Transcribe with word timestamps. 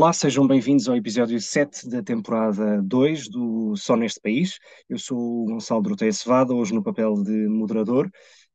Olá, 0.00 0.12
sejam 0.12 0.46
bem-vindos 0.46 0.88
ao 0.88 0.94
episódio 0.94 1.40
7 1.40 1.88
da 1.88 2.00
temporada 2.00 2.80
2 2.82 3.28
do 3.28 3.74
Só 3.74 3.96
Neste 3.96 4.20
País. 4.20 4.60
Eu 4.88 4.96
sou 4.96 5.18
o 5.18 5.46
Gonçalo 5.46 5.82
Droteia 5.82 6.12
Cevada, 6.12 6.54
hoje 6.54 6.72
no 6.72 6.84
papel 6.84 7.14
de 7.14 7.48
moderador. 7.48 8.08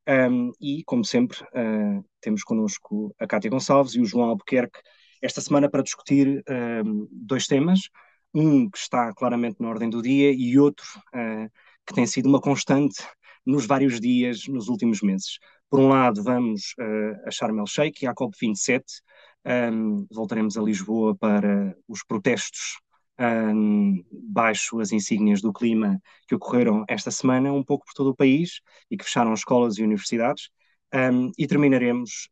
Um, 0.08 0.52
e, 0.58 0.82
como 0.84 1.04
sempre, 1.04 1.36
uh, 1.42 2.02
temos 2.22 2.42
connosco 2.42 3.14
a 3.18 3.26
Cátia 3.26 3.50
Gonçalves 3.50 3.94
e 3.94 4.00
o 4.00 4.06
João 4.06 4.30
Albuquerque 4.30 4.80
esta 5.20 5.42
semana 5.42 5.68
para 5.68 5.82
discutir 5.82 6.42
um, 6.48 7.06
dois 7.12 7.46
temas. 7.46 7.90
Um 8.32 8.70
que 8.70 8.78
está 8.78 9.12
claramente 9.12 9.60
na 9.60 9.68
ordem 9.68 9.90
do 9.90 10.00
dia 10.00 10.32
e 10.32 10.58
outro 10.58 10.86
uh, 11.14 11.46
que 11.86 11.92
tem 11.92 12.06
sido 12.06 12.26
uma 12.26 12.40
constante 12.40 13.04
nos 13.44 13.66
vários 13.66 14.00
dias 14.00 14.48
nos 14.48 14.68
últimos 14.68 15.02
meses. 15.02 15.38
Por 15.68 15.78
um 15.78 15.88
lado, 15.88 16.22
vamos 16.22 16.74
uh, 16.80 17.28
a 17.28 17.30
Sharm 17.30 17.58
el-Sheikh 17.58 18.02
e 18.02 18.06
à 18.06 18.14
COP27, 18.14 18.82
um, 19.46 20.06
voltaremos 20.10 20.56
a 20.56 20.62
Lisboa 20.62 21.14
para 21.14 21.76
os 21.88 22.02
protestos 22.04 22.78
um, 23.20 24.04
baixo 24.10 24.80
as 24.80 24.92
insígnias 24.92 25.40
do 25.40 25.52
clima 25.52 26.00
que 26.26 26.34
ocorreram 26.34 26.84
esta 26.88 27.10
semana, 27.10 27.52
um 27.52 27.62
pouco 27.62 27.84
por 27.86 27.94
todo 27.94 28.10
o 28.10 28.16
país 28.16 28.60
e 28.90 28.96
que 28.96 29.04
fecharam 29.04 29.34
escolas 29.34 29.78
e 29.78 29.82
universidades. 29.82 30.50
Um, 30.94 31.32
e 31.36 31.46
terminaremos 31.46 32.28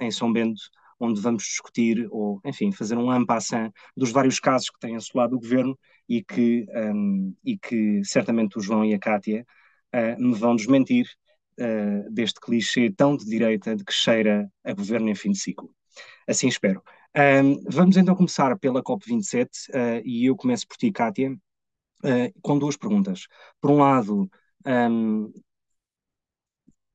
em 0.00 0.10
São 0.10 0.32
Bento, 0.32 0.60
onde 1.00 1.20
vamos 1.20 1.42
discutir, 1.44 2.06
ou 2.10 2.40
enfim, 2.44 2.70
fazer 2.70 2.96
um 2.96 3.10
ampassant 3.10 3.72
dos 3.96 4.12
vários 4.12 4.38
casos 4.38 4.70
que 4.70 4.78
têm 4.78 4.96
assolado 4.96 5.36
o 5.36 5.40
governo 5.40 5.76
e 6.08 6.22
que, 6.22 6.66
e 7.44 7.58
que 7.58 8.00
certamente 8.04 8.56
o 8.58 8.60
João 8.60 8.84
e 8.84 8.94
a 8.94 8.98
Cátia 8.98 9.44
uh, 9.94 10.22
me 10.22 10.34
vão 10.34 10.56
desmentir 10.56 11.06
uh, 11.58 12.10
deste 12.12 12.40
clichê 12.40 12.90
tão 12.90 13.16
de 13.16 13.24
direita 13.24 13.76
de 13.76 13.84
que 13.84 13.92
cheira 13.92 14.50
a 14.64 14.72
governo 14.72 15.08
em 15.08 15.14
fim 15.14 15.30
de 15.30 15.38
ciclo. 15.38 15.70
Assim 16.26 16.48
espero. 16.48 16.82
Um, 17.16 17.62
vamos 17.68 17.96
então 17.96 18.14
começar 18.14 18.56
pela 18.58 18.82
COP27 18.82 19.44
uh, 19.44 19.48
ah, 19.74 20.02
e 20.04 20.26
eu 20.26 20.36
começo 20.36 20.68
por 20.68 20.76
ti, 20.76 20.92
Kátia, 20.92 21.32
uh, 21.32 22.40
com 22.42 22.58
duas 22.58 22.76
perguntas. 22.76 23.26
Por 23.60 23.70
um 23.70 23.78
lado, 23.78 24.30
um, 24.66 25.32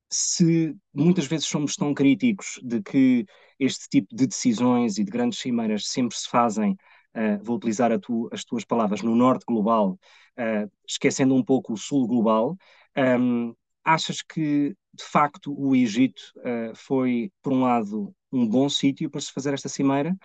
se 0.09 0.75
muitas 0.93 1.25
vezes 1.25 1.47
somos 1.47 1.75
tão 1.75 1.93
críticos 1.93 2.59
de 2.63 2.81
que 2.81 3.25
este 3.59 3.89
tipo 3.89 4.15
de 4.15 4.27
decisões 4.27 4.97
e 4.97 5.03
de 5.03 5.11
grandes 5.11 5.39
cimeiras 5.39 5.87
sempre 5.87 6.15
se 6.15 6.29
fazem, 6.29 6.73
uh, 7.15 7.43
vou 7.43 7.57
utilizar 7.57 7.97
tu, 7.99 8.29
as 8.31 8.43
tuas 8.45 8.63
palavras, 8.63 9.01
no 9.01 9.15
norte 9.15 9.45
global, 9.45 9.99
esquecendo 10.87 11.35
um 11.35 11.43
pouco 11.43 11.73
o 11.73 11.77
sul 11.77 12.07
global, 12.07 12.57
um, 13.19 13.53
achas 13.83 14.21
que, 14.21 14.75
de 14.93 15.03
facto, 15.03 15.53
o 15.55 15.75
Egito 15.75 16.21
foi, 16.73 17.31
por 17.41 17.53
um 17.53 17.61
lado, 17.61 18.15
um 18.33 18.47
bom 18.47 18.67
sítio 18.67 19.09
para 19.09 19.21
se 19.21 19.31
fazer 19.31 19.53
esta 19.53 19.69
cimeira, 19.69 20.15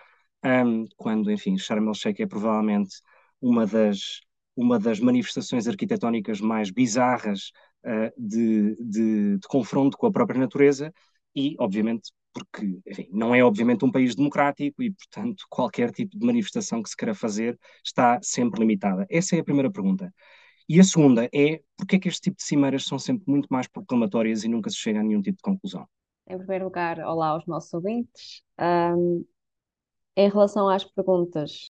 um, 0.45 0.87
quando, 0.97 1.31
enfim, 1.31 1.57
Sharm 1.59 1.89
el-Sheikh 1.89 2.23
é 2.23 2.27
provavelmente 2.27 2.97
uma 3.41 3.67
das, 3.67 4.21
uma 4.57 4.79
das 4.79 5.01
manifestações 5.01 5.69
arquitetónicas 5.69 6.41
mais 6.41 6.71
bizarras 6.71 7.51
uh, 7.85 8.13
de, 8.17 8.77
de, 8.77 9.39
de, 9.39 9.49
confronto 9.49 9.97
com 9.97 10.07
a 10.07 10.13
própria 10.13 10.41
natureza 10.41 10.93
e, 11.35 11.55
obviamente, 11.59 12.13
porque, 12.33 12.81
enfim, 12.87 13.09
não 13.13 13.35
é 13.35 13.43
obviamente 13.43 13.85
um 13.85 13.91
país 13.91 14.15
democrático 14.15 14.83
e, 14.83 14.91
portanto, 14.93 15.45
qualquer 15.51 15.91
tipo 15.93 16.19
de 16.19 16.27
manifestação 16.27 16.83
que 16.83 16.91
se 16.91 16.97
queira 16.97 17.15
fazer 17.15 17.59
está 17.85 18.19
sempre 18.23 18.61
limitada. 18.61 19.07
Essa 19.11 19.37
é 19.37 19.41
a 19.41 19.45
primeira 19.45 19.71
pergunta. 19.71 20.13
E 20.69 20.79
a 20.79 20.85
segunda 20.85 21.29
é, 21.35 21.61
porquê 21.77 21.97
é 21.97 21.99
que 21.99 22.09
este 22.09 22.23
tipo 22.23 22.37
de 22.37 22.45
cimeiras 22.45 22.85
são 22.85 22.99
sempre 22.99 23.25
muito 23.27 23.49
mais 23.51 23.67
proclamatórias 23.67 24.45
e 24.45 24.49
nunca 24.49 24.71
se 24.71 24.77
chega 24.77 25.01
a 25.01 25.03
nenhum 25.03 25.23
tipo 25.23 25.37
de 25.37 25.43
conclusão? 25.43 25.89
Em 26.29 26.37
primeiro 26.37 26.67
lugar, 26.67 26.99
olá 27.01 27.29
aos 27.29 27.47
nossos 27.47 27.73
ouvintes. 27.73 28.43
Um, 28.61 29.25
em 30.15 30.29
relação 30.29 30.69
às 30.69 30.85
perguntas, 30.85 31.71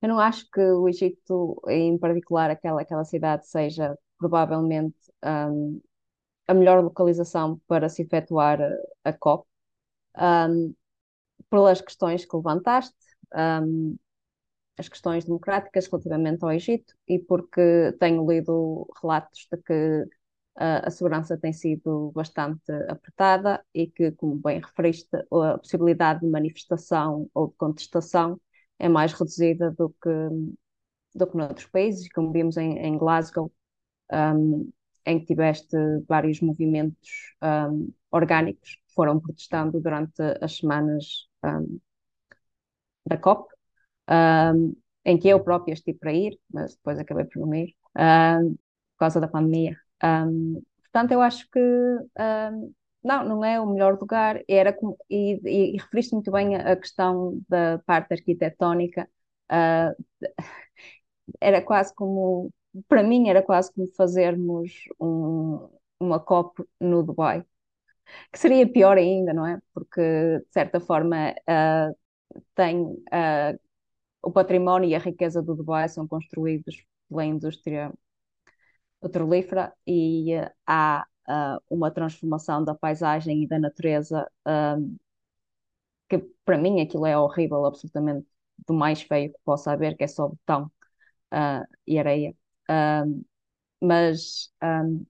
eu 0.00 0.08
não 0.08 0.20
acho 0.20 0.48
que 0.50 0.60
o 0.60 0.88
Egito, 0.88 1.60
em 1.66 1.98
particular 1.98 2.48
aquela, 2.48 2.82
aquela 2.82 3.04
cidade, 3.04 3.48
seja 3.48 3.98
provavelmente 4.16 4.96
um, 5.24 5.80
a 6.46 6.54
melhor 6.54 6.84
localização 6.84 7.60
para 7.66 7.88
se 7.88 8.02
efetuar 8.02 8.60
a, 9.02 9.12
COP, 9.12 9.44
um, 10.16 10.72
pelas 11.50 11.80
questões 11.80 12.24
que 12.24 12.36
levantaste, 12.36 12.94
as 14.78 14.88
questões 14.88 15.24
democráticas 15.24 15.88
relativamente 15.88 16.44
ao 16.44 16.52
Egito, 16.52 16.94
e 17.08 17.18
porque 17.18 17.92
tenho 17.98 18.24
lido 18.30 18.88
relatos 19.02 19.48
de 19.50 19.60
que 19.62 20.06
a 20.56 20.90
segurança 20.90 21.36
tem 21.36 21.52
sido 21.52 22.10
bastante 22.14 22.72
apertada 22.88 23.64
e 23.74 23.86
que, 23.86 24.12
como 24.12 24.36
bem 24.36 24.60
referiste, 24.60 25.08
a 25.16 25.58
possibilidade 25.58 26.20
de 26.20 26.26
manifestação 26.28 27.28
ou 27.34 27.48
de 27.48 27.54
contestação 27.56 28.40
é 28.78 28.88
mais 28.88 29.12
reduzida 29.12 29.70
do 29.72 29.90
que, 30.02 30.10
do 31.14 31.26
que 31.26 31.36
noutros 31.36 31.66
países, 31.66 32.08
como 32.12 32.32
vimos 32.32 32.56
em, 32.56 32.78
em 32.78 32.98
Glasgow, 32.98 33.52
um, 34.12 34.70
em 35.06 35.20
que 35.20 35.26
tiveste 35.26 35.76
vários 36.08 36.40
movimentos 36.40 37.34
um, 37.42 37.92
orgânicos 38.10 38.76
que 38.76 38.94
foram 38.94 39.20
protestando 39.20 39.80
durante 39.80 40.22
as 40.42 40.56
semanas 40.58 41.28
um, 41.44 41.80
da 43.06 43.16
COP, 43.18 43.48
em 45.04 45.18
que 45.18 45.28
eu 45.28 45.42
própria 45.42 45.72
estive 45.74 45.98
para 45.98 46.12
ir, 46.12 46.38
mas 46.52 46.74
depois 46.76 46.98
acabei 46.98 47.24
por 47.24 47.40
não 47.46 47.54
ir, 47.54 47.76
por 47.94 48.98
causa 48.98 49.20
da 49.20 49.28
pandemia. 49.28 49.76
Um, 50.02 50.62
portanto, 50.82 51.12
eu 51.12 51.20
acho 51.22 51.48
que 51.50 51.58
um, 51.60 52.74
não, 53.02 53.24
não 53.24 53.44
é 53.44 53.60
o 53.60 53.66
melhor 53.66 53.98
lugar. 54.00 54.42
Era 54.48 54.76
e, 55.10 55.40
e, 55.44 55.76
e 55.76 55.78
referiste 55.78 56.12
muito 56.14 56.30
bem 56.30 56.56
a, 56.56 56.72
a, 56.72 56.76
questão 56.76 57.40
da 57.48 57.78
parte 57.86 58.12
arquitetónica. 58.14 59.08
Uh, 59.50 60.04
era 61.40 61.62
quase 61.62 61.94
como, 61.94 62.50
para 62.88 63.02
mim, 63.02 63.28
era 63.28 63.42
quase 63.42 63.72
como 63.72 63.86
fazermos 63.96 64.72
um, 65.00 65.68
uma 66.00 66.20
COP 66.20 66.64
no 66.80 67.02
Dubai, 67.02 67.44
que 68.32 68.38
seria 68.38 68.70
pior 68.70 68.98
ainda, 68.98 69.32
não 69.34 69.46
é? 69.46 69.60
Porque, 69.74 70.00
de 70.00 70.52
certa 70.52 70.80
forma, 70.80 71.32
uh, 71.32 71.96
tem 72.54 72.82
uh, 72.82 73.58
o 74.22 74.32
património 74.32 74.88
e 74.90 74.94
a 74.94 74.98
riqueza 74.98 75.42
do 75.42 75.54
Dubai 75.56 75.88
são 75.88 76.06
construídos 76.08 76.84
pela 77.08 77.24
indústria 77.24 77.92
petrolífera 79.00 79.72
e 79.86 80.36
uh, 80.36 80.50
há 80.66 81.06
uh, 81.28 81.62
uma 81.70 81.90
transformação 81.90 82.64
da 82.64 82.74
paisagem 82.74 83.42
e 83.42 83.46
da 83.48 83.58
natureza 83.58 84.30
um, 84.46 84.96
que 86.08 86.18
para 86.44 86.58
mim 86.58 86.80
aquilo 86.80 87.06
é 87.06 87.16
horrível, 87.18 87.64
absolutamente 87.64 88.26
do 88.66 88.74
mais 88.74 89.02
feio 89.02 89.32
que 89.32 89.38
possa 89.44 89.72
haver, 89.72 89.96
que 89.96 90.04
é 90.04 90.06
só 90.08 90.28
betão 90.28 90.70
uh, 91.32 91.66
e 91.86 91.98
areia. 91.98 92.34
Um, 92.70 93.24
mas 93.80 94.50
um, 94.62 95.06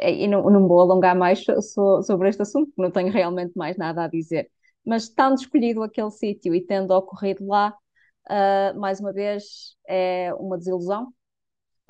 e 0.00 0.26
não, 0.28 0.42
não 0.50 0.66
vou 0.68 0.80
alongar 0.80 1.16
mais 1.16 1.44
so, 1.44 2.02
sobre 2.02 2.28
este 2.28 2.42
assunto, 2.42 2.66
porque 2.68 2.82
não 2.82 2.90
tenho 2.90 3.12
realmente 3.12 3.56
mais 3.56 3.76
nada 3.76 4.04
a 4.04 4.08
dizer. 4.08 4.50
Mas 4.84 5.08
tendo 5.08 5.36
escolhido 5.36 5.82
aquele 5.82 6.10
sítio 6.10 6.54
e 6.54 6.60
tendo 6.64 6.90
ocorrido 6.92 7.46
lá, 7.46 7.74
uh, 8.30 8.78
mais 8.78 9.00
uma 9.00 9.12
vez 9.12 9.76
é 9.88 10.32
uma 10.34 10.58
desilusão, 10.58 11.12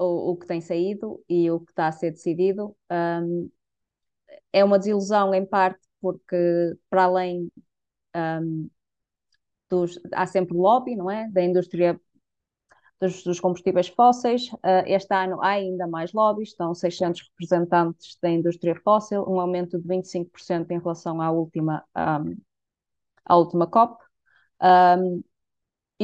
o, 0.02 0.32
o 0.32 0.36
que 0.36 0.46
tem 0.46 0.60
saído 0.60 1.22
e 1.28 1.50
o 1.50 1.60
que 1.60 1.72
está 1.72 1.88
a 1.88 1.92
ser 1.92 2.10
decidido. 2.10 2.76
Um, 2.90 3.50
é 4.52 4.64
uma 4.64 4.78
desilusão, 4.78 5.34
em 5.34 5.44
parte, 5.46 5.80
porque, 6.00 6.76
para 6.90 7.04
além 7.04 7.50
um, 8.16 8.68
dos. 9.70 9.98
Há 10.12 10.26
sempre 10.26 10.56
lobby, 10.56 10.96
não 10.96 11.10
é? 11.10 11.28
Da 11.30 11.42
indústria 11.42 11.98
dos, 13.00 13.22
dos 13.24 13.40
combustíveis 13.40 13.88
fósseis. 13.88 14.48
Uh, 14.54 14.84
este 14.86 15.14
ano 15.14 15.42
há 15.42 15.50
ainda 15.50 15.86
mais 15.86 16.12
lobbies, 16.12 16.50
estão 16.50 16.74
600 16.74 17.22
representantes 17.30 18.16
da 18.22 18.30
indústria 18.30 18.74
fóssil, 18.82 19.24
um 19.28 19.40
aumento 19.40 19.78
de 19.78 19.86
25% 19.88 20.70
em 20.70 20.78
relação 20.78 21.20
à 21.20 21.30
última, 21.30 21.84
um, 21.96 22.36
à 23.24 23.36
última 23.36 23.66
COP. 23.66 24.02
Um, 24.62 25.22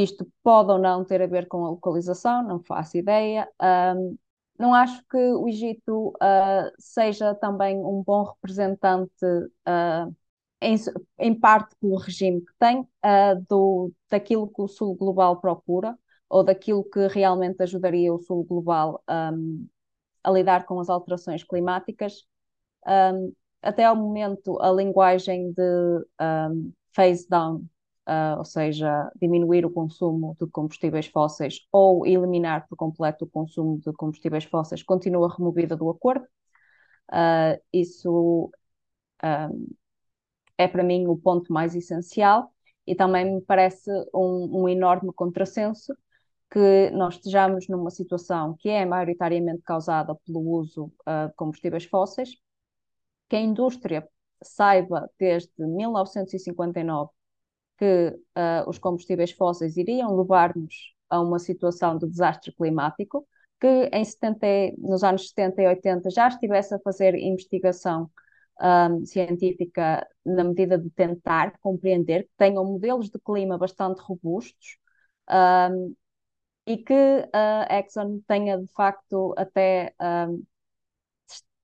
isto 0.03 0.27
pode 0.43 0.71
ou 0.71 0.79
não 0.79 1.05
ter 1.05 1.21
a 1.23 1.27
ver 1.27 1.49
com 1.49 1.65
a 1.65 1.71
localização, 1.71 2.43
não 2.43 2.61
faço 2.61 2.97
ideia. 2.97 3.49
Um, 3.97 4.17
não 4.59 4.75
acho 4.75 5.03
que 5.09 5.17
o 5.17 5.49
Egito 5.49 6.09
uh, 6.17 6.73
seja 6.79 7.35
também 7.35 7.79
um 7.79 8.03
bom 8.03 8.25
representante, 8.25 9.25
uh, 9.25 10.15
em, 10.61 10.77
em, 11.19 11.39
parte 11.39 11.77
pelo 11.81 11.97
regime 11.97 12.41
que 12.41 12.53
tem, 12.59 12.81
uh, 12.81 13.47
do, 13.49 13.93
daquilo 14.11 14.49
que 14.49 14.63
o 14.63 14.69
Sul 14.69 14.97
Global 14.97 15.41
procura, 15.41 15.97
ou 16.29 16.43
daquilo 16.45 16.85
que 16.85 17.07
realmente 17.09 17.63
ajudaria 17.63 18.13
o 18.13 18.19
Sul 18.19 18.45
Global 18.45 19.03
um, 19.09 19.67
a 20.23 20.31
lidar 20.31 20.67
com 20.67 20.81
as 20.81 20.89
alterações 20.89 21.45
climáticas. 21.45 22.25
Um, 22.87 23.33
até 23.63 23.85
ao 23.85 23.97
momento, 23.97 24.61
a 24.61 24.71
linguagem 24.71 25.53
de 25.53 26.07
um, 26.21 26.73
phase 26.93 27.29
down 27.29 27.65
uh, 28.09 28.39
ou 28.39 28.45
seja, 28.45 29.11
diminuir 29.21 29.67
o 29.67 29.71
consumo 29.71 30.37
de 30.41 30.47
combustíveis 30.49 31.07
fósseis 31.07 31.67
ou 31.71 32.07
eliminar 32.07 32.67
por 32.69 32.77
completo 32.77 33.25
o 33.27 33.29
consumo 33.29 33.79
de 33.79 33.93
combustíveis 33.93 34.45
fósseis, 34.45 34.83
continua 34.83 35.35
removida 35.35 35.77
do 35.77 35.91
acordo. 35.91 36.25
Uh, 37.11 37.61
isso 37.73 38.51
um, 39.23 39.69
é 40.57 40.69
para 40.69 40.83
mim 40.83 41.07
o 41.07 41.17
ponto 41.17 41.53
mais 41.53 41.75
essencial. 41.75 42.53
E 42.87 42.95
também 42.95 43.35
me 43.35 43.43
parece 43.43 43.91
um, 44.15 44.63
um 44.63 44.69
enorme 44.69 45.13
contrassenso 45.13 45.95
que 46.51 46.91
nós 46.93 47.17
estejamos 47.17 47.69
numa 47.69 47.91
situação 47.91 48.57
que 48.59 48.71
é 48.71 48.87
maioritariamente 48.87 49.63
causada 49.63 50.15
pelo 50.27 50.41
uso 50.41 50.87
uh, 51.07 51.29
de 51.29 51.35
combustíveis 51.35 51.85
fósseis, 51.85 52.31
que 53.29 53.37
a 53.37 53.41
indústria 53.41 54.09
saiba 54.43 55.11
desde 55.19 55.53
1959 55.67 57.11
que 57.79 58.09
uh, 58.37 58.69
os 58.69 58.79
combustíveis 58.79 59.31
fósseis 59.33 59.77
iriam 59.77 60.17
levar-nos 60.17 60.95
a 61.09 61.21
uma 61.21 61.39
situação 61.39 61.97
de 61.97 62.09
desastre 62.09 62.53
climático, 62.53 63.27
que 63.61 63.89
em 63.93 64.05
70, 64.05 64.47
nos 64.79 65.03
anos 65.03 65.29
70 65.29 65.63
e 65.63 65.67
80 65.69 66.11
já 66.11 66.29
estivesse 66.29 66.75
a 66.75 66.79
fazer 66.81 67.15
investigação 67.15 68.11
um, 68.61 69.05
científica 69.07 70.07
na 70.25 70.45
medida 70.45 70.77
de 70.79 70.91
tentar 70.91 71.59
compreender, 71.61 72.25
que 72.25 72.33
tenham 72.37 72.65
modelos 72.65 73.09
de 73.11 73.19
clima 73.19 73.57
bastante 73.57 74.01
robustos 74.01 74.79
um, 75.31 75.95
e 76.67 76.77
que 76.79 77.29
a 77.33 77.79
Exxon 77.79 78.21
tenha 78.27 78.59
de 78.59 78.67
facto 78.75 79.35
até 79.37 79.95
um, 80.29 80.45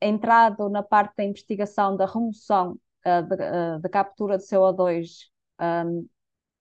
entrado 0.00 0.68
na 0.68 0.82
parte 0.82 1.16
da 1.16 1.24
investigação 1.24 1.96
da 1.96 2.06
remoção 2.06 2.78
uh, 3.04 3.80
da 3.80 3.88
captura 3.88 4.38
de 4.38 4.44
CO2 4.44 5.33
um, 5.60 6.08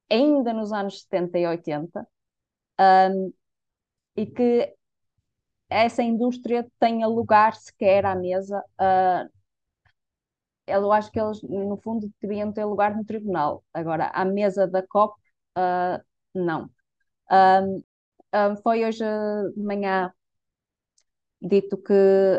ainda 0.10 0.54
nos 0.54 0.72
anos 0.72 1.02
70 1.04 1.40
e 1.40 1.48
80 1.48 2.08
um, 2.80 3.34
e 4.16 4.26
que 4.28 4.76
essa 5.70 6.04
indústria 6.04 6.68
tenha 6.80 7.08
lugar 7.08 7.56
sequer 7.56 8.06
à 8.06 8.16
mesa. 8.16 8.64
Uh, 8.80 9.30
eu 10.68 10.92
acho 10.92 11.12
que 11.12 11.20
eles, 11.20 11.42
no 11.44 11.78
fundo, 11.78 12.12
deviam 12.22 12.52
ter 12.54 12.66
lugar 12.66 12.96
no 12.96 13.04
tribunal. 13.06 13.64
Agora, 13.74 14.08
à 14.10 14.24
mesa 14.24 14.68
da 14.68 14.86
COP, 14.86 15.20
uh, 15.58 16.02
não. 16.34 16.70
Um, 17.32 17.84
um, 18.34 18.58
foi 18.58 18.86
hoje 18.86 19.04
de 19.56 19.62
manhã 19.62 20.14
dito 21.42 21.78
que 21.78 21.94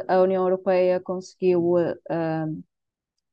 a 0.09 0.21
União 0.21 0.45
Europeia 0.45 1.00
conseguiu 1.00 1.75
uh, 1.77 2.65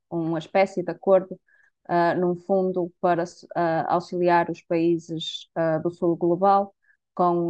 uma 0.10 0.40
espécie 0.40 0.84
de 0.84 0.92
acordo 0.92 1.40
uh, 1.90 2.20
num 2.20 2.36
fundo 2.36 2.92
para 3.02 3.24
uh, 3.24 3.86
auxiliar 3.88 4.50
os 4.50 4.62
países 4.62 5.50
uh, 5.58 5.82
do 5.82 5.92
sul 5.92 6.16
global 6.16 6.74
com 7.14 7.50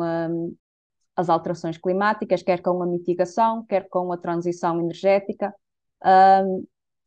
as 1.16 1.30
alterações 1.30 1.78
climáticas, 1.78 2.42
quer 2.42 2.62
com 2.62 2.82
a 2.82 2.86
mitigação, 2.86 3.64
quer 3.66 3.88
com 3.88 4.12
a 4.12 4.18
transição 4.18 4.80
energética. 4.80 5.54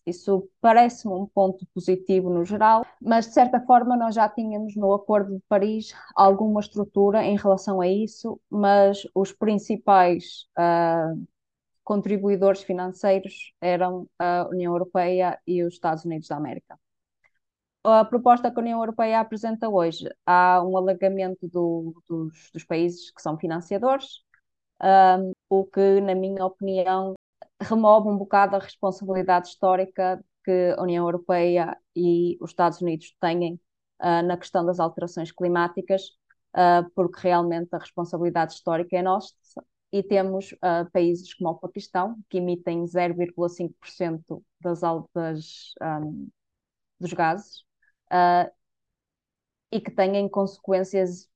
Isso 0.06 0.48
parece-me 0.60 1.14
um 1.14 1.26
ponto 1.26 1.66
positivo 1.74 2.28
no 2.28 2.44
geral, 2.44 2.84
mas 3.00 3.26
de 3.26 3.32
certa 3.32 3.58
forma 3.60 3.96
nós 3.96 4.14
já 4.14 4.28
tínhamos 4.28 4.76
no 4.76 4.92
Acordo 4.92 5.34
de 5.34 5.42
Paris 5.48 5.94
alguma 6.14 6.60
estrutura 6.60 7.24
em 7.24 7.36
relação 7.36 7.80
a 7.80 7.88
isso, 7.88 8.38
mas 8.50 9.06
os 9.14 9.32
principais 9.32 10.46
uh, 10.58 11.26
contribuidores 11.82 12.62
financeiros 12.62 13.54
eram 13.60 14.06
a 14.18 14.46
União 14.50 14.72
Europeia 14.72 15.38
e 15.46 15.62
os 15.62 15.74
Estados 15.74 16.04
Unidos 16.04 16.28
da 16.28 16.36
América. 16.36 16.78
A 17.84 18.02
proposta 18.04 18.50
que 18.50 18.58
a 18.58 18.62
União 18.62 18.81
Europeia 18.81 19.20
apresenta 19.20 19.69
hoje, 19.69 20.08
há 20.25 20.62
um 20.64 20.75
alargamento 20.76 21.46
do, 21.48 22.02
dos, 22.08 22.50
dos, 22.50 22.64
países 22.64 23.10
que 23.10 23.20
são 23.20 23.38
financiadores, 23.38 24.22
um, 24.82 25.32
o 25.50 25.64
que, 25.66 26.00
na 26.00 26.14
minha 26.14 26.46
opinião, 26.46 27.14
remove 27.60 28.08
um 28.08 28.16
bocado 28.16 28.56
a 28.56 28.58
responsabilidade 28.58 29.48
histórica 29.48 30.25
que 30.44 30.75
a 30.78 30.82
União 30.82 31.04
Europeia 31.04 31.76
e 31.94 32.38
os 32.40 32.50
Estados 32.50 32.81
Unidos 32.81 33.14
têm 33.20 33.60
uh, 34.00 34.22
na 34.26 34.38
questão 34.38 34.64
das 34.64 34.81
alterações 34.81 35.31
climáticas, 35.31 36.04
uh, 36.56 36.90
porque 36.94 37.20
realmente 37.22 37.69
a 37.75 37.78
responsabilidade 37.78 38.54
histórica 38.54 38.96
é 38.96 39.02
nossa 39.02 39.34
e 39.92 40.02
temos 40.02 40.52
uh, 40.52 40.90
países 40.90 41.34
como 41.34 41.50
o 41.50 41.58
Paquistão, 41.58 42.16
que 42.31 42.38
emitem 42.38 42.84
0,5% 42.86 44.42
das 44.60 44.82
altas 44.82 45.75
um, 45.82 46.28
dos 46.98 47.12
gases 47.12 47.64
uh, 48.12 48.50
e 49.72 49.80
que 49.80 49.90
têm 49.90 50.28
consequências 50.28 51.28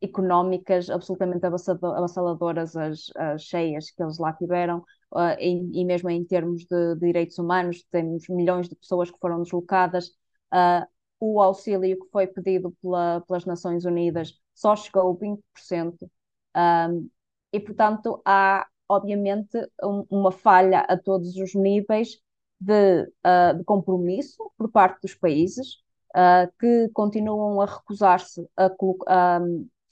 económicas 0.00 0.90
absolutamente 0.90 1.46
avassaladoras 1.46 2.76
as, 2.76 3.10
as 3.14 3.42
cheias 3.42 3.90
que 3.90 4.02
eles 4.02 4.18
lá 4.18 4.32
tiveram, 4.32 4.78
uh, 5.12 5.36
e, 5.38 5.80
e, 5.80 5.84
mesmo 5.84 6.10
em 6.10 6.24
termos 6.24 6.64
de, 6.64 6.94
de, 6.94 7.06
direitos 7.06 7.38
humanos, 7.38 7.84
temos 7.90 8.28
milhões 8.28 8.68
de 8.68 8.74
pessoas 8.74 9.10
que 9.10 9.18
foram 9.18 9.42
deslocadas. 9.42 10.08
Uh, 10.52 10.86
o 11.20 11.40
auxílio 11.40 11.98
que 12.00 12.10
foi 12.10 12.26
pedido 12.26 12.76
pela, 12.82 13.20
pelas 13.20 13.44
Nações 13.44 13.84
Unidas 13.84 14.34
só 14.54 14.74
chegou 14.74 15.12
a 15.12 15.14
20%. 15.14 16.10
Um, 16.56 17.08
e, 17.52 17.60
portanto, 17.60 18.20
há, 18.24 18.66
obviamente, 18.88 19.56
um, 19.82 20.04
uma 20.10 20.32
falha 20.32 20.80
a 20.80 20.98
todos 20.98 21.36
os 21.36 21.54
níveis 21.54 22.18
de, 22.60 23.02
uh, 23.24 23.56
de 23.56 23.64
compromisso 23.64 24.50
por 24.58 24.70
parte 24.70 25.00
dos 25.02 25.14
países, 25.14 25.82
uh, 26.14 26.52
que 26.58 26.88
continuam 26.92 27.60
a 27.60 27.66
recusar-se 27.66 28.48
a, 28.56 28.66
a, 28.66 29.38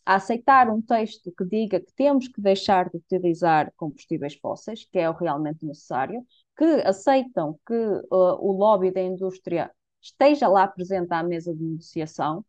a, 0.07 0.15
aceitar 0.17 0.71
um 0.71 0.81
texto 0.81 1.33
que 1.37 1.45
diga 1.45 1.81
que 1.81 1.93
temos 1.95 2.29
que 2.29 2.41
deixar 2.41 2.89
de 2.91 2.97
utilizar 2.99 3.73
combustíveis 3.77 4.35
fósseis, 4.35 4.85
que 4.85 4.99
é 4.99 5.09
o 5.09 5.15
realmente 5.15 5.65
necessário, 5.65 6.25
que 6.57 6.65
aceitam 6.65 7.59
que 7.67 7.75
uh, 7.75 8.37
o 8.41 8.53
lobby 8.53 8.91
da 8.91 9.03
indústria 9.03 9.71
esteja 10.01 10.49
lá 10.49 10.67
presente 10.67 11.13
à 11.13 11.23
mesa 11.23 11.55
de 11.55 11.63
negociação. 11.63 12.45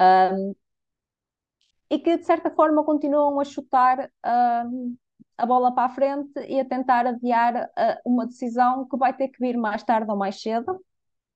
Um, 0.00 0.54
e 1.90 1.98
que 1.98 2.16
de 2.16 2.24
certa 2.24 2.50
forma 2.50 2.82
continuam 2.84 3.38
a 3.38 3.44
chutar 3.44 4.10
a 4.22 5.46
bola 5.46 5.74
para 5.74 5.84
a 5.84 5.94
frente 5.94 6.40
e 6.48 6.58
a 6.58 6.64
tentar 6.64 7.06
adiar 7.06 7.66
uh, 7.66 8.10
uma 8.10 8.26
decisão 8.26 8.86
que 8.88 8.96
vai 8.96 9.14
ter 9.14 9.28
que 9.28 9.38
vir 9.38 9.56
mais 9.58 9.82
tarde 9.82 10.10
ou 10.10 10.16
mais 10.16 10.40
cedo 10.40 10.80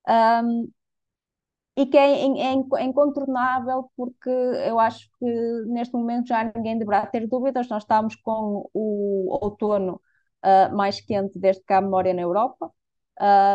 um, 0.09 0.71
e 1.77 1.87
que 1.87 1.97
é, 1.97 2.25
é, 2.25 2.55
é, 2.79 2.85
incontornável 2.85 3.91
porque 3.97 4.31
eu 4.31 4.79
acho 4.81 5.09
que 5.19 5.27
neste 5.67 5.95
momento 5.95 6.29
já 6.29 6.45
ninguém 6.55 6.79
deverá 6.79 7.07
ter 7.07 7.27
dúvidas, 7.29 7.69
nós 7.69 7.83
estamos 7.83 8.17
com 8.17 8.69
o 8.73 9.29
outono 9.43 10.01
uh, 10.45 10.75
mais 10.75 11.01
quente 11.01 11.39
desde 11.39 11.63
que 11.65 11.73
há 11.73 11.81
memória 11.81 12.15
na 12.15 12.23
Europa 12.23 12.73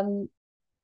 um, 0.06 0.30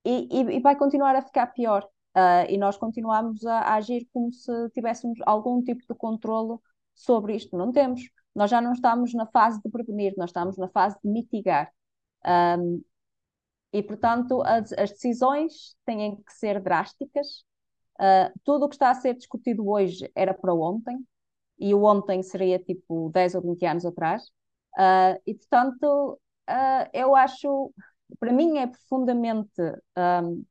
e, 0.05 0.55
e, 0.55 0.59
vai 0.61 0.75
continuar 0.75 1.15
a 1.15 1.21
ficar 1.21 1.47
pior. 1.47 1.83
Uh, 2.15 2.49
e 2.49 2.57
nós 2.57 2.77
continuamos 2.77 3.45
a, 3.45 3.59
a, 3.59 3.75
agir 3.75 4.07
como 4.11 4.31
se 4.33 4.51
tivéssemos 4.71 5.19
algum 5.25 5.61
tipo 5.63 5.81
de 5.81 5.95
controlo 5.95 6.61
sobre 6.95 7.35
isto. 7.35 7.57
Não 7.57 7.71
temos. 7.71 8.01
Nós 8.33 8.49
já 8.49 8.61
não 8.61 8.73
estamos 8.73 9.13
na 9.13 9.27
fase 9.27 9.61
de 9.61 9.69
prevenir, 9.69 10.13
nós 10.17 10.29
estamos 10.29 10.57
na 10.57 10.67
fase 10.69 10.97
de 11.03 11.09
mitigar. 11.09 11.71
Um, 12.25 12.81
e, 13.77 13.83
portanto, 13.83 14.41
as, 14.43 14.73
as, 14.73 14.91
decisões 14.91 15.75
têm 15.85 16.15
que 16.15 16.33
ser 16.33 16.59
drásticas. 16.59 17.45
Uh, 17.99 18.31
tudo 18.43 18.65
o 18.65 18.69
que 18.69 18.75
está 18.75 18.89
a 18.89 18.95
ser 18.95 19.13
discutido 19.15 19.69
hoje 19.69 20.11
era 20.15 20.33
para 20.33 20.53
ontem, 20.53 20.97
e 21.59 21.73
o 21.73 21.83
ontem 21.83 22.23
seria 22.23 22.57
tipo 22.57 23.11
10 23.11 23.35
ou 23.35 23.41
20 23.41 23.65
anos 23.65 23.85
atrás. 23.85 24.23
Uh, 24.77 25.21
e, 25.27 25.35
portanto, 25.35 26.19
uh, 26.49 26.89
eu 26.91 27.15
acho, 27.15 27.71
para 28.19 28.33
mim, 28.33 28.57
é 28.57 28.65
profundamente 28.65 29.61
um, 30.23 30.43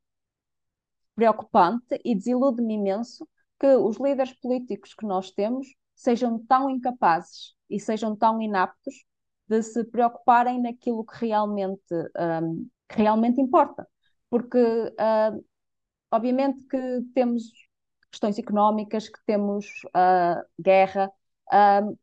preocupante 1.17 2.01
e 2.05 2.15
desilude-me 2.15 2.75
imenso 2.75 3.27
que 3.59 3.75
os 3.75 3.97
líderes 3.97 4.35
políticos 4.35 4.95
que 4.95 5.07
nós 5.07 5.33
temos 5.33 5.67
sejam 5.97 6.39
tão 6.47 6.71
incapazes 6.71 7.55
e 7.69 7.81
sejam 7.81 8.15
tão 8.15 8.41
inaptos 8.41 9.05
de 9.49 9.63
se 9.63 9.85
preocuparem 9.85 10.61
naquilo 10.61 11.05
que 11.05 11.27
realmente, 11.27 11.95
um, 12.43 12.69
realmente 12.91 13.41
importa. 13.41 13.87
Porque, 14.31 14.59
uh, 14.59 15.45
obviamente, 16.11 16.63
que 16.69 17.03
temos 17.15 17.45
questões 18.11 18.39
económicas, 18.39 19.09
que 19.09 19.19
temos 19.27 19.67
uh, 19.87 20.43
guerra, 20.61 21.11
uh, 21.53 21.99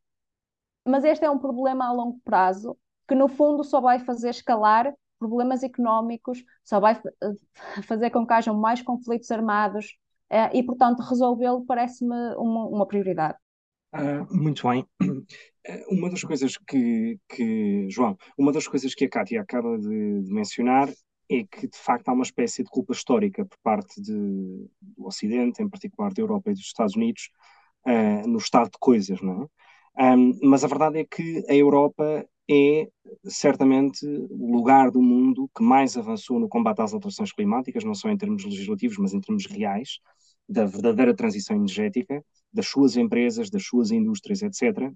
mas 0.85 1.03
este 1.03 1.25
é 1.25 1.29
um 1.29 1.39
problema 1.39 1.87
a 1.87 1.93
longo 1.93 2.19
prazo 2.23 2.77
que, 3.07 3.15
no 3.15 3.27
fundo, 3.27 3.63
só 3.63 3.79
vai 3.79 3.99
fazer 3.99 4.29
escalar 4.29 4.93
problemas 5.17 5.63
económicos, 5.63 6.43
só 6.63 6.79
vai 6.79 6.99
fazer 7.87 8.09
com 8.09 8.25
que 8.25 8.33
hajam 8.33 8.55
mais 8.55 8.81
conflitos 8.81 9.31
armados 9.31 9.97
eh, 10.29 10.57
e, 10.57 10.63
portanto, 10.63 10.99
resolvê-lo 10.99 11.65
parece-me 11.65 12.35
uma, 12.35 12.65
uma 12.67 12.87
prioridade. 12.87 13.37
Muito 14.31 14.67
bem. 14.67 14.85
Eh, 15.65 15.85
uma 15.89 16.09
das 16.09 16.23
coisas 16.23 16.57
que, 16.57 17.17
que, 17.29 17.87
João, 17.89 18.17
uma 18.37 18.51
das 18.51 18.67
coisas 18.67 18.93
que 18.93 19.05
a 19.05 19.09
Kátia 19.09 19.41
acaba 19.41 19.77
de, 19.77 20.21
de 20.23 20.33
mencionar 20.33 20.89
é 21.29 21.43
que, 21.45 21.67
de 21.67 21.77
facto, 21.77 22.09
há 22.09 22.13
uma 22.13 22.23
espécie 22.23 22.63
de 22.63 22.69
culpa 22.69 22.93
histórica 22.93 23.45
por 23.45 23.57
parte 23.63 24.01
de, 24.01 24.11
do 24.81 25.05
Ocidente, 25.05 25.63
em 25.63 25.69
particular 25.69 26.13
da 26.13 26.21
Europa 26.21 26.51
e 26.51 26.53
dos 26.53 26.63
Estados 26.63 26.95
Unidos, 26.95 27.29
uh, 27.87 28.27
no 28.27 28.37
estado 28.37 28.71
de 28.71 28.77
coisas, 28.79 29.21
não 29.21 29.43
é? 29.43 29.47
Um, 29.95 30.39
mas 30.43 30.63
a 30.63 30.67
verdade 30.67 30.99
é 30.99 31.05
que 31.05 31.43
a 31.47 31.53
Europa 31.55 32.25
é 32.49 32.89
certamente 33.25 34.05
o 34.05 34.51
lugar 34.51 34.91
do 34.91 35.01
mundo 35.01 35.49
que 35.55 35.63
mais 35.63 35.95
avançou 35.95 36.39
no 36.39 36.49
combate 36.49 36.81
às 36.81 36.93
alterações 36.93 37.31
climáticas, 37.31 37.83
não 37.83 37.93
só 37.93 38.09
em 38.09 38.17
termos 38.17 38.43
legislativos, 38.43 38.97
mas 38.97 39.13
em 39.13 39.21
termos 39.21 39.45
reais. 39.45 39.99
da 40.47 40.65
verdadeira 40.65 41.15
transição 41.15 41.55
energética, 41.55 42.23
das 42.51 42.67
suas 42.67 42.97
empresas, 42.97 43.49
das 43.49 43.63
suas 43.65 43.91
indústrias, 43.91 44.41
etc. 44.41 44.91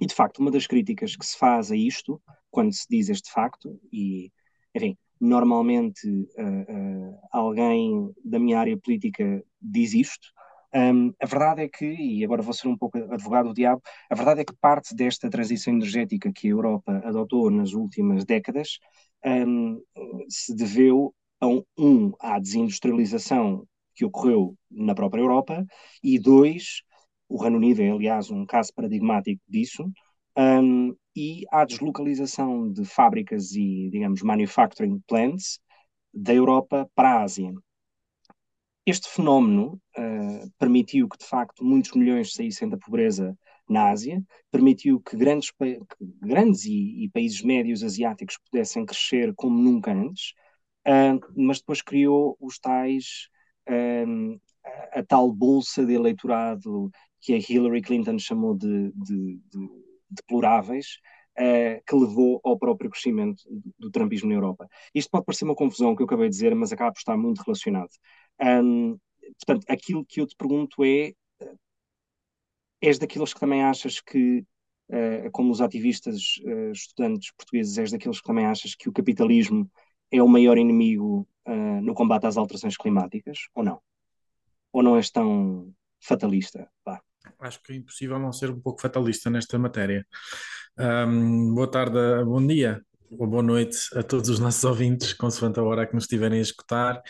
E, 0.00 0.06
de 0.06 0.14
facto, 0.14 0.38
uma 0.38 0.50
das 0.50 0.66
críticas 0.66 1.14
que 1.14 1.26
se 1.26 1.36
faz 1.36 1.70
a 1.70 1.76
isto, 1.76 2.20
quando 2.50 2.72
se 2.72 2.86
diz 2.88 3.08
este 3.08 3.30
facto, 3.30 3.78
e, 3.92 4.32
enfim, 4.74 4.96
normalmente 5.20 6.08
uh, 6.08 7.12
uh, 7.12 7.18
alguém 7.30 8.10
da 8.24 8.38
minha 8.38 8.58
área 8.58 8.78
política 8.78 9.44
diz 9.60 9.92
isto, 9.92 10.28
um, 10.72 11.12
a 11.20 11.26
verdade 11.26 11.62
é 11.62 11.68
que, 11.68 11.84
e 11.84 12.24
agora 12.24 12.42
vou 12.42 12.54
ser 12.54 12.68
um 12.68 12.76
pouco 12.76 12.96
advogado 12.96 13.48
do 13.48 13.54
diabo, 13.54 13.82
a 14.08 14.14
verdade 14.14 14.40
é 14.40 14.44
que 14.44 14.54
parte 14.54 14.94
desta 14.94 15.28
transição 15.28 15.74
energética 15.74 16.32
que 16.32 16.46
a 16.46 16.50
Europa 16.50 17.02
adotou 17.04 17.50
nas 17.50 17.72
últimas 17.72 18.24
décadas 18.24 18.78
um, 19.24 19.82
se 20.28 20.54
deveu 20.54 21.12
a 21.40 21.46
um, 21.46 21.64
um, 21.76 22.12
à 22.20 22.38
desindustrialização 22.38 23.66
que 23.94 24.04
ocorreu 24.04 24.56
na 24.70 24.94
própria 24.94 25.20
Europa 25.20 25.66
e 26.02 26.18
dois, 26.18 26.82
o 27.30 27.40
Reino 27.40 27.58
Unido 27.58 27.80
é 27.80 27.90
aliás 27.90 28.28
um 28.28 28.44
caso 28.44 28.74
paradigmático 28.74 29.40
disso, 29.48 29.88
um, 30.36 30.94
e 31.14 31.44
à 31.50 31.64
deslocalização 31.64 32.70
de 32.70 32.84
fábricas 32.84 33.52
e, 33.52 33.88
digamos, 33.90 34.22
manufacturing 34.22 35.00
plants 35.06 35.60
da 36.12 36.34
Europa 36.34 36.90
para 36.92 37.10
a 37.12 37.22
Ásia. 37.22 37.52
Este 38.84 39.08
fenómeno 39.08 39.80
uh, 39.96 40.50
permitiu 40.58 41.08
que, 41.08 41.18
de 41.18 41.24
facto, 41.24 41.64
muitos 41.64 41.92
milhões 41.92 42.32
saíssem 42.32 42.68
da 42.68 42.76
pobreza 42.76 43.38
na 43.68 43.90
Ásia, 43.90 44.20
permitiu 44.50 45.00
que 45.00 45.16
grandes, 45.16 45.52
que 45.52 45.80
grandes 46.20 46.64
e, 46.64 47.04
e, 47.04 47.10
países 47.10 47.42
médios 47.42 47.84
asiáticos 47.84 48.38
pudessem 48.38 48.84
crescer 48.84 49.32
como 49.36 49.56
nunca 49.56 49.92
antes, 49.92 50.32
uh, 50.84 51.20
mas 51.36 51.60
depois 51.60 51.80
criou 51.80 52.36
os 52.40 52.58
tais, 52.58 53.28
a, 53.68 54.98
a, 54.98 55.02
tal 55.04 55.32
bolsa 55.32 55.86
de 55.86 55.92
eleitorado 55.92 56.90
que 57.20 57.34
a 57.34 57.38
Hillary 57.38 57.82
Clinton 57.82 58.18
chamou 58.18 58.56
de, 58.56 58.92
de, 58.92 59.40
de 59.50 59.68
deploráveis, 60.10 60.98
uh, 61.38 61.82
que 61.86 61.94
levou 61.94 62.40
ao 62.44 62.58
próprio 62.58 62.90
crescimento 62.90 63.42
do, 63.48 63.74
do 63.78 63.90
trumpismo 63.90 64.28
na 64.28 64.34
Europa. 64.34 64.68
Isto 64.94 65.10
pode 65.10 65.24
parecer 65.24 65.44
uma 65.44 65.54
confusão 65.54 65.94
que 65.94 66.02
eu 66.02 66.06
acabei 66.06 66.28
de 66.28 66.34
dizer, 66.34 66.54
mas 66.54 66.72
acaba 66.72 66.92
por 66.92 66.98
estar 66.98 67.16
muito 67.16 67.42
relacionado. 67.42 67.90
Um, 68.40 68.98
portanto, 69.38 69.64
aquilo 69.68 70.04
que 70.04 70.20
eu 70.20 70.26
te 70.26 70.36
pergunto 70.36 70.84
é: 70.84 71.12
és 72.80 72.98
daqueles 72.98 73.34
que 73.34 73.40
também 73.40 73.62
achas 73.62 74.00
que, 74.00 74.44
uh, 74.90 75.30
como 75.32 75.52
os 75.52 75.60
ativistas 75.60 76.40
uh, 76.44 76.72
estudantes 76.72 77.32
portugueses, 77.36 77.78
és 77.78 77.90
daqueles 77.90 78.20
que 78.20 78.26
também 78.26 78.46
achas 78.46 78.74
que 78.74 78.88
o 78.88 78.92
capitalismo 78.92 79.70
é 80.10 80.22
o 80.22 80.28
maior 80.28 80.58
inimigo 80.58 81.28
uh, 81.46 81.80
no 81.82 81.94
combate 81.94 82.26
às 82.26 82.36
alterações 82.36 82.76
climáticas, 82.76 83.48
ou 83.54 83.62
não? 83.62 83.80
Ou 84.72 84.82
não 84.82 84.96
és 84.96 85.10
tão 85.10 85.72
fatalista? 86.00 86.70
Pá. 86.84 87.02
Acho 87.40 87.62
que 87.62 87.72
é 87.72 87.76
impossível 87.76 88.18
não 88.18 88.32
ser 88.32 88.50
um 88.50 88.60
pouco 88.60 88.80
fatalista 88.80 89.30
nesta 89.30 89.58
matéria. 89.58 90.06
Um, 90.78 91.54
boa 91.54 91.70
tarde, 91.70 91.96
bom 92.24 92.46
dia 92.46 92.82
ou 93.18 93.26
boa 93.26 93.42
noite 93.42 93.76
a 93.96 94.02
todos 94.02 94.28
os 94.28 94.38
nossos 94.38 94.62
ouvintes, 94.62 95.12
consoante 95.12 95.58
a 95.58 95.62
hora 95.62 95.86
que 95.86 95.94
nos 95.94 96.04
estiverem 96.04 96.38
a 96.38 96.42
escutar, 96.42 97.02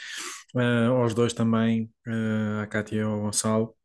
uh, 0.55 0.93
aos 1.03 1.15
dois 1.15 1.35
também, 1.35 1.91
uh, 2.07 2.63
à 2.63 2.67
Cátia 2.67 2.97
e 2.97 3.01
ao 3.03 3.21
Gonçalo. 3.21 3.77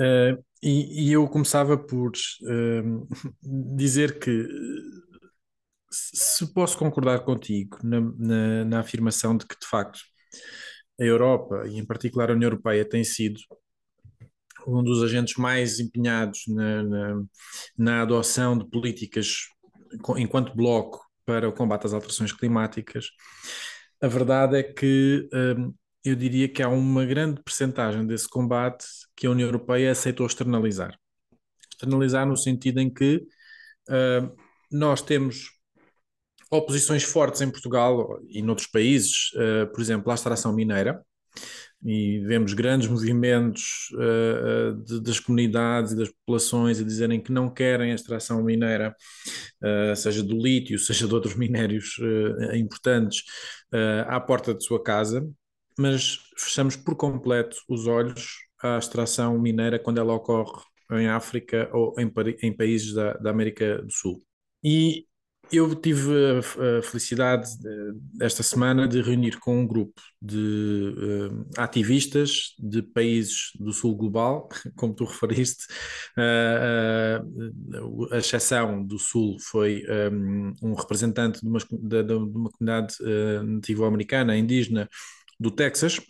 Uh, 0.00 0.42
e, 0.62 1.08
e, 1.08 1.12
eu 1.12 1.26
começava 1.28 1.76
por 1.78 2.12
dizer 3.76 4.18
que 4.18 4.46
se 5.90 6.52
posso 6.52 6.78
concordar 6.78 7.20
contigo 7.20 7.78
na, 7.82 8.00
na, 8.00 8.64
na 8.64 8.80
afirmação 8.80 9.36
de 9.36 9.46
que, 9.46 9.58
de 9.58 9.66
facto, 9.66 10.00
a 11.00 11.04
Europa, 11.04 11.64
e 11.66 11.78
em 11.78 11.84
particular 11.84 12.30
a 12.30 12.34
União 12.34 12.48
Europeia, 12.48 12.84
tem 12.88 13.04
sido 13.04 13.40
um 14.66 14.82
dos 14.82 15.02
agentes 15.02 15.36
mais 15.36 15.80
empenhados 15.80 16.44
na, 16.48 16.82
na, 16.82 17.22
na, 17.76 18.02
adoção 18.02 18.56
de 18.56 18.68
políticas 18.68 19.48
enquanto 20.16 20.54
bloco 20.54 21.00
para 21.24 21.48
o 21.48 21.52
combate 21.52 21.86
às 21.86 21.92
alterações 21.92 22.32
climáticas, 22.32 23.06
a 24.00 24.08
verdade 24.08 24.56
é 24.56 24.62
que 24.62 25.28
hum, 25.32 25.74
eu 26.04 26.16
diria 26.16 26.48
que 26.48 26.62
há 26.62 26.68
uma 26.68 27.04
grande 27.04 27.40
percentagem 27.42 28.06
desse 28.06 28.28
combate 28.28 28.84
que 29.14 29.26
a 29.26 29.30
União 29.30 29.46
Europeia 29.46 29.92
aceitou 29.92 30.26
externalizar. 30.26 30.98
Externalizar 31.72 32.26
no 32.26 32.36
sentido 32.36 32.80
em 32.80 32.92
que 32.92 33.24
hum, 33.88 34.36
nós 34.70 35.02
temos 35.02 35.50
oposições 36.50 37.02
fortes 37.02 37.40
em 37.40 37.50
Portugal 37.50 38.18
e 38.28 38.42
noutros 38.42 38.66
países, 38.66 39.30
uh, 39.34 39.72
por 39.72 39.80
exemplo, 39.80 40.10
à 40.10 40.14
extração 40.14 40.52
mineira, 40.52 41.02
e 41.84 42.20
vemos 42.20 42.52
grandes 42.52 42.88
movimentos 42.88 43.90
uh, 43.94 44.74
de, 44.84 45.00
das 45.00 45.18
comunidades 45.18 45.92
e 45.92 45.96
das 45.96 46.08
populações 46.08 46.80
a 46.80 46.84
dizerem 46.84 47.20
que 47.20 47.32
não 47.32 47.50
querem 47.50 47.90
a 47.90 47.94
extração 47.94 48.42
mineira, 48.42 48.94
uh, 49.62 49.96
seja 49.96 50.22
do 50.22 50.36
lítio, 50.36 50.78
seja 50.80 51.08
de 51.08 51.14
outros 51.14 51.34
minérios 51.34 51.98
uh, 51.98 52.54
importantes, 52.54 53.24
à 54.06 54.20
porta 54.20 54.52
de 54.52 54.62
sua 54.62 54.82
casa, 54.82 55.26
mas 55.78 56.18
fechamos 56.36 56.76
por 56.76 56.94
completo 56.94 57.56
os 57.66 57.86
olhos 57.86 58.36
à 58.62 58.76
extração 58.76 59.38
mineira 59.38 59.78
quando 59.78 59.96
ela 59.96 60.12
ocorre 60.12 60.62
em 60.90 61.08
África 61.08 61.70
ou 61.72 61.94
em, 61.98 62.12
em 62.42 62.54
países 62.54 62.92
da, 62.92 63.14
da 63.14 63.30
América 63.30 63.80
do 63.80 63.90
Sul. 63.90 64.22
E 64.62 65.06
eu 65.50 65.74
tive 65.74 66.10
a, 66.10 66.78
a 66.78 66.82
felicidade 66.82 67.58
de, 67.58 68.24
esta 68.24 68.42
semana 68.42 68.86
de 68.86 69.02
reunir 69.02 69.38
com 69.38 69.60
um 69.60 69.66
grupo 69.66 70.00
de 70.20 70.94
uh, 70.96 71.46
ativistas 71.58 72.54
de 72.58 72.82
países 72.82 73.50
do 73.58 73.72
sul 73.72 73.94
global, 73.96 74.48
como 74.76 74.94
tu 74.94 75.04
referiste. 75.04 75.64
Uh, 76.16 77.22
uh, 77.80 78.14
a 78.14 78.18
exceção 78.18 78.84
do 78.84 78.98
sul 78.98 79.36
foi 79.40 79.84
um, 80.12 80.52
um 80.62 80.74
representante 80.74 81.40
de 81.40 81.48
uma, 81.48 81.58
de, 81.58 82.02
de 82.02 82.14
uma 82.14 82.50
comunidade 82.50 82.96
nativo-americana, 83.44 84.36
indígena, 84.36 84.88
do 85.38 85.50
Texas. 85.50 86.00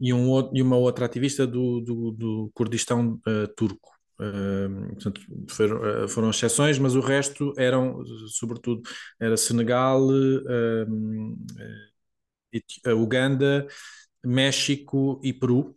e, 0.00 0.12
um, 0.12 0.50
e 0.54 0.62
uma 0.62 0.76
outra 0.76 1.06
ativista 1.06 1.46
do, 1.46 1.80
do, 1.80 2.10
do 2.12 2.50
Kurdistão 2.54 3.20
turco. 3.56 3.97
Uh, 4.20 4.88
portanto, 4.94 5.20
foram, 5.48 6.04
uh, 6.04 6.08
foram, 6.08 6.30
exceções, 6.30 6.76
mas 6.78 6.96
o 6.96 7.00
resto 7.00 7.54
eram, 7.56 8.04
sobretudo, 8.28 8.82
era 9.20 9.36
Senegal, 9.36 10.08
uh, 10.08 10.86
Uganda, 12.96 13.66
México 14.24 15.20
e 15.22 15.32
Peru. 15.32 15.76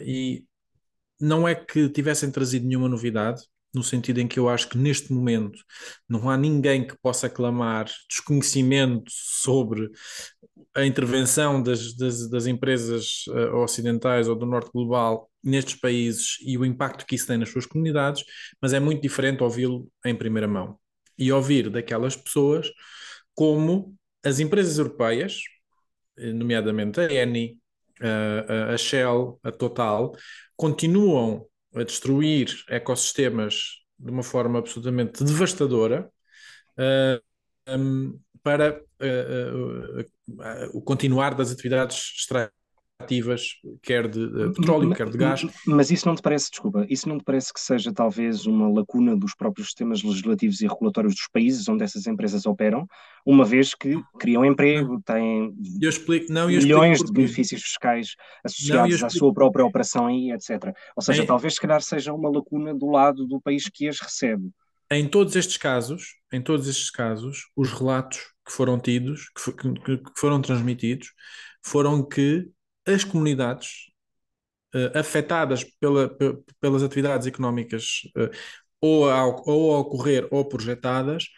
e 0.00 0.44
não 1.20 1.46
é 1.46 1.54
que 1.54 1.88
tivessem 1.88 2.30
trazido 2.30 2.66
nenhuma 2.66 2.88
novidade, 2.88 3.42
no 3.74 3.82
sentido 3.82 4.20
em 4.20 4.28
que 4.28 4.38
eu 4.38 4.48
acho 4.48 4.68
que 4.68 4.78
neste 4.78 5.12
momento 5.12 5.58
não 6.08 6.28
há 6.28 6.36
ninguém 6.36 6.86
que 6.86 6.96
possa 7.00 7.28
clamar 7.28 7.86
desconhecimento 8.08 9.10
sobre 9.10 9.90
a 10.74 10.84
intervenção 10.84 11.62
das, 11.62 11.94
das, 11.94 12.28
das 12.28 12.46
empresas 12.46 13.24
uh, 13.28 13.56
ocidentais 13.56 14.28
ou 14.28 14.34
do 14.34 14.46
norte 14.46 14.70
global 14.72 15.30
nestes 15.42 15.74
países 15.74 16.38
e 16.42 16.56
o 16.56 16.64
impacto 16.64 17.04
que 17.06 17.14
isso 17.14 17.26
tem 17.26 17.36
nas 17.36 17.50
suas 17.50 17.66
comunidades, 17.66 18.24
mas 18.60 18.72
é 18.72 18.80
muito 18.80 19.02
diferente 19.02 19.42
ouvi-lo 19.42 19.88
em 20.04 20.14
primeira 20.14 20.48
mão 20.48 20.78
e 21.18 21.32
ouvir 21.32 21.68
daquelas 21.68 22.16
pessoas 22.16 22.70
como 23.34 23.94
as 24.24 24.40
empresas 24.40 24.78
europeias, 24.78 25.40
eh, 26.16 26.32
nomeadamente 26.32 27.00
a 27.00 27.12
Eni, 27.12 27.58
a, 28.00 28.74
a 28.74 28.76
Shell, 28.76 29.38
a 29.42 29.50
Total, 29.50 30.12
continuam 30.56 31.46
a 31.74 31.82
destruir 31.82 32.64
ecossistemas 32.68 33.82
de 33.98 34.10
uma 34.10 34.22
forma 34.22 34.58
absolutamente 34.58 35.22
devastadora 35.24 36.10
uh, 36.76 37.22
eh, 37.66 37.76
um, 37.76 38.18
para 38.42 38.80
uh, 39.00 40.00
uh, 40.00 40.76
o 40.76 40.82
continuar 40.82 41.34
das 41.34 41.52
atividades 41.52 42.14
extrativas, 42.18 42.61
quer 43.82 44.08
de 44.08 44.28
petróleo, 44.54 44.94
quer 44.94 45.08
de 45.08 45.18
gás. 45.18 45.46
Mas 45.66 45.90
isso 45.90 46.06
não 46.06 46.14
te 46.14 46.22
parece, 46.22 46.50
desculpa, 46.50 46.86
isso 46.88 47.08
não 47.08 47.18
te 47.18 47.24
parece 47.24 47.52
que 47.52 47.60
seja 47.60 47.92
talvez 47.92 48.46
uma 48.46 48.68
lacuna 48.68 49.16
dos 49.16 49.34
próprios 49.34 49.68
sistemas 49.68 50.02
legislativos 50.02 50.60
e 50.60 50.66
regulatórios 50.66 51.14
dos 51.14 51.28
países 51.32 51.68
onde 51.68 51.84
essas 51.84 52.06
empresas 52.06 52.46
operam, 52.46 52.86
uma 53.24 53.44
vez 53.44 53.74
que 53.74 54.00
criam 54.18 54.44
emprego, 54.44 55.00
têm 55.04 55.54
explico, 55.80 56.32
não, 56.32 56.48
milhões 56.48 57.00
de 57.00 57.12
benefícios 57.12 57.62
fiscais 57.62 58.14
associados 58.44 59.00
não, 59.00 59.06
à 59.06 59.10
sua 59.10 59.32
própria 59.32 59.64
operação 59.64 60.06
aí, 60.06 60.32
etc. 60.32 60.74
Ou 60.96 61.02
seja, 61.02 61.22
é... 61.22 61.26
talvez 61.26 61.54
se 61.54 61.60
calhar 61.60 61.80
seja 61.80 62.12
uma 62.12 62.30
lacuna 62.30 62.74
do 62.74 62.90
lado 62.90 63.26
do 63.26 63.40
país 63.40 63.68
que 63.72 63.88
as 63.88 64.00
recebe. 64.00 64.50
Em 64.90 65.08
todos 65.08 65.36
estes 65.36 65.56
casos, 65.56 66.16
em 66.32 66.42
todos 66.42 66.68
estes 66.68 66.90
casos, 66.90 67.48
os 67.56 67.72
relatos 67.72 68.18
que 68.44 68.52
foram 68.52 68.78
tidos, 68.78 69.30
que, 69.30 69.52
que, 69.52 69.96
que 69.98 70.10
foram 70.16 70.42
transmitidos, 70.42 71.08
foram 71.62 72.06
que 72.06 72.46
as 72.86 73.04
comunidades 73.04 73.90
uh, 74.74 74.98
afetadas 74.98 75.64
pela, 75.80 76.16
pelas 76.60 76.82
atividades 76.82 77.26
económicas 77.26 78.02
uh, 78.16 78.30
ou, 78.80 79.08
a, 79.10 79.26
ou 79.46 79.74
a 79.74 79.78
ocorrer 79.78 80.26
ou 80.30 80.44
projetadas 80.44 81.28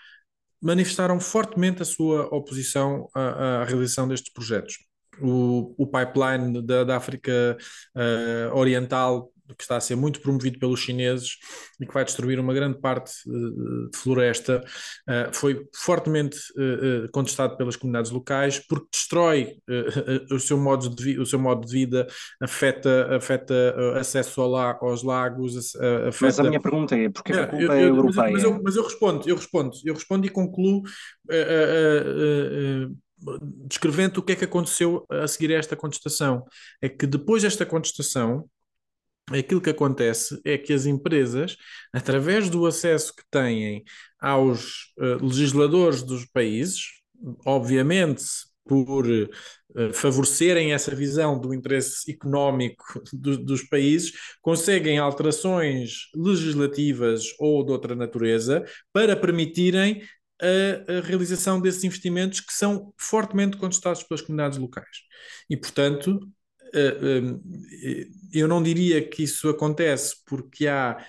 manifestaram 0.61 1.21
fortemente 1.21 1.83
a 1.83 1.85
sua 1.85 2.23
oposição 2.35 3.09
à, 3.15 3.61
à 3.61 3.65
realização 3.65 4.09
destes 4.09 4.33
projetos. 4.33 4.79
o, 5.21 5.75
o 5.77 5.87
pipeline 5.87 6.63
da, 6.63 6.85
da 6.85 6.97
África 6.97 7.57
uh, 7.95 8.57
Oriental 8.57 9.31
que 9.53 9.63
está 9.63 9.77
a 9.77 9.81
ser 9.81 9.97
muito 9.97 10.21
promovido 10.21 10.59
pelos 10.59 10.81
chineses 10.81 11.37
e 11.81 11.87
que 11.87 11.93
vai 11.93 12.05
destruir 12.05 12.39
uma 12.39 12.55
grande 12.55 12.79
parte 12.79 13.13
uh, 13.27 13.91
de 13.91 13.99
floresta, 13.99 14.65
uh, 15.09 15.35
foi 15.35 15.67
fortemente 15.75 16.39
uh, 16.57 17.11
contestado 17.13 17.57
pelas 17.57 17.77
comunidades 17.77 18.11
locais 18.11 18.59
porque 18.59 18.87
destrói 18.93 19.57
o, 20.31 20.39
seu 20.39 20.57
modo 20.57 20.89
de 20.89 21.19
o 21.19 21.27
seu 21.27 21.39
modo 21.39 21.67
de 21.67 21.73
vida, 21.73 22.07
afeta, 22.41 23.17
afeta 23.17 23.99
acesso 23.99 24.41
ao 24.41 24.51
la 24.51 24.79
aos 24.81 25.03
lagos. 25.03 25.75
Afeta... 25.77 26.27
Mas 26.27 26.41
a 26.41 26.45
minha 26.45 26.61
pergunta 26.61 26.97
é, 26.97 27.09
porque 27.09 27.33
a 27.33 27.47
culpa 27.47 27.63
eu, 27.63 27.73
eu, 27.73 27.73
é 27.73 27.83
europeia? 27.85 28.33
Mas 28.33 28.43
eu, 28.43 28.53
mas 28.53 28.59
eu, 28.59 28.63
mas 28.63 28.77
eu 28.77 28.83
respondo, 28.83 29.29
eu 29.29 29.37
respondo, 29.37 29.77
eu 29.85 29.95
respondo 29.95 30.27
e 30.27 30.31
concluo 30.31 30.83
descrevendo 33.67 34.19
o 34.19 34.23
que 34.23 34.33
é 34.33 34.37
que 34.37 34.45
aconteceu 34.45 35.05
a 35.11 35.27
seguir 35.27 35.55
a 35.55 35.59
esta 35.59 35.77
contestação. 35.77 36.45
É 36.81 36.89
que 36.89 37.07
depois 37.07 37.43
desta 37.43 37.65
contestação, 37.65 38.49
aquilo 39.31 39.61
que 39.61 39.71
acontece 39.71 40.41
é 40.45 40.59
que 40.59 40.73
as 40.73 40.87
empresas, 40.87 41.57
através 41.93 42.51
do 42.51 42.67
acesso 42.67 43.15
que 43.15 43.25
têm 43.31 43.85
aos 44.21 44.93
uh, 44.99 45.25
legisladores 45.25 46.03
dos 46.03 46.27
países, 46.27 47.03
obviamente 47.45 48.25
por 48.67 49.07
uh, 49.07 49.93
favorecerem 49.93 50.73
essa 50.73 50.95
visão 50.95 51.39
do 51.39 51.53
interesse 51.53 52.11
económico 52.11 53.03
do, 53.13 53.37
dos 53.37 53.63
países, 53.63 54.13
conseguem 54.41 54.99
alterações 54.99 56.09
legislativas 56.15 57.25
ou 57.39 57.65
de 57.65 57.73
outra 57.73 57.95
natureza 57.95 58.65
para 58.93 59.15
permitirem 59.15 60.03
a, 60.41 60.99
a, 60.99 61.01
realização 61.01 61.61
desses 61.61 61.85
investimentos 61.85 62.41
que 62.41 62.53
são 62.53 62.93
fortemente 62.99 63.57
contestados 63.57 64.03
pelas 64.03 64.21
comunidades 64.21 64.59
locais. 64.59 65.03
E, 65.49 65.57
portanto, 65.57 66.19
eh, 66.19 66.25
eh, 66.25 66.33
eu 68.33 68.49
não 68.49 68.63
diria 68.63 69.07
que 69.07 69.23
isso 69.23 69.49
acontece 69.49 70.17
porque 70.27 70.67
há 70.67 71.05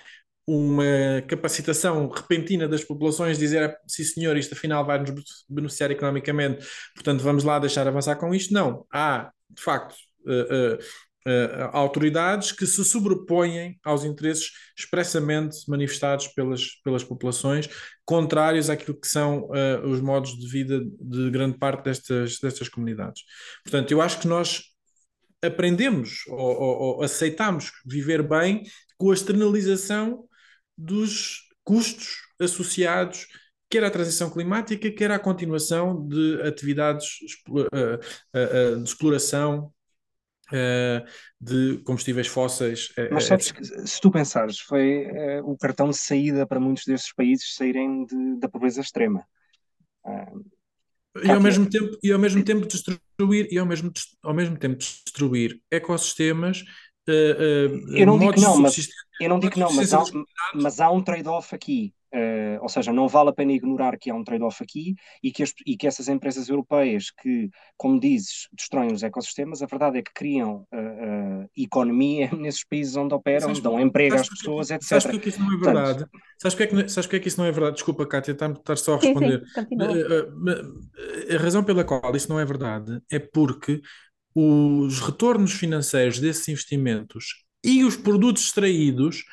uma 0.46 1.22
capacitação 1.26 2.08
repentina 2.08 2.68
das 2.68 2.84
populações 2.84 3.36
dizer 3.36 3.76
sim 3.88 4.04
senhor, 4.04 4.36
isto 4.36 4.54
afinal 4.54 4.86
vai 4.86 5.00
nos 5.00 5.10
beneficiar 5.48 5.90
economicamente, 5.90 6.64
portanto 6.94 7.20
vamos 7.20 7.42
lá 7.42 7.58
deixar 7.58 7.88
avançar 7.88 8.14
com 8.14 8.32
isto. 8.32 8.54
Não, 8.54 8.86
há 8.92 9.32
de 9.50 9.60
facto 9.62 9.96
autoridades 11.72 12.52
que 12.52 12.64
se 12.64 12.84
sobrepõem 12.84 13.76
aos 13.84 14.04
interesses 14.04 14.52
expressamente 14.78 15.56
manifestados 15.68 16.28
pelas, 16.28 16.76
pelas 16.84 17.02
populações, 17.02 17.68
contrários 18.04 18.70
àquilo 18.70 18.96
que 18.96 19.08
são 19.08 19.48
os 19.82 20.00
modos 20.00 20.38
de 20.38 20.46
vida 20.48 20.80
de 21.00 21.28
grande 21.32 21.58
parte 21.58 21.82
destas, 21.82 22.38
destas 22.38 22.68
comunidades. 22.68 23.24
Portanto, 23.64 23.90
eu 23.90 24.00
acho 24.00 24.20
que 24.20 24.28
nós 24.28 24.62
aprendemos 25.46 26.26
ou, 26.28 26.38
ou, 26.38 26.78
ou 26.78 27.02
aceitamos 27.02 27.72
viver 27.84 28.22
bem 28.22 28.62
com 28.96 29.10
a 29.10 29.14
externalização 29.14 30.24
dos 30.76 31.42
custos 31.64 32.18
associados 32.40 33.26
quer 33.68 33.84
à 33.84 33.90
transição 33.90 34.30
climática, 34.30 34.90
quer 34.90 35.10
à 35.10 35.18
continuação 35.18 36.06
de 36.06 36.40
atividades 36.42 37.18
eh, 37.72 38.00
eh, 38.34 38.40
eh, 38.40 38.76
de 38.76 38.82
exploração 38.82 39.72
de 41.40 41.78
combustíveis 41.84 42.28
fósseis. 42.28 42.92
Mas 43.10 43.24
sabes 43.24 43.50
que, 43.50 43.64
se 43.64 44.00
tu 44.00 44.12
pensares, 44.12 44.60
foi 44.60 45.08
o 45.42 45.56
cartão 45.56 45.90
de 45.90 45.96
saída 45.96 46.46
para 46.46 46.60
muitos 46.60 46.84
desses 46.84 47.12
países 47.12 47.56
saírem 47.56 48.04
de, 48.04 48.38
da 48.38 48.48
pobreza 48.48 48.80
extrema. 48.80 49.26
E 51.24 51.30
ao 51.30 51.40
mesmo 51.40 51.68
tempo, 51.68 51.98
e 52.02 52.12
ao 52.12 52.18
mesmo 52.18 52.42
tempo 52.42 52.66
destruir, 52.66 53.48
e 53.50 53.58
ao 53.58 53.66
mesmo, 53.66 53.92
ao 54.22 54.34
mesmo 54.34 54.56
tempo 54.58 54.76
destruir 54.76 55.60
ecossistemas 55.70 56.64
Uh, 57.08 57.70
uh, 57.70 57.96
eu 57.96 58.04
não 58.04 58.18
não, 58.18 58.58
mas 58.58 58.88
eu 59.20 59.28
não 59.28 59.38
digo 59.38 59.58
não, 59.58 59.72
mas 59.72 59.92
há, 59.94 60.02
mas 60.54 60.80
há 60.80 60.90
um 60.90 61.02
trade-off 61.02 61.54
aqui. 61.54 61.92
Uh, 62.14 62.62
ou 62.62 62.68
seja, 62.68 62.92
não 62.92 63.08
vale 63.08 63.28
a 63.28 63.32
pena 63.32 63.52
ignorar 63.52 63.98
que 63.98 64.10
há 64.10 64.14
um 64.14 64.24
trade-off 64.24 64.62
aqui 64.62 64.94
e 65.22 65.30
que, 65.30 65.42
as, 65.42 65.52
e 65.66 65.76
que 65.76 65.86
essas 65.86 66.08
empresas 66.08 66.48
europeias 66.48 67.10
que, 67.10 67.50
como 67.76 68.00
dizes, 68.00 68.48
destroem 68.52 68.92
os 68.92 69.02
ecossistemas, 69.02 69.60
a 69.60 69.66
verdade 69.66 69.98
é 69.98 70.02
que 70.02 70.14
criam 70.14 70.66
uh, 70.72 71.42
uh, 71.42 71.50
economia 71.54 72.30
nesses 72.38 72.64
países 72.64 72.96
onde 72.96 73.12
operam, 73.12 73.48
sabes, 73.48 73.60
dão 73.60 73.78
emprego 73.78 74.14
às 74.14 74.28
pessoas, 74.28 74.70
etc. 74.70 74.88
Sabes 74.88 75.04
porque 75.04 75.16
é 75.16 75.20
que 75.20 75.28
isso 75.28 75.40
não 75.40 75.52
é 75.52 75.56
verdade? 75.58 75.98
Portanto, 75.98 76.10
sabes 76.38 76.54
porque 76.54 76.62
é 76.62 76.66
que, 76.66 76.88
sabes 76.88 77.06
porque 77.06 77.16
é 77.16 77.20
que 77.20 77.28
isso 77.28 77.38
não 77.38 77.46
é 77.46 77.52
verdade? 77.52 77.74
Desculpa, 77.74 78.06
Kátia, 78.06 78.32
estar 78.32 78.76
só 78.76 78.94
a 78.94 78.98
responder. 78.98 79.42
Sim, 79.52 79.66
sim, 79.68 81.34
a 81.34 81.38
razão 81.38 81.64
pela 81.64 81.84
qual 81.84 82.16
isso 82.16 82.30
não 82.30 82.40
é 82.40 82.44
verdade 82.44 83.02
é 83.10 83.18
porque 83.18 83.82
os 84.34 85.00
retornos 85.00 85.52
financeiros 85.52 86.18
desses 86.18 86.48
investimentos 86.48 87.45
e 87.66 87.84
os 87.84 87.96
produtos 87.96 88.44
extraídos 88.44 89.24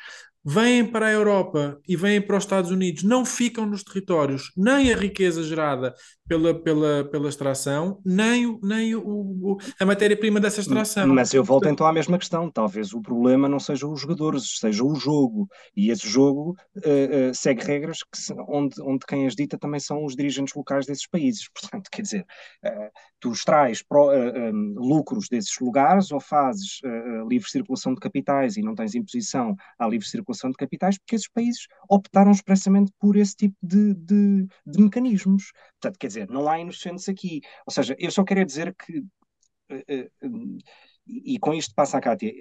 vêm 0.44 0.84
para 0.84 1.06
a 1.06 1.12
Europa 1.12 1.80
e 1.88 1.96
vêm 1.96 2.20
para 2.20 2.36
os 2.36 2.44
Estados 2.44 2.70
Unidos, 2.70 3.04
não 3.04 3.24
ficam 3.24 3.64
nos 3.64 3.82
territórios, 3.82 4.52
nem 4.56 4.92
a 4.92 4.96
riqueza 4.96 5.42
gerada 5.42 5.94
pela, 6.26 6.54
pela, 6.54 7.04
pela 7.04 7.28
extração, 7.28 8.00
nem, 8.04 8.46
o, 8.46 8.58
nem 8.62 8.94
o, 8.94 9.02
o 9.02 9.58
a 9.78 9.84
matéria-prima 9.84 10.40
dessa 10.40 10.60
extração. 10.60 11.06
Mas 11.08 11.34
eu 11.34 11.44
volto 11.44 11.68
então 11.68 11.86
à 11.86 11.92
mesma 11.92 12.18
questão. 12.18 12.50
Talvez 12.50 12.94
o 12.94 13.00
problema 13.00 13.48
não 13.48 13.60
seja 13.60 13.86
os 13.86 14.00
jogadores, 14.00 14.58
seja 14.58 14.82
o 14.84 14.94
jogo. 14.94 15.48
E 15.76 15.90
esse 15.90 16.08
jogo 16.08 16.56
uh, 16.76 17.30
uh, 17.30 17.34
segue 17.34 17.62
regras 17.62 17.98
que, 18.02 18.32
onde, 18.48 18.80
onde 18.80 19.04
quem 19.06 19.26
as 19.26 19.34
dita 19.34 19.58
também 19.58 19.80
são 19.80 20.04
os 20.04 20.16
dirigentes 20.16 20.54
locais 20.54 20.86
desses 20.86 21.06
países. 21.06 21.48
Portanto, 21.48 21.90
quer 21.90 22.02
dizer, 22.02 22.24
uh, 22.64 22.90
tu 23.20 23.30
extrais 23.32 23.82
pro, 23.82 24.10
um, 24.10 24.74
lucros 24.76 25.28
desses 25.28 25.58
lugares 25.60 26.10
ou 26.10 26.20
fazes 26.20 26.80
livre 27.28 27.48
circulação 27.48 27.94
de 27.94 28.00
capitais 28.00 28.56
e 28.56 28.62
não 28.62 28.74
tens 28.74 28.94
imposição 28.94 29.54
à 29.78 29.86
livre 29.86 30.06
circulação 30.06 30.50
de 30.50 30.56
capitais 30.56 30.98
porque 30.98 31.16
esses 31.16 31.28
países 31.28 31.66
optaram 31.88 32.30
expressamente 32.30 32.92
por 33.00 33.16
esse 33.16 33.34
tipo 33.34 33.56
de, 33.62 33.94
de, 33.94 34.46
de 34.66 34.82
mecanismos. 34.82 35.52
Portanto, 35.84 35.98
quer 35.98 36.06
dizer, 36.06 36.28
não 36.30 36.48
há 36.48 36.58
inocentes 36.58 37.08
aqui. 37.08 37.42
Ou 37.66 37.72
seja, 37.72 37.94
eu 37.98 38.10
só 38.10 38.24
quero 38.24 38.44
dizer 38.44 38.74
que, 38.74 38.98
uh, 39.00 40.26
uh, 40.26 40.58
e 41.06 41.38
com 41.38 41.52
isto 41.52 41.74
passa 41.74 41.98
a 41.98 42.00
Cátia, 42.00 42.32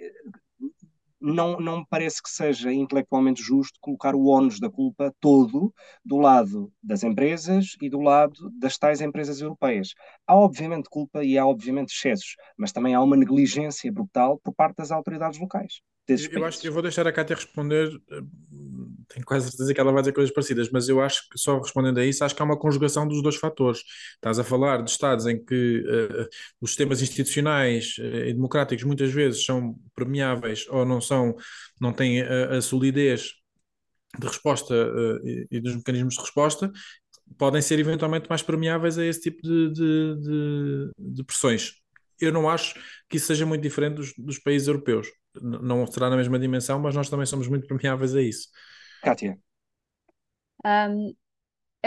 não, 1.19 1.59
não 1.59 1.79
me 1.79 1.85
parece 1.89 2.21
que 2.21 2.29
seja 2.29 2.71
intelectualmente 2.71 3.41
justo 3.41 3.79
colocar 3.81 4.15
o 4.15 4.27
ónus 4.27 4.59
da 4.59 4.69
culpa 4.69 5.13
todo 5.19 5.73
do 6.03 6.17
lado 6.17 6.71
das 6.81 7.03
empresas 7.03 7.77
e 7.81 7.89
do 7.89 8.01
lado 8.01 8.51
das 8.59 8.77
tais 8.77 9.01
empresas 9.01 9.39
europeias. 9.41 9.93
Há 10.27 10.35
obviamente 10.35 10.89
culpa 10.89 11.23
e 11.23 11.37
há 11.37 11.45
obviamente 11.45 11.93
excessos, 11.93 12.35
mas 12.57 12.71
também 12.71 12.93
há 12.93 13.01
uma 13.01 13.15
negligência 13.15 13.91
brutal 13.91 14.39
por 14.43 14.53
parte 14.53 14.77
das 14.77 14.91
autoridades 14.91 15.39
locais. 15.39 15.81
Eu 16.31 16.45
acho 16.45 16.59
que 16.59 16.67
eu 16.67 16.73
vou 16.73 16.81
deixar 16.81 17.07
a 17.07 17.13
Cátia 17.13 17.35
responder, 17.35 17.89
eh, 18.11 18.21
tenho 19.07 19.25
quase 19.25 19.49
certeza 19.49 19.73
que 19.73 19.79
ela 19.79 19.91
vai 19.91 20.01
dizer 20.01 20.13
coisas 20.13 20.33
parecidas, 20.33 20.69
mas 20.71 20.89
eu 20.89 21.01
acho 21.01 21.27
que 21.29 21.37
só 21.37 21.59
respondendo 21.59 21.99
a 21.99 22.05
isso, 22.05 22.23
acho 22.23 22.35
que 22.35 22.41
há 22.41 22.45
uma 22.45 22.57
conjugação 22.57 23.07
dos 23.07 23.21
dois 23.21 23.35
fatores. 23.35 23.81
Estás 24.15 24.39
a 24.39 24.43
falar 24.43 24.83
de 24.83 24.89
Estados 24.89 25.25
em 25.25 25.43
que 25.43 25.79
uh, 25.79 26.27
os 26.61 26.71
sistemas 26.71 27.01
institucionais 27.01 27.97
uh, 27.99 28.27
e 28.27 28.33
democráticos 28.33 28.83
muitas 28.83 29.11
vezes 29.11 29.45
são 29.45 29.75
permeáveis 29.95 30.65
ou 30.69 30.85
não 30.85 31.01
são, 31.01 31.35
não 31.79 31.93
têm 31.93 32.21
a, 32.21 32.57
a 32.57 32.61
solidez 32.61 33.33
de 34.19 34.27
resposta 34.27 34.73
uh, 34.73 35.27
e, 35.27 35.47
e, 35.51 35.59
dos 35.59 35.75
mecanismos 35.75 36.15
de 36.15 36.21
resposta, 36.21 36.71
podem 37.37 37.61
ser 37.61 37.79
eventualmente 37.79 38.29
mais 38.29 38.41
permeáveis 38.41 38.97
a 38.97 39.05
esse 39.05 39.21
tipo 39.21 39.41
de, 39.41 39.71
de, 39.71 40.15
de, 40.21 40.91
de 40.97 41.23
pressões. 41.23 41.73
Eu 42.21 42.31
não 42.31 42.49
acho 42.49 42.75
que 43.09 43.17
isso 43.17 43.27
seja 43.27 43.45
muito 43.45 43.61
diferente 43.61 43.95
dos, 43.95 44.13
dos 44.17 44.39
países 44.39 44.67
europeus 44.67 45.07
não 45.41 45.85
será 45.87 46.09
na 46.09 46.17
mesma 46.17 46.37
dimensão, 46.39 46.79
mas 46.79 46.95
nós 46.95 47.09
também 47.09 47.25
somos 47.25 47.47
muito 47.47 47.67
permeáveis 47.67 48.15
a 48.15 48.21
isso. 48.21 48.49
Kátia. 49.03 49.37
Um, 50.65 51.13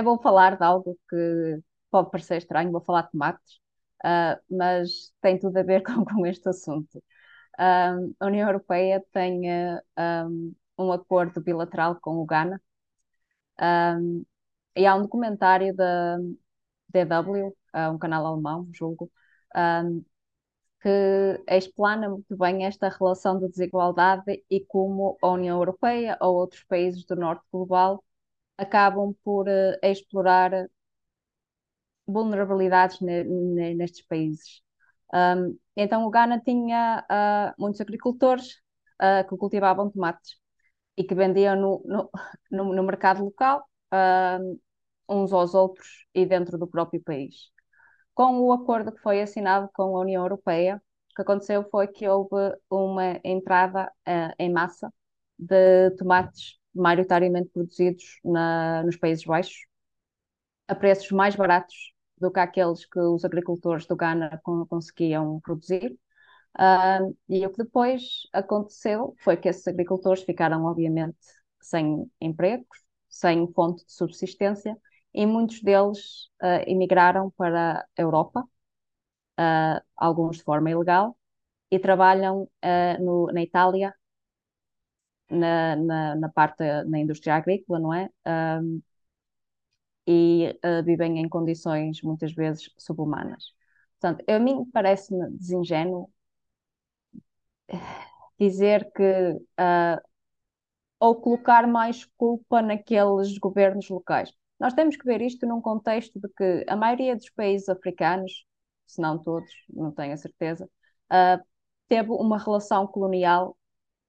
vou 0.04 0.20
falar 0.20 0.56
de 0.56 0.62
algo 0.62 0.98
que 1.08 1.60
pode 1.90 2.10
parecer 2.10 2.36
estranho, 2.36 2.70
vou 2.70 2.82
falar 2.82 3.02
de 3.02 3.12
tomates, 3.12 3.54
uh, 4.04 4.38
mas 4.50 5.12
tem 5.22 5.38
tudo 5.38 5.56
a 5.56 5.62
ver 5.62 5.82
com, 5.84 6.04
com 6.04 6.26
este 6.26 6.48
assunto. 6.48 7.02
Um, 7.58 8.14
a 8.20 8.26
União 8.26 8.46
Europeia 8.46 9.02
tem 9.12 9.50
um, 9.98 10.54
um, 10.78 10.92
acordo 10.92 11.40
bilateral 11.40 11.98
com 12.00 12.16
o 12.18 12.26
Ghana 12.26 12.60
e 14.76 14.84
há 14.86 14.94
um 14.94 15.02
documentário 15.02 15.74
da 15.74 16.18
DW, 16.88 17.48
uh, 17.74 17.92
um 17.94 17.98
canal 17.98 18.26
alemão, 18.26 18.68
julgo, 18.74 19.10
que 20.86 21.42
explana 21.48 22.08
muito 22.08 22.36
bem 22.36 22.64
esta 22.64 22.88
relação 22.88 23.40
de 23.40 23.48
desigualdade 23.48 24.44
e 24.48 24.64
como 24.66 25.18
a 25.20 25.30
União 25.30 25.58
Europeia 25.58 26.16
ou 26.20 26.36
outros 26.36 26.62
países 26.62 27.04
do 27.04 27.16
norte 27.16 27.44
global 27.52 28.04
acabam 28.56 29.12
por 29.24 29.48
uh, 29.48 29.76
explorar 29.82 30.52
vulnerabilidades 32.06 33.00
ne, 33.00 33.24
ne, 33.24 33.74
nestes 33.74 34.06
países. 34.06 34.62
Um, 35.12 35.58
então, 35.76 36.04
o 36.06 36.10
Ghana 36.10 36.40
tinha 36.40 37.04
uh, 37.10 37.60
muitos 37.60 37.80
agricultores 37.80 38.52
uh, 39.02 39.28
que 39.28 39.36
cultivavam 39.36 39.90
tomates 39.90 40.38
e 40.96 41.02
que 41.02 41.16
vendiam 41.16 41.56
no, 41.56 41.82
no, 41.84 42.10
no, 42.48 42.74
no 42.74 42.82
mercado 42.84 43.24
local, 43.24 43.68
uns 45.08 45.32
aos 45.32 45.54
outros 45.54 46.06
e 46.14 46.24
dentro 46.24 46.56
do 46.56 46.66
próprio 46.66 47.02
país. 47.02 47.50
Com 48.16 48.40
o 48.40 48.52
acordo 48.52 48.92
que 48.92 49.02
foi 49.02 49.20
assinado 49.20 49.68
com 49.74 49.94
a 49.94 50.00
União 50.00 50.22
Europeia, 50.24 50.82
o 51.12 51.14
que 51.14 51.22
aconteceu 51.22 51.68
foi 51.70 51.86
que 51.86 52.08
houve 52.08 52.56
uma 52.70 53.20
entrada 53.22 53.92
uh, 54.08 54.34
em 54.38 54.50
massa 54.50 54.92
de 55.38 55.90
tomates 55.98 56.58
maioritariamente 56.74 57.50
produzidos 57.50 58.18
na, 58.24 58.82
nos 58.84 58.96
Países 58.96 59.22
Baixos, 59.24 59.66
a 60.66 60.74
preços 60.74 61.10
mais 61.12 61.36
baratos 61.36 61.92
do 62.18 62.30
que 62.30 62.40
aqueles 62.40 62.86
que 62.86 62.98
os 62.98 63.22
agricultores 63.22 63.86
do 63.86 63.94
Ghana 63.94 64.40
conseguiam 64.68 65.38
produzir. 65.40 65.92
Uh, 66.58 67.14
e 67.28 67.46
o 67.46 67.50
que 67.50 67.58
depois 67.58 68.22
aconteceu 68.32 69.14
foi 69.18 69.36
que 69.36 69.48
esses 69.50 69.68
agricultores 69.68 70.22
ficaram, 70.22 70.64
obviamente, 70.64 71.18
sem 71.60 72.10
empregos, 72.18 72.78
sem 73.10 73.46
fonte 73.52 73.84
de 73.84 73.92
subsistência, 73.92 74.74
e 75.16 75.26
muitos 75.26 75.62
deles 75.62 76.26
uh, 76.42 76.62
emigraram 76.66 77.30
para 77.32 77.80
a 77.80 78.02
Europa, 78.02 78.42
uh, 79.40 79.82
alguns 79.96 80.38
de 80.38 80.44
forma 80.44 80.70
ilegal, 80.70 81.16
e 81.70 81.78
trabalham 81.80 82.48
no, 83.00 83.26
na 83.32 83.42
Itália, 83.42 83.94
na, 85.30 85.76
na, 85.76 86.14
na, 86.14 86.28
parte, 86.28 86.62
na 86.84 86.98
indústria 86.98 87.34
agrícola, 87.34 87.78
não 87.80 87.92
é? 87.94 88.08
e 90.06 90.56
vivem 90.84 91.18
em 91.18 91.28
condições 91.28 92.00
muitas 92.02 92.32
vezes 92.32 92.70
subhumanas. 92.78 93.52
Portanto, 93.98 94.24
a 94.30 94.38
mim 94.38 94.64
parece-me 94.72 95.28
desingênuo 95.32 96.08
dizer 98.38 98.90
que 98.92 99.02
uh, 99.02 100.00
ou 101.00 101.16
colocar 101.20 101.66
mais 101.66 102.04
culpa 102.16 102.62
naqueles 102.62 103.38
governos 103.38 103.88
locais. 103.88 104.32
Nós 104.58 104.72
temos 104.72 104.96
que 104.96 105.04
ver 105.04 105.20
isto 105.20 105.46
num 105.46 105.60
contexto 105.60 106.18
de 106.18 106.28
que 106.28 106.64
a 106.68 106.76
maioria 106.76 107.14
dos 107.14 107.28
países 107.30 107.68
africanos, 107.68 108.46
se 108.86 109.00
não 109.00 109.18
todos, 109.18 109.50
não 109.68 109.92
tenho 109.92 110.14
a 110.14 110.16
certeza, 110.16 110.68
uh, 111.12 111.44
teve 111.88 112.10
uma 112.10 112.38
relação 112.38 112.86
colonial 112.86 113.56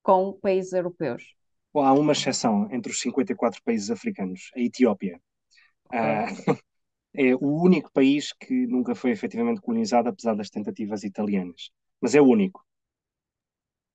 com 0.02 0.34
países 0.34 0.72
europeus. 0.72 1.36
há 1.76 1.94
uma 1.94 2.14
exceção 2.14 2.68
entre 2.72 2.92
os 2.92 3.00
54 3.00 3.62
países 3.64 3.92
africanos, 3.92 4.52
a 4.56 4.60
Etiópia. 4.60 5.20
Uh, 5.88 5.92
é 7.14 7.36
o 7.36 7.62
único 7.62 7.92
país 7.92 8.32
que 8.34 8.68
nunca 8.68 8.96
foi 8.96 9.12
efetivamente 9.12 9.62
colonizado, 9.62 10.08
apesar 10.08 10.34
das 10.34 10.50
tentativas 10.50 11.04
italianas. 11.04 11.72
Mas 12.00 12.16
é 12.16 12.22
o 12.22 12.26
único. 12.26 12.66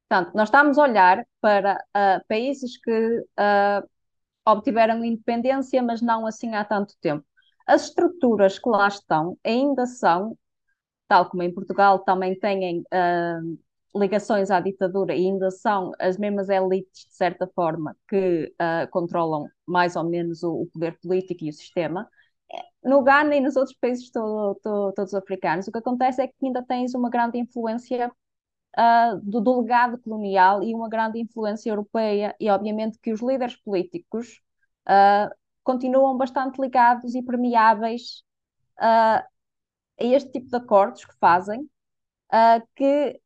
Portanto, 0.08 0.34
nós 0.34 0.48
estamos 0.48 0.76
a 0.76 0.82
olhar 0.82 1.26
para 1.40 1.76
uh, 1.76 2.26
países 2.28 2.76
que 2.76 3.20
uh, 3.20 3.88
obtiveram 4.46 5.04
independência, 5.04 5.82
mas 5.82 6.00
não 6.02 6.26
assim 6.26 6.54
há 6.54 6.64
tanto 6.64 6.94
tempo. 7.00 7.24
As 7.66 7.84
estruturas 7.84 8.58
que 8.58 8.68
lá 8.68 8.88
estão 8.88 9.38
ainda 9.44 9.86
são, 9.86 10.36
tal 11.08 11.28
como 11.30 11.42
em 11.42 11.52
Portugal 11.52 12.00
também 12.00 12.38
têm 12.38 12.80
uh, 12.80 13.58
ligações 13.98 14.50
à 14.50 14.60
ditadura, 14.60 15.14
e 15.14 15.26
ainda 15.26 15.50
são 15.50 15.92
as 15.98 16.16
mesmas 16.16 16.48
elites, 16.48 17.06
de 17.06 17.14
certa 17.14 17.46
forma, 17.54 17.96
que 18.08 18.52
controlam 18.90 19.48
mais 19.66 19.96
ou 19.96 20.04
menos 20.04 20.42
o, 20.42 20.62
o, 20.62 20.66
poder 20.66 20.98
político 21.00 21.44
e 21.44 21.50
o 21.50 21.52
sistema. 21.52 22.08
No 22.82 23.02
Ghana 23.02 23.36
e 23.36 23.40
nos 23.40 23.56
outros 23.56 23.76
países 23.78 24.10
todo, 24.10 24.58
todo, 24.62 24.92
todos 24.92 25.14
africanos, 25.14 25.68
o 25.68 25.72
que 25.72 25.78
acontece 25.78 26.22
é 26.22 26.26
que 26.26 26.34
ainda 26.42 26.62
tens 26.62 26.94
uma 26.94 27.10
grande 27.10 27.38
influência 27.38 28.10
uh, 28.78 29.20
do, 29.22 29.40
do 29.40 29.60
legado 29.60 29.98
colonial 29.98 30.62
e 30.62 30.74
uma 30.74 30.88
grande 30.88 31.20
influência 31.20 31.70
europeia, 31.70 32.34
e 32.40 32.50
obviamente 32.50 32.98
que 32.98 33.12
os 33.12 33.20
líderes 33.20 33.56
políticos 33.56 34.40
uh, 34.88 35.34
continuam 35.62 36.16
bastante 36.16 36.60
ligados 36.60 37.14
e 37.14 37.22
permeáveis 37.22 38.22
uh, 38.78 39.22
a 39.22 39.24
este 39.98 40.32
tipo 40.32 40.48
de 40.48 40.56
acordos 40.56 41.04
que 41.04 41.14
fazem, 41.18 41.68
que 42.74 43.20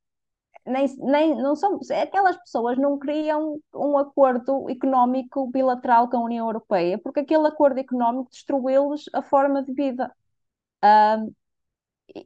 nem, 0.66 0.86
nem, 0.98 1.36
não 1.36 1.54
são, 1.54 1.78
aquelas 2.02 2.36
pessoas 2.38 2.76
não 2.76 2.98
criam 2.98 3.60
um 3.72 3.96
acordo 3.96 4.68
económico 4.68 5.48
bilateral 5.50 6.10
com 6.10 6.18
a 6.18 6.24
União 6.24 6.46
Europeia, 6.46 6.98
porque 6.98 7.20
aquele 7.20 7.46
acordo 7.46 7.78
económico 7.78 8.30
destruiu-lhes 8.30 9.04
a 9.12 9.22
forma 9.22 9.62
de 9.62 9.72
vida. 9.72 10.12
Uh, 10.84 11.32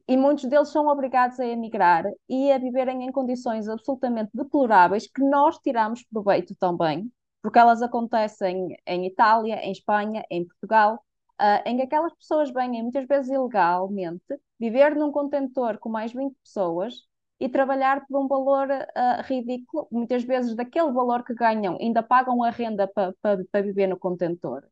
e 0.07 0.17
muitos 0.17 0.45
deles 0.45 0.69
são 0.69 0.87
obrigados 0.89 1.41
a 1.41 1.47
emigrar 1.47 2.05
e 2.29 2.53
a 2.53 2.59
viverem 2.59 3.05
em 3.05 3.13
condições 3.13 3.69
absolutamente 3.69 4.31
deploráveis 4.35 5.07
que 5.07 5.23
nós 5.23 5.59
tiramos 5.59 6.03
proveito 6.05 6.55
também, 6.57 7.11
porque 7.43 7.59
elas 7.59 7.83
acontecem 7.83 8.77
em 8.87 9.07
Itália, 9.07 9.57
em 9.65 9.73
Espanha, 9.73 10.25
em 10.31 10.45
Portugal, 10.47 11.03
uh, 11.41 11.69
em 11.69 11.77
que 11.77 11.83
aquelas 11.83 12.15
pessoas 12.15 12.51
vêm 12.51 12.83
muitas 12.83 13.07
vezes 13.07 13.31
ilegalmente 13.31 14.39
viver 14.59 14.95
num 14.95 15.11
contentor 15.11 15.79
com 15.79 15.89
mais 15.89 16.13
20 16.13 16.37
pessoas 16.43 16.95
e 17.41 17.49
trabalhar 17.49 18.07
por 18.07 18.23
um 18.23 18.29
valor 18.29 18.69
uh, 18.71 19.23
ridículo, 19.25 19.89
muitas 19.91 20.23
vezes 20.25 20.55
daquele 20.55 20.93
valor 20.93 21.25
que 21.25 21.35
ganham 21.35 21.77
ainda 21.81 22.03
pagam 22.03 22.43
a 22.45 22.51
renda 22.51 22.87
para 22.87 23.15
pa, 23.23 23.39
pa 23.51 23.61
viver 23.63 23.87
no 23.87 23.99
contentor. 23.99 24.63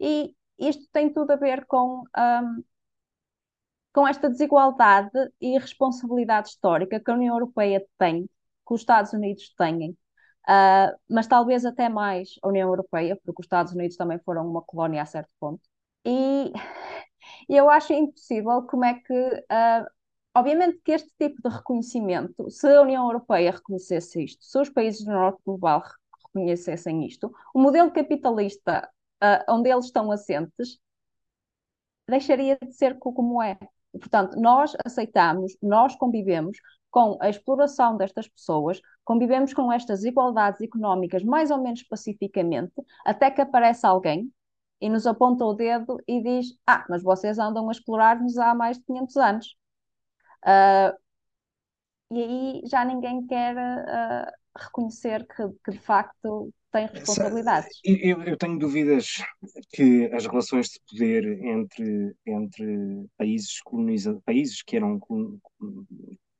E 0.00 0.34
isto 0.58 0.84
tem 0.92 1.12
tudo 1.12 1.32
a 1.32 1.36
ver 1.36 1.66
com 1.66 2.00
um, 2.00 2.04
ah, 2.14 2.42
com 3.94 4.06
esta 4.08 4.28
desigualdade 4.28 5.10
e 5.40 5.56
responsabilidade 5.56 6.48
histórica 6.48 7.00
que 7.00 7.10
a 7.10 7.14
União 7.14 7.36
Europeia 7.36 7.86
tem, 7.96 8.24
que 8.66 8.74
os 8.74 8.80
Estados 8.80 9.12
Unidos 9.12 9.54
têm, 9.56 9.90
uh, 10.48 10.98
mas 11.08 11.28
talvez 11.28 11.64
até 11.64 11.88
mais 11.88 12.34
a 12.42 12.48
União 12.48 12.68
Europeia, 12.68 13.16
porque 13.24 13.40
os 13.40 13.46
Estados 13.46 13.72
Unidos 13.72 13.96
também 13.96 14.18
foram 14.18 14.48
uma 14.50 14.62
colónia 14.62 15.00
a 15.02 15.06
certo 15.06 15.30
ponto. 15.38 15.62
E, 16.04 16.52
eu 17.48 17.70
acho 17.70 17.92
impossível 17.92 18.62
como 18.64 18.84
é 18.84 18.94
que. 18.94 19.12
Uh, 19.14 19.86
obviamente 20.36 20.80
que 20.84 20.92
este 20.92 21.10
tipo 21.16 21.40
de 21.48 21.54
reconhecimento, 21.54 22.50
se 22.50 22.66
a 22.66 22.82
União 22.82 23.04
Europeia 23.06 23.52
reconhecesse 23.52 24.24
isto, 24.24 24.44
se 24.44 24.58
os 24.58 24.68
países 24.68 25.04
do 25.04 25.12
Norte 25.12 25.40
Global 25.46 25.82
reconhecessem 26.26 27.06
isto, 27.06 27.32
o 27.54 27.60
modelo 27.60 27.92
capitalista 27.92 28.90
uh, 29.22 29.52
onde 29.52 29.70
eles 29.70 29.86
estão 29.86 30.10
assentes 30.10 30.80
deixaria 32.08 32.58
de 32.60 32.72
ser 32.72 32.98
como 32.98 33.40
é. 33.42 33.56
Portanto, 33.98 34.38
nós 34.38 34.72
aceitamos, 34.84 35.56
nós 35.62 35.94
convivemos 35.96 36.58
com 36.90 37.18
a 37.20 37.28
exploração 37.28 37.96
destas 37.96 38.28
pessoas, 38.28 38.80
convivemos 39.04 39.52
com 39.52 39.72
estas 39.72 40.04
igualdades 40.04 40.60
económicas 40.60 41.24
mais 41.24 41.50
ou 41.50 41.60
menos 41.60 41.82
pacificamente, 41.82 42.72
até 43.04 43.30
que 43.30 43.40
aparece 43.40 43.84
alguém 43.86 44.32
e 44.80 44.88
nos 44.88 45.06
aponta 45.06 45.44
o 45.44 45.54
dedo 45.54 45.98
e 46.06 46.22
diz: 46.22 46.56
Ah, 46.66 46.84
mas 46.88 47.02
vocês 47.02 47.38
andam 47.38 47.68
a 47.68 47.72
explorar-nos 47.72 48.38
há 48.38 48.54
mais 48.54 48.78
de 48.78 48.84
500 48.84 49.16
anos. 49.16 49.56
Uh, 50.44 50.96
e 52.10 52.22
aí 52.22 52.62
já 52.66 52.84
ninguém 52.84 53.26
quer 53.26 53.56
uh, 53.56 54.32
reconhecer 54.56 55.26
que, 55.26 55.48
que, 55.64 55.72
de 55.72 55.78
facto 55.80 56.52
tem 56.74 56.86
responsabilidades. 56.88 57.80
Eu, 57.84 58.20
eu, 58.24 58.36
tenho 58.36 58.58
dúvidas 58.58 59.22
que 59.72 60.10
as 60.12 60.26
relações 60.26 60.70
de 60.70 60.80
poder 60.90 61.24
entre, 61.44 62.16
entre 62.26 63.06
países, 63.16 63.60
coloniza, 63.62 64.20
países 64.24 64.60
que 64.60 64.76
eram 64.76 65.00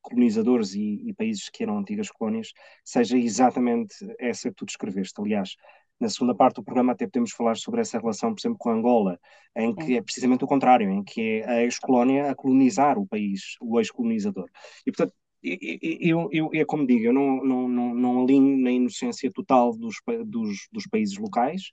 colonizadores 0.02 0.74
e, 0.74 1.08
e, 1.08 1.14
países 1.14 1.48
que 1.48 1.62
eram 1.62 1.78
antigas 1.78 2.10
colónias 2.10 2.48
seja 2.84 3.16
exatamente 3.16 3.94
essa 4.18 4.48
que 4.48 4.56
tu 4.56 4.66
descreveste. 4.66 5.14
Aliás, 5.20 5.54
na 6.00 6.08
segunda 6.08 6.34
parte 6.34 6.56
do 6.56 6.64
programa 6.64 6.92
até 6.92 7.06
podemos 7.06 7.30
falar 7.30 7.56
sobre 7.56 7.80
essa 7.80 8.00
relação, 8.00 8.34
por 8.34 8.40
exemplo, 8.40 8.58
com 8.58 8.70
Angola, 8.70 9.18
em 9.56 9.72
que 9.72 9.94
é, 9.94 9.98
é 9.98 10.02
precisamente 10.02 10.42
o 10.42 10.48
contrário, 10.48 10.90
em 10.90 11.04
que 11.04 11.42
é 11.44 11.48
a 11.48 11.62
ex-colónia 11.62 12.32
a 12.32 12.34
colonizar 12.34 12.98
o 12.98 13.06
país, 13.06 13.56
o 13.60 13.78
ex-colonizador. 13.78 14.50
E, 14.84 14.90
portanto, 14.90 15.14
eu, 15.44 16.28
eu, 16.32 16.50
é 16.54 16.64
como 16.64 16.86
digo, 16.86 17.04
eu 17.04 17.12
não, 17.12 17.44
não, 17.44 17.68
não, 17.68 17.94
não 17.94 18.22
alinho 18.22 18.56
na 18.56 18.70
inocência 18.70 19.30
total 19.32 19.76
dos, 19.76 19.96
dos, 20.26 20.68
dos 20.72 20.86
países 20.86 21.18
locais. 21.18 21.72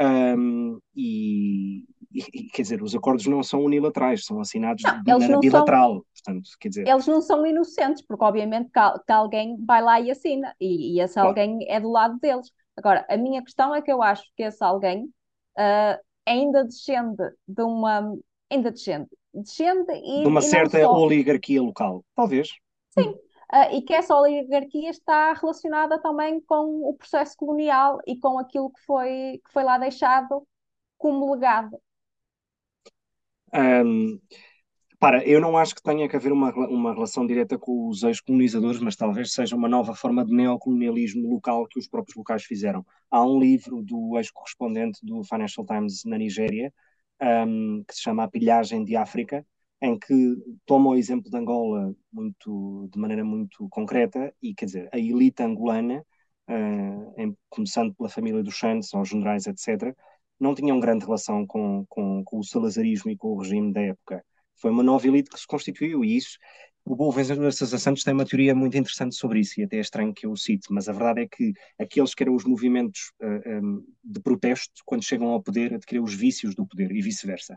Um, 0.00 0.78
e, 0.96 1.84
e, 2.10 2.44
quer 2.52 2.62
dizer, 2.62 2.82
os 2.82 2.94
acordos 2.94 3.26
não 3.26 3.42
são 3.42 3.62
unilaterais, 3.62 4.24
são 4.24 4.40
assinados 4.40 4.82
não, 4.82 5.02
de 5.02 5.10
maneira 5.10 5.38
bilateral. 5.38 5.92
São, 5.92 6.34
portanto, 6.34 6.50
quer 6.58 6.68
dizer... 6.70 6.88
Eles 6.88 7.06
não 7.06 7.20
são 7.20 7.46
inocentes, 7.46 8.02
porque 8.02 8.24
obviamente 8.24 8.70
que, 8.72 9.04
que 9.06 9.12
alguém 9.12 9.56
vai 9.64 9.82
lá 9.82 10.00
e 10.00 10.10
assina, 10.10 10.54
e, 10.58 10.94
e 10.94 11.00
esse 11.00 11.14
claro. 11.14 11.28
alguém 11.28 11.58
é 11.68 11.78
do 11.78 11.90
lado 11.90 12.18
deles. 12.18 12.50
Agora, 12.76 13.04
a 13.08 13.16
minha 13.16 13.42
questão 13.42 13.74
é 13.74 13.82
que 13.82 13.92
eu 13.92 14.02
acho 14.02 14.24
que 14.34 14.42
esse 14.42 14.64
alguém 14.64 15.04
uh, 15.04 16.00
ainda 16.26 16.64
descende 16.64 17.22
de 17.46 17.62
uma. 17.62 18.16
Ainda 18.50 18.70
descende. 18.70 19.08
Descende 19.34 19.92
e. 19.92 20.22
De 20.22 20.28
uma 20.28 20.40
e 20.40 20.44
certa 20.44 20.80
só... 20.80 20.92
oligarquia 20.92 21.60
local, 21.60 22.02
talvez. 22.14 22.48
Sim, 22.98 23.10
uh, 23.10 23.74
e 23.74 23.82
que 23.82 23.94
essa 23.94 24.14
oligarquia 24.14 24.90
está 24.90 25.32
relacionada 25.32 26.00
também 26.00 26.40
com 26.40 26.88
o 26.88 26.94
processo 26.94 27.36
colonial 27.36 27.98
e 28.06 28.18
com 28.18 28.38
aquilo 28.38 28.70
que 28.70 28.80
foi, 28.82 29.40
que 29.44 29.52
foi 29.52 29.64
lá 29.64 29.78
deixado 29.78 30.46
como 30.98 31.32
legado. 31.32 31.78
Um, 33.54 34.18
para, 35.02 35.26
eu 35.26 35.40
não 35.40 35.58
acho 35.58 35.74
que 35.74 35.82
tenha 35.82 36.08
que 36.08 36.14
haver 36.14 36.30
uma, 36.30 36.54
uma 36.68 36.94
relação 36.94 37.26
direta 37.26 37.58
com 37.58 37.88
os 37.88 38.04
ex-colonizadores, 38.04 38.80
mas 38.80 38.94
talvez 38.94 39.32
seja 39.32 39.56
uma 39.56 39.68
nova 39.68 39.96
forma 39.96 40.24
de 40.24 40.32
neocolonialismo 40.32 41.28
local 41.28 41.66
que 41.66 41.78
os 41.78 41.88
próprios 41.88 42.16
locais 42.16 42.44
fizeram. 42.44 42.86
Há 43.10 43.20
um 43.26 43.40
livro 43.40 43.82
do 43.82 44.16
ex-correspondente 44.16 45.00
do 45.02 45.24
Financial 45.24 45.66
Times 45.66 46.04
na 46.04 46.16
Nigéria, 46.16 46.72
um, 47.20 47.82
que 47.86 47.94
se 47.94 48.02
chama 48.02 48.22
A 48.22 48.28
Pilhagem 48.28 48.84
de 48.84 48.94
África, 48.94 49.44
em 49.82 49.98
que 49.98 50.36
toma 50.64 50.90
o 50.90 50.94
exemplo 50.94 51.28
de 51.28 51.36
Angola 51.36 51.92
muito, 52.12 52.88
de 52.92 52.98
maneira 52.98 53.24
muito 53.24 53.68
concreta, 53.68 54.32
e 54.40 54.54
quer 54.54 54.66
dizer, 54.66 54.88
a 54.92 54.98
elite 54.98 55.42
angolana, 55.42 56.06
uh, 56.48 57.20
em, 57.20 57.36
começando 57.50 57.92
pela 57.92 58.08
família 58.08 58.44
dos 58.44 58.56
Santos, 58.56 58.94
aos 58.94 59.08
generais, 59.08 59.46
etc., 59.46 59.92
não 60.38 60.54
tinham 60.54 60.78
grande 60.78 61.04
relação 61.04 61.44
com, 61.46 61.84
com, 61.88 62.22
com, 62.24 62.38
o 62.38 62.44
salazarismo 62.44 63.10
e 63.10 63.16
com 63.16 63.28
o 63.28 63.38
regime 63.40 63.72
da 63.72 63.80
época. 63.80 64.24
Foi 64.56 64.70
uma 64.70 64.82
nova 64.84 65.06
elite 65.06 65.30
que 65.30 65.40
se 65.40 65.46
constituiu, 65.46 66.04
e 66.04 66.16
isso, 66.16 66.38
o 66.84 67.12
de 67.12 67.52
Sousa 67.52 67.78
Santos 67.78 68.04
tem 68.04 68.14
uma 68.14 68.24
teoria 68.24 68.54
muito 68.54 68.76
interessante 68.76 69.16
sobre 69.16 69.40
isso, 69.40 69.60
e 69.60 69.64
até 69.64 69.78
é 69.78 69.80
estranho 69.80 70.14
que 70.14 70.26
eu 70.26 70.32
o 70.32 70.36
cite, 70.36 70.68
mas 70.70 70.88
a 70.88 70.92
verdade 70.92 71.22
é 71.22 71.28
que 71.28 71.52
aqueles 71.78 72.14
que 72.14 72.22
eram 72.22 72.36
os 72.36 72.44
movimentos 72.44 73.12
uh, 73.20 73.26
eh, 73.26 73.60
um, 73.60 73.78
eh, 73.78 73.82
de 74.04 74.20
protesto, 74.20 74.82
quando 74.84 75.04
chegam 75.04 75.28
ao 75.28 75.42
poder, 75.42 75.74
adquiriram 75.74 76.04
os 76.04 76.14
vícios 76.14 76.54
do 76.54 76.66
poder, 76.66 76.92
e 76.92 77.02
vice-versa. 77.02 77.56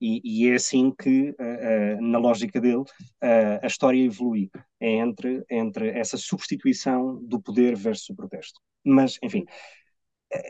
E, 0.00 0.20
e, 0.22 0.50
é 0.50 0.54
assim 0.54 0.90
que, 0.90 1.30
uh, 1.30 1.98
uh, 1.98 2.02
na 2.02 2.18
lógica 2.18 2.60
dele, 2.60 2.82
uh, 2.82 3.58
a 3.62 3.66
história 3.66 3.98
evolui 3.98 4.50
é 4.78 4.90
entre, 4.90 5.44
entre 5.50 5.88
essa 5.88 6.18
substituição 6.18 7.22
do 7.24 7.40
poder 7.40 7.74
versus 7.74 8.10
o 8.10 8.14
protesto. 8.14 8.60
Mas, 8.84 9.18
enfim. 9.22 9.44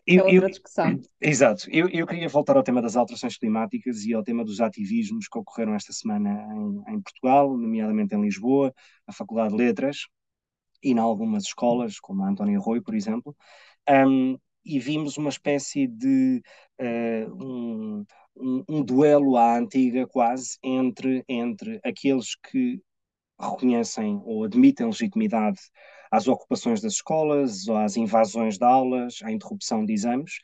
Eu, 0.04 0.26
é 0.26 0.34
outra 0.34 0.50
discussão. 0.50 0.90
Eu, 0.90 1.00
exato. 1.30 1.70
Eu, 1.70 1.88
eu 1.90 2.06
queria 2.06 2.28
voltar 2.28 2.56
ao 2.56 2.62
tema 2.62 2.82
das 2.82 2.96
alterações 2.96 3.38
climáticas 3.38 4.04
e 4.04 4.14
ao 4.14 4.22
tema 4.24 4.44
dos 4.44 4.60
ativismos 4.60 5.28
que 5.28 5.38
ocorreram 5.38 5.74
esta 5.74 5.92
semana 5.92 6.30
em, 6.52 6.94
em 6.94 7.00
Portugal, 7.00 7.56
nomeadamente 7.56 8.14
em 8.14 8.20
Lisboa, 8.20 8.74
a 9.06 9.12
Faculdade 9.12 9.50
de 9.50 9.62
Letras 9.62 10.06
e 10.82 10.90
em 10.90 10.98
algumas 10.98 11.44
escolas, 11.44 12.00
como 12.00 12.24
a 12.24 12.28
Antónia 12.28 12.58
Rui, 12.58 12.80
por 12.80 12.94
exemplo. 12.94 13.36
Um, 13.88 14.36
e 14.64 14.80
vimos 14.80 15.16
uma 15.16 15.28
espécie 15.28 15.86
de 15.86 16.42
um, 16.80 18.04
um, 18.36 18.64
um, 18.68 18.82
duelo 18.82 19.36
à 19.36 19.56
antiga 19.58 20.06
quase 20.06 20.58
entre, 20.62 21.24
entre 21.28 21.80
aqueles 21.84 22.34
que 22.36 22.80
reconhecem 23.38 24.20
ou 24.24 24.44
admitem 24.44 24.86
legitimidade 24.86 25.58
às 26.10 26.28
ocupações 26.28 26.80
das 26.80 26.94
escolas, 26.94 27.68
ou 27.68 27.76
às 27.76 27.96
invasões 27.96 28.58
de 28.58 28.64
aulas, 28.64 29.20
à 29.22 29.30
interrupção 29.30 29.84
de 29.84 29.92
exames, 29.92 30.38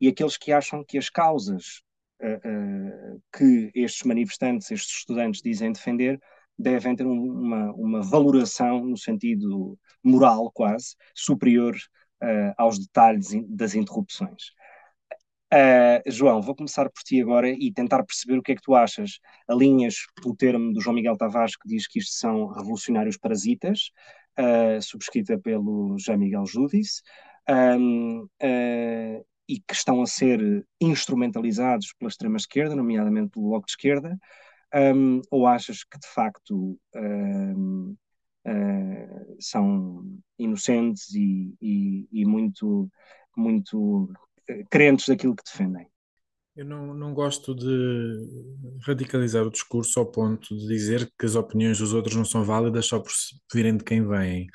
e 0.00 0.08
aqueles 0.08 0.36
que 0.36 0.52
acham 0.52 0.84
que 0.84 0.96
as 0.96 1.10
causas 1.10 1.82
uh, 2.22 3.14
uh, 3.16 3.22
que 3.36 3.70
estes 3.74 4.04
manifestantes, 4.04 4.70
estes 4.70 4.98
estudantes 4.98 5.42
dizem 5.42 5.72
defender, 5.72 6.20
devem 6.58 6.96
ter 6.96 7.06
um, 7.06 7.20
uma, 7.20 7.72
uma 7.72 8.02
valoração 8.02 8.84
no 8.84 8.96
sentido 8.96 9.78
moral 10.02 10.50
quase 10.52 10.96
superior 11.14 11.76
uh, 12.22 12.54
aos 12.56 12.78
detalhes 12.78 13.28
das 13.48 13.74
interrupções. 13.74 14.52
Uh, 15.52 16.02
João, 16.10 16.42
vou 16.42 16.54
começar 16.54 16.90
por 16.90 17.02
ti 17.02 17.22
agora 17.22 17.48
e 17.48 17.72
tentar 17.72 18.04
perceber 18.04 18.38
o 18.38 18.42
que 18.42 18.52
é 18.52 18.54
que 18.54 18.62
tu 18.62 18.74
achas. 18.74 19.18
Alinhas 19.48 19.94
o 20.24 20.36
termo 20.36 20.74
do 20.74 20.80
João 20.80 20.94
Miguel 20.94 21.16
Tavares 21.16 21.56
que 21.56 21.66
diz 21.66 21.86
que 21.86 21.98
isto 21.98 22.12
são 22.12 22.48
revolucionários 22.48 23.16
parasitas, 23.16 23.90
uh, 24.38 24.80
subscrita 24.82 25.38
pelo 25.38 25.96
João 25.98 26.18
Miguel 26.18 26.44
Judice, 26.44 27.00
um, 27.48 28.24
uh, 28.24 29.26
e 29.48 29.58
que 29.66 29.72
estão 29.72 30.02
a 30.02 30.06
ser 30.06 30.66
instrumentalizados 30.78 31.94
pela 31.98 32.10
extrema-esquerda, 32.10 32.76
nomeadamente 32.76 33.30
pelo 33.30 33.48
Bloco 33.48 33.66
de 33.66 33.72
Esquerda, 33.72 34.18
um, 34.94 35.22
ou 35.30 35.46
achas 35.46 35.82
que 35.82 35.98
de 35.98 36.08
facto 36.08 36.78
um, 36.94 37.96
são 39.38 40.04
inocentes 40.38 41.14
e, 41.14 41.54
e, 41.60 42.08
e 42.12 42.24
muito, 42.26 42.90
muito 43.36 44.10
crentes 44.70 45.06
daquilo 45.08 45.34
que 45.34 45.44
defendem. 45.44 45.86
Eu 46.56 46.64
não, 46.64 46.92
não 46.92 47.14
gosto 47.14 47.54
de 47.54 47.68
radicalizar 48.84 49.46
o 49.46 49.50
discurso 49.50 50.00
ao 50.00 50.06
ponto 50.06 50.56
de 50.56 50.66
dizer 50.66 51.08
que 51.16 51.24
as 51.24 51.36
opiniões 51.36 51.78
dos 51.78 51.92
outros 51.92 52.16
não 52.16 52.24
são 52.24 52.42
válidas 52.42 52.86
só 52.86 52.98
por 52.98 53.12
virem 53.54 53.76
de 53.76 53.84
quem 53.84 54.04
vêm. 54.04 54.48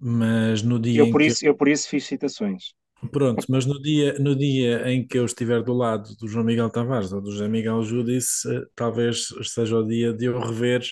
Mas 0.00 0.62
no 0.62 0.78
dia 0.80 1.00
eu 1.00 1.10
por 1.10 1.22
isso, 1.22 1.44
eu... 1.44 1.52
eu 1.52 1.56
por 1.56 1.68
isso 1.68 1.88
fiz 1.88 2.04
citações. 2.04 2.74
Pronto, 3.12 3.46
mas 3.48 3.64
no 3.64 3.80
dia, 3.80 4.18
no 4.18 4.34
dia 4.34 4.90
em 4.90 5.06
que 5.06 5.16
eu 5.16 5.24
estiver 5.24 5.62
do 5.62 5.72
lado 5.72 6.16
do 6.16 6.26
João 6.26 6.44
Miguel 6.44 6.68
Tavares 6.68 7.12
ou 7.12 7.20
do 7.20 7.30
José 7.30 7.46
Miguel 7.46 7.80
Judice, 7.82 8.48
eh, 8.52 8.62
talvez 8.74 9.28
seja 9.44 9.76
o 9.76 9.86
dia 9.86 10.12
de 10.12 10.24
eu 10.24 10.36
rever 10.40 10.82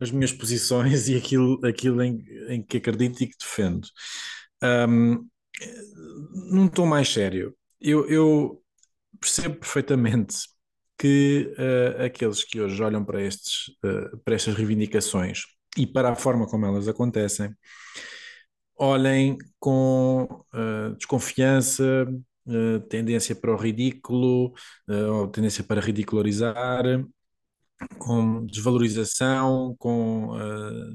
as 0.00 0.10
minhas 0.10 0.32
posições 0.32 1.06
e 1.08 1.16
aquilo, 1.16 1.64
aquilo 1.64 2.02
em, 2.02 2.24
em 2.48 2.62
que 2.62 2.78
acredito 2.78 3.22
e 3.22 3.28
que 3.28 3.36
defendo. 3.38 3.86
Um, 4.60 5.28
num 6.50 6.66
tom 6.66 6.86
mais 6.86 7.08
sério, 7.08 7.54
eu, 7.84 8.08
eu 8.08 8.62
percebo 9.20 9.56
perfeitamente 9.56 10.36
que 10.98 11.52
uh, 11.58 12.04
aqueles 12.04 12.44
que 12.44 12.60
hoje 12.60 12.82
olham 12.82 13.04
para, 13.04 13.22
estes, 13.22 13.68
uh, 13.84 14.16
para 14.24 14.34
estas 14.34 14.54
reivindicações 14.54 15.42
e 15.76 15.86
para 15.86 16.10
a 16.10 16.16
forma 16.16 16.46
como 16.46 16.64
elas 16.66 16.88
acontecem, 16.88 17.54
olhem 18.76 19.36
com 19.58 20.24
uh, 20.54 20.94
desconfiança, 20.96 22.06
tendência 22.90 23.34
para 23.34 23.50
o 23.50 23.56
ridículo, 23.56 24.52
ou 24.86 25.28
tendência 25.28 25.64
para 25.64 25.80
ridicularizar, 25.80 26.84
com 27.98 28.44
desvalorização, 28.44 29.74
com 29.78 30.32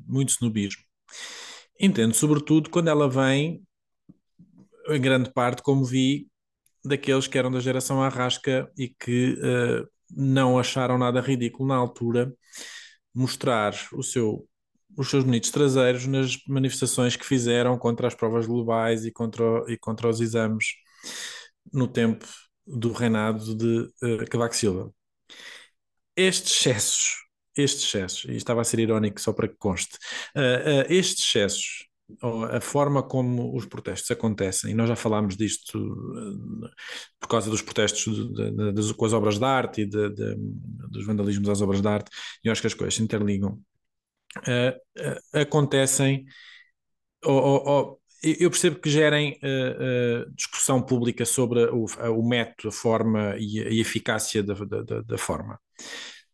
muito 0.05 0.29
snobismo. 0.29 0.83
Entendo, 1.79 2.13
sobretudo, 2.13 2.69
quando 2.69 2.89
ela 2.89 3.09
vem, 3.09 3.63
em 4.89 5.01
grande 5.01 5.33
parte, 5.33 5.63
como 5.63 5.83
vi, 5.83 6.29
daqueles 6.83 7.27
que 7.27 7.37
eram 7.37 7.51
da 7.51 7.59
geração 7.59 8.01
Arrasca 8.01 8.71
e 8.77 8.89
que 8.89 9.33
uh, 9.33 9.87
não 10.09 10.57
acharam 10.57 10.97
nada 10.97 11.21
ridículo 11.21 11.67
na 11.67 11.75
altura 11.75 12.33
mostrar 13.13 13.73
o 13.93 14.03
seu, 14.03 14.47
os 14.97 15.09
seus 15.09 15.23
bonitos 15.23 15.51
traseiros 15.51 16.05
nas 16.05 16.37
manifestações 16.47 17.15
que 17.15 17.25
fizeram 17.25 17.77
contra 17.77 18.07
as 18.07 18.15
provas 18.15 18.45
globais 18.45 19.05
e 19.05 19.11
contra, 19.11 19.43
e 19.67 19.77
contra 19.77 20.07
os 20.07 20.21
exames 20.21 20.65
no 21.71 21.87
tempo 21.87 22.25
do 22.65 22.91
reinado 22.91 23.55
de 23.55 23.81
uh, 24.03 24.29
Cavaco 24.29 24.55
Silva. 24.55 24.93
Estes 26.15 26.53
excessos, 26.53 27.15
estes 27.55 27.83
excessos, 27.85 28.25
e 28.25 28.35
estava 28.35 28.61
a 28.61 28.63
ser 28.63 28.79
irónico 28.79 29.19
só 29.19 29.33
para 29.33 29.47
que 29.47 29.55
conste, 29.57 29.97
uh, 30.35 30.39
uh, 30.39 30.93
estes 30.93 31.25
excessos 31.25 31.88
a 32.51 32.59
forma 32.59 33.03
como 33.03 33.55
os 33.55 33.65
protestos 33.65 34.09
acontecem, 34.11 34.71
e 34.71 34.73
nós 34.73 34.89
já 34.89 34.95
falámos 34.95 35.37
disto 35.37 35.77
uh, 35.77 36.69
por 37.19 37.27
causa 37.27 37.49
dos 37.49 37.61
protestos 37.61 38.33
de, 38.33 38.51
de, 38.51 38.71
de, 38.73 38.93
com 38.93 39.05
as 39.05 39.13
obras 39.13 39.37
de 39.37 39.45
arte 39.45 39.81
e 39.81 39.85
dos 39.85 41.05
vandalismos 41.05 41.49
às 41.49 41.61
obras 41.61 41.81
de 41.81 41.87
arte, 41.87 42.09
e 42.43 42.47
eu 42.47 42.51
acho 42.51 42.61
que 42.61 42.67
as 42.67 42.73
coisas 42.73 42.95
se 42.95 43.03
interligam, 43.03 43.59
uh, 44.37 45.01
uh, 45.01 45.39
acontecem. 45.39 46.25
Eu 48.21 48.49
percebo 48.49 48.79
que 48.79 48.89
gerem 48.89 49.39
discussão 50.35 50.81
pública 50.81 51.25
sobre 51.25 51.65
o, 51.65 51.85
o 51.85 52.27
método, 52.27 52.69
a 52.69 52.71
forma 52.71 53.35
e 53.37 53.59
a, 53.59 53.69
e 53.69 53.77
a 53.77 53.81
eficácia 53.81 54.43
da, 54.43 54.53
da, 54.53 55.01
da 55.01 55.17
forma. 55.17 55.59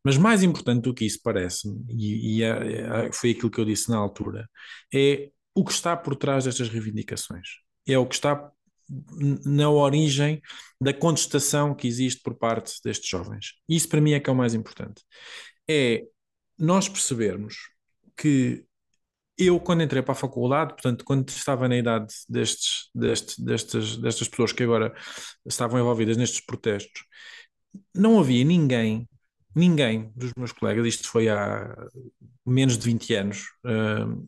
Mas 0.05 0.17
mais 0.17 0.43
importante 0.43 0.83
do 0.83 0.93
que 0.93 1.03
isso 1.03 1.19
parece-me, 1.23 1.83
e, 1.89 2.37
e 2.37 2.43
é, 2.43 3.07
é, 3.07 3.11
foi 3.11 3.31
aquilo 3.31 3.49
que 3.49 3.59
eu 3.59 3.65
disse 3.65 3.89
na 3.89 3.97
altura, 3.97 4.47
é 4.93 5.31
o 5.55 5.63
que 5.63 5.71
está 5.71 5.95
por 5.95 6.15
trás 6.15 6.43
destas 6.43 6.69
reivindicações. 6.69 7.47
É 7.87 7.97
o 7.97 8.05
que 8.05 8.15
está 8.15 8.51
na 9.45 9.69
origem 9.69 10.41
da 10.79 10.93
contestação 10.93 11.73
que 11.73 11.87
existe 11.87 12.21
por 12.21 12.35
parte 12.35 12.79
destes 12.83 13.09
jovens. 13.09 13.53
Isso 13.67 13.89
para 13.89 14.01
mim 14.01 14.11
é 14.11 14.19
que 14.19 14.29
é 14.29 14.33
o 14.33 14.35
mais 14.35 14.53
importante. 14.53 15.01
É 15.67 16.03
nós 16.57 16.87
percebermos 16.87 17.55
que 18.15 18.65
eu, 19.37 19.59
quando 19.59 19.83
entrei 19.83 20.01
para 20.01 20.13
a 20.13 20.15
faculdade, 20.15 20.73
portanto, 20.73 21.03
quando 21.03 21.27
estava 21.29 21.67
na 21.67 21.77
idade 21.77 22.13
destes, 22.29 22.89
destes, 22.93 23.37
destas, 23.37 23.97
destas 23.97 24.27
pessoas 24.29 24.53
que 24.53 24.63
agora 24.63 24.95
estavam 25.45 25.79
envolvidas 25.79 26.15
nestes 26.15 26.39
protestos, 26.39 27.03
não 27.93 28.19
havia 28.19 28.45
ninguém, 28.45 29.09
ninguém 29.53 30.11
dos 30.15 30.31
meus 30.37 30.53
colegas, 30.53 30.87
isto 30.87 31.09
foi 31.09 31.27
há 31.27 31.75
menos 32.45 32.77
de 32.77 32.85
20 32.85 33.13
anos, 33.15 33.43
uh, 33.65 34.27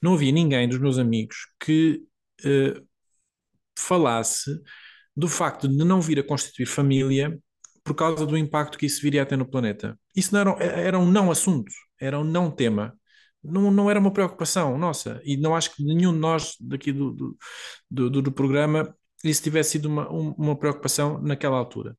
não 0.00 0.14
havia 0.14 0.32
ninguém 0.32 0.68
dos 0.68 0.78
meus 0.78 0.98
amigos 0.98 1.36
que 1.60 2.02
uh, 2.44 2.86
falasse 3.78 4.50
do 5.16 5.28
facto 5.28 5.68
de 5.68 5.84
não 5.84 6.00
vir 6.00 6.18
a 6.18 6.24
constituir 6.24 6.66
família 6.66 7.38
por 7.84 7.94
causa 7.94 8.24
do 8.26 8.36
impacto 8.36 8.78
que 8.78 8.86
isso 8.86 9.02
viria 9.02 9.22
a 9.22 9.26
ter 9.26 9.36
no 9.36 9.48
planeta. 9.48 9.98
Isso 10.14 10.32
não 10.32 10.40
era, 10.40 10.64
era 10.64 10.98
um 10.98 11.10
não 11.10 11.30
assunto, 11.30 11.72
era 12.00 12.18
um 12.18 12.24
não 12.24 12.50
tema. 12.50 12.96
Não, 13.42 13.70
não 13.72 13.90
era 13.90 13.98
uma 13.98 14.12
preocupação 14.12 14.78
nossa. 14.78 15.20
E 15.24 15.36
não 15.36 15.54
acho 15.56 15.74
que 15.74 15.82
nenhum 15.84 16.12
de 16.12 16.18
nós 16.18 16.54
daqui 16.60 16.92
do, 16.92 17.12
do, 17.90 18.10
do, 18.10 18.22
do 18.22 18.32
programa 18.32 18.94
isso 19.24 19.42
tivesse 19.42 19.72
sido 19.72 19.86
uma, 19.86 20.08
uma 20.10 20.56
preocupação 20.56 21.20
naquela 21.22 21.56
altura. 21.56 21.96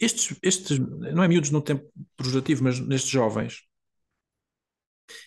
Estes, 0.00 0.36
estes, 0.42 0.78
não 0.78 1.22
é 1.22 1.28
miúdos 1.28 1.50
no 1.50 1.62
tempo 1.62 1.84
projetivo, 2.16 2.64
mas 2.64 2.80
nestes 2.80 3.10
jovens, 3.10 3.62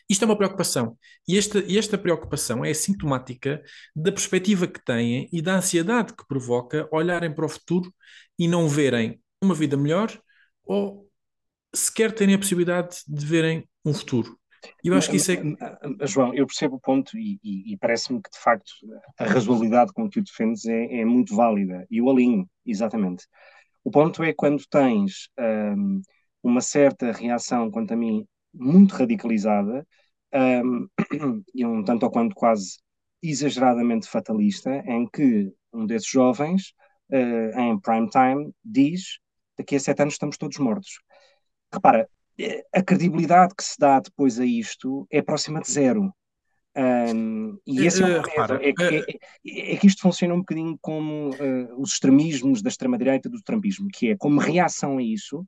isto 0.10 0.24
é 0.24 0.26
uma 0.26 0.38
preocupação. 0.38 0.98
E 1.28 1.38
esta, 1.38 1.60
esta 1.72 1.98
preocupação 1.98 2.64
é 2.64 2.74
sintomática 2.74 3.62
da 3.96 4.12
perspectiva 4.12 4.68
que 4.68 4.84
têm 4.84 5.30
e 5.32 5.42
da 5.42 5.56
ansiedade 5.56 6.14
que 6.14 6.28
provoca 6.28 6.88
olharem 6.92 7.34
para 7.34 7.46
o 7.46 7.50
futuro 7.50 7.94
e 8.38 8.48
não 8.48 8.68
verem 8.68 9.20
uma 9.42 9.54
vida 9.54 9.78
melhor 9.78 10.12
ou 10.66 11.08
sequer 11.74 12.12
terem 12.12 12.36
a 12.36 12.40
possibilidade 12.40 12.98
de 13.08 13.26
verem 13.26 13.68
um 13.86 13.94
futuro. 13.94 14.38
Eu 14.84 14.96
acho 14.96 15.10
que 15.10 15.18
isso 15.18 15.32
é. 15.32 15.38
João, 16.08 16.34
eu 16.34 16.46
percebo 16.46 16.76
o 16.76 16.80
ponto 16.80 17.18
e, 17.18 17.40
e, 17.44 17.74
e 17.74 17.78
parece-me 17.78 18.22
que, 18.22 18.30
de 18.30 18.40
facto, 18.40 18.72
a 19.18 19.26
razoabilidade 19.26 19.94
com 19.94 20.10
que 20.10 20.20
o 20.20 20.24
defendes 20.24 20.66
é, 20.66 21.00
é, 21.02 21.06
muito 21.06 21.36
válida 21.36 21.86
e 21.90 22.02
o 22.02 22.10
alinho, 22.10 22.50
exatamente. 22.66 23.26
O 23.84 23.92
ponto 23.92 24.24
é 24.24 24.34
quando 24.34 24.64
tens 24.70 25.30
um, 25.40 26.02
uma 26.44 26.62
certa 26.62 27.12
reação, 27.12 27.72
quanto 27.72 27.94
a 27.94 27.96
mim, 27.96 28.26
muito 28.58 28.94
radicalizada 28.96 29.86
um, 30.34 30.88
e 31.54 31.66
um 31.66 31.84
tanto 31.84 32.04
ou 32.04 32.12
quanto 32.12 32.36
quase 32.36 32.78
exageradamente 33.22 34.08
fatalista, 34.08 34.70
em 34.86 35.08
que 35.08 35.52
um 35.74 35.86
desses 35.86 36.10
jovens, 36.10 36.74
uh, 37.12 37.60
em 37.60 37.80
prime 37.80 38.10
time, 38.10 38.52
diz 38.64 39.20
daqui 39.58 39.76
a 39.76 39.80
sete 39.80 40.02
anos 40.02 40.14
estamos 40.14 40.38
todos 40.38 40.58
mortos. 40.60 41.00
Repara, 41.74 42.08
a 42.74 42.84
credibilidade 42.84 43.56
que 43.56 43.64
se 43.64 43.76
dá 43.80 44.00
depois 44.00 44.40
a 44.40 44.46
isto 44.46 45.08
é 45.10 45.22
próxima 45.22 45.60
de 45.60 45.72
zero. 45.72 46.14
Um, 46.78 47.58
e 47.66 47.88
esse 47.88 48.04
é 48.04 48.06
o 48.06 48.10
medo, 48.22 48.54
é 48.62 48.72
que, 48.72 48.84
é, 48.84 49.00
é, 49.00 49.74
é, 49.74 49.78
que 49.78 49.88
isto 49.88 50.00
funciona 50.00 50.36
um 50.36 50.40
bocadinho 50.40 50.78
como 50.80 51.32
uh, 51.32 51.82
os 51.82 51.94
extremismos 51.94 52.62
da 52.62 52.70
extrema-direita 52.70 53.28
do 53.28 53.42
trumpismo, 53.42 53.88
que 53.92 54.12
é 54.12 54.16
como 54.16 54.40
reação 54.40 55.00
a 55.00 55.04
isso, 55.04 55.44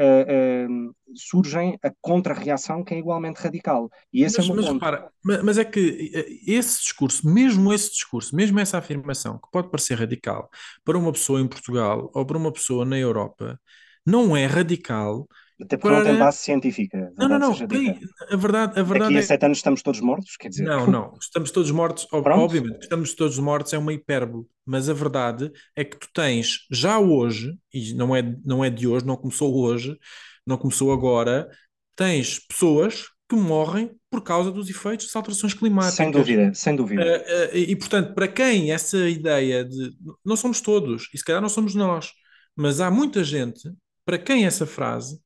uh, 0.00 0.88
uh, 0.88 0.94
surgem 1.14 1.78
a 1.82 1.92
contra-reação 2.00 2.82
que 2.82 2.94
é 2.94 2.98
igualmente 2.98 3.40
radical. 3.40 3.90
E 4.12 4.24
esse 4.24 4.38
mas, 4.38 4.48
é 4.48 4.52
o 4.52 4.56
mas, 4.56 4.64
ponto. 4.64 4.74
Repara, 4.74 5.10
mas 5.22 5.58
é 5.58 5.64
que 5.64 6.10
esse 6.46 6.80
discurso, 6.80 7.28
mesmo 7.28 7.72
esse 7.72 7.90
discurso, 7.90 8.34
mesmo 8.34 8.58
essa 8.58 8.78
afirmação, 8.78 9.38
que 9.38 9.50
pode 9.52 9.70
parecer 9.70 9.98
radical 9.98 10.48
para 10.84 10.98
uma 10.98 11.12
pessoa 11.12 11.40
em 11.40 11.46
Portugal 11.46 12.10
ou 12.14 12.24
para 12.24 12.38
uma 12.38 12.52
pessoa 12.52 12.84
na 12.84 12.98
Europa, 12.98 13.60
não 14.06 14.36
é 14.36 14.46
radical 14.46 15.28
até 15.62 15.76
porque 15.76 15.94
para... 15.94 15.98
não 15.98 16.04
tem 16.04 16.18
base 16.18 16.38
científica. 16.38 17.12
Não, 17.16 17.28
não, 17.28 17.38
não. 17.38 17.52
A 17.52 18.36
verdade, 18.36 18.80
a 18.80 18.82
verdade 18.82 18.98
Daqui 19.00 19.16
a 19.16 19.18
é... 19.18 19.22
sete 19.22 19.44
anos 19.44 19.58
estamos 19.58 19.82
todos 19.82 20.00
mortos, 20.00 20.36
quer 20.36 20.48
dizer. 20.48 20.64
Não, 20.64 20.86
não. 20.86 21.12
Estamos 21.20 21.50
todos 21.50 21.70
mortos. 21.70 22.04
Pronto. 22.06 22.28
Obviamente, 22.28 22.82
estamos 22.82 23.14
todos 23.14 23.38
mortos 23.38 23.72
é 23.72 23.78
uma 23.78 23.92
hipérbole. 23.92 24.46
Mas 24.64 24.88
a 24.88 24.92
verdade 24.92 25.50
é 25.76 25.84
que 25.84 25.98
tu 25.98 26.08
tens, 26.14 26.66
já 26.70 26.98
hoje, 26.98 27.54
e 27.72 27.92
não 27.94 28.14
é, 28.14 28.22
não 28.44 28.64
é 28.64 28.70
de 28.70 28.86
hoje, 28.86 29.06
não 29.06 29.16
começou 29.16 29.54
hoje, 29.56 29.98
não 30.46 30.56
começou 30.56 30.92
agora, 30.92 31.48
tens 31.96 32.38
pessoas 32.38 33.06
que 33.28 33.36
morrem 33.36 33.90
por 34.10 34.22
causa 34.22 34.50
dos 34.50 34.68
efeitos 34.68 35.06
das 35.06 35.16
alterações 35.16 35.54
climáticas. 35.54 35.94
Sem 35.94 36.10
dúvida, 36.10 36.54
sem 36.54 36.76
dúvida. 36.76 37.02
Uh, 37.02 37.54
uh, 37.54 37.58
e, 37.58 37.76
portanto, 37.76 38.12
para 38.12 38.26
quem 38.26 38.72
essa 38.72 39.08
ideia 39.08 39.64
de. 39.64 39.92
Não 40.24 40.36
somos 40.36 40.60
todos, 40.60 41.08
e 41.14 41.18
se 41.18 41.24
calhar 41.24 41.40
não 41.40 41.48
somos 41.48 41.74
nós, 41.74 42.12
mas 42.56 42.80
há 42.80 42.90
muita 42.90 43.22
gente 43.22 43.70
para 44.04 44.18
quem 44.18 44.46
essa 44.46 44.66
frase 44.66 45.20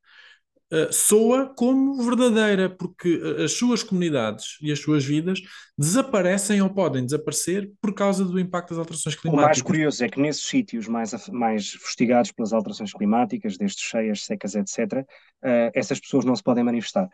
uh, 0.73 0.93
soa 0.93 1.53
como 1.55 2.03
verdadeira, 2.03 2.69
porque 2.69 3.21
eh, 3.23 3.45
as 3.45 3.53
suas 3.53 3.83
comunidades 3.83 4.59
e 4.61 4.73
as 4.73 4.81
suas 4.81 5.05
vidas 5.05 5.41
desaparecem 5.77 6.63
ou 6.63 6.71
podem 6.71 7.05
desaparecer 7.05 7.71
por 7.81 7.93
causa 7.93 8.25
do 8.25 8.39
impacto 8.39 8.71
das 8.71 8.79
alterações 8.79 9.17
climáticas. 9.17 9.45
O 9.45 9.47
mais 9.47 9.63
curioso 9.63 10.05
é 10.05 10.09
que 10.09 10.21
nesses 10.21 10.45
sítios 10.45 10.87
mais, 10.87 11.29
mais 11.29 11.73
fustigados 11.73 12.31
pelas 12.33 12.53
alterações 12.53 12.93
climáticas, 12.93 13.57
destes 13.57 13.85
cheias, 13.85 14.25
secas, 14.25 14.55
etc., 14.55 14.79
uh, 14.79 15.07
eh, 15.43 15.73
essas 15.75 16.01
pessoas 16.01 16.25
não 16.25 16.35
se 16.35 16.43
podem 16.43 16.65
manifestar. 16.65 17.09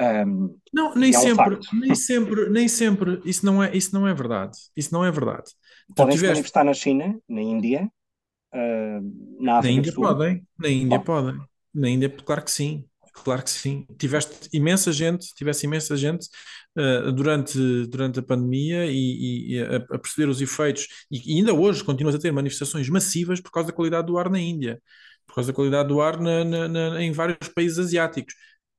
Um, 0.00 0.58
não, 0.72 0.94
nem 0.94 1.10
é 1.10 1.12
sempre, 1.12 1.54
um 1.54 1.80
nem 1.80 1.94
sempre, 1.94 2.50
nem 2.50 2.68
sempre, 2.68 3.20
isso 3.24 3.44
não 3.44 3.62
é, 3.62 3.76
isso 3.76 3.94
não 3.94 4.08
é 4.08 4.14
verdade. 4.14 4.58
Isso 4.76 4.92
não 4.92 5.04
é 5.04 5.10
verdade. 5.10 5.50
Podem 5.94 6.16
se 6.16 6.26
manifestar 6.26 6.64
na 6.64 6.74
China, 6.74 7.18
na 7.28 7.42
Índia, 7.42 7.90
uh, 8.54 9.42
na 9.42 9.58
África 9.58 9.72
Na 9.72 9.78
Índia 9.78 9.92
podem, 9.92 10.46
na 10.58 10.68
Índia 10.68 11.00
podem. 11.00 11.40
Na 11.74 11.88
Índia, 11.88 12.08
claro 12.08 12.44
que 12.44 12.50
sim. 12.50 12.84
Claro 13.14 13.44
que 13.44 13.50
sim. 13.50 13.86
Tiveste 13.96 14.48
imensa 14.52 14.92
gente, 14.92 15.32
tivesse 15.34 15.66
imensa 15.66 15.96
gente 15.96 16.28
uh, 16.76 17.12
durante, 17.12 17.86
durante 17.86 18.18
a 18.18 18.22
pandemia 18.22 18.86
e, 18.86 19.54
e 19.54 19.60
a, 19.60 19.76
a, 19.76 19.98
perceber 19.98 20.28
os 20.28 20.40
efeitos, 20.40 20.88
e, 21.10 21.34
e, 21.34 21.38
ainda 21.38 21.54
hoje 21.54 21.84
continuas 21.84 22.16
a 22.16 22.18
ter 22.18 22.32
manifestações 22.32 22.88
massivas 22.88 23.40
por 23.40 23.52
causa 23.52 23.68
da 23.68 23.74
qualidade 23.74 24.08
do 24.08 24.18
ar 24.18 24.28
na 24.28 24.40
Índia, 24.40 24.82
por 25.26 25.36
causa 25.36 25.52
da 25.52 25.54
qualidade 25.54 25.88
do 25.88 26.00
ar 26.00 26.20
na, 26.20 26.44
na, 26.44 26.68
na, 26.68 27.02
em 27.02 27.12
vários 27.12 27.48
países 27.54 27.78
asiáticos. 27.78 28.34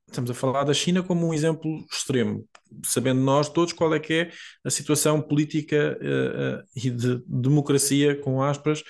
Estamos 0.08 0.30
a 0.30 0.34
falar 0.34 0.66
da 0.66 0.74
China 0.74 1.02
como 1.02 1.28
um 1.28 1.34
exemplo 1.34 1.84
extremo, 1.92 2.46
sabendo 2.84 3.22
nós 3.22 3.50
todos 3.50 3.74
qual 3.74 3.94
é 3.96 4.00
que 4.00 4.14
é 4.14 4.32
a 4.66 4.70
situação 4.70 5.22
política 5.22 5.98
uh, 6.00 6.60
uh, 6.60 6.64
e 6.76 6.90
de 6.92 7.24
democracia, 7.26 8.20
com 8.22 8.44
aspas, 8.44 8.84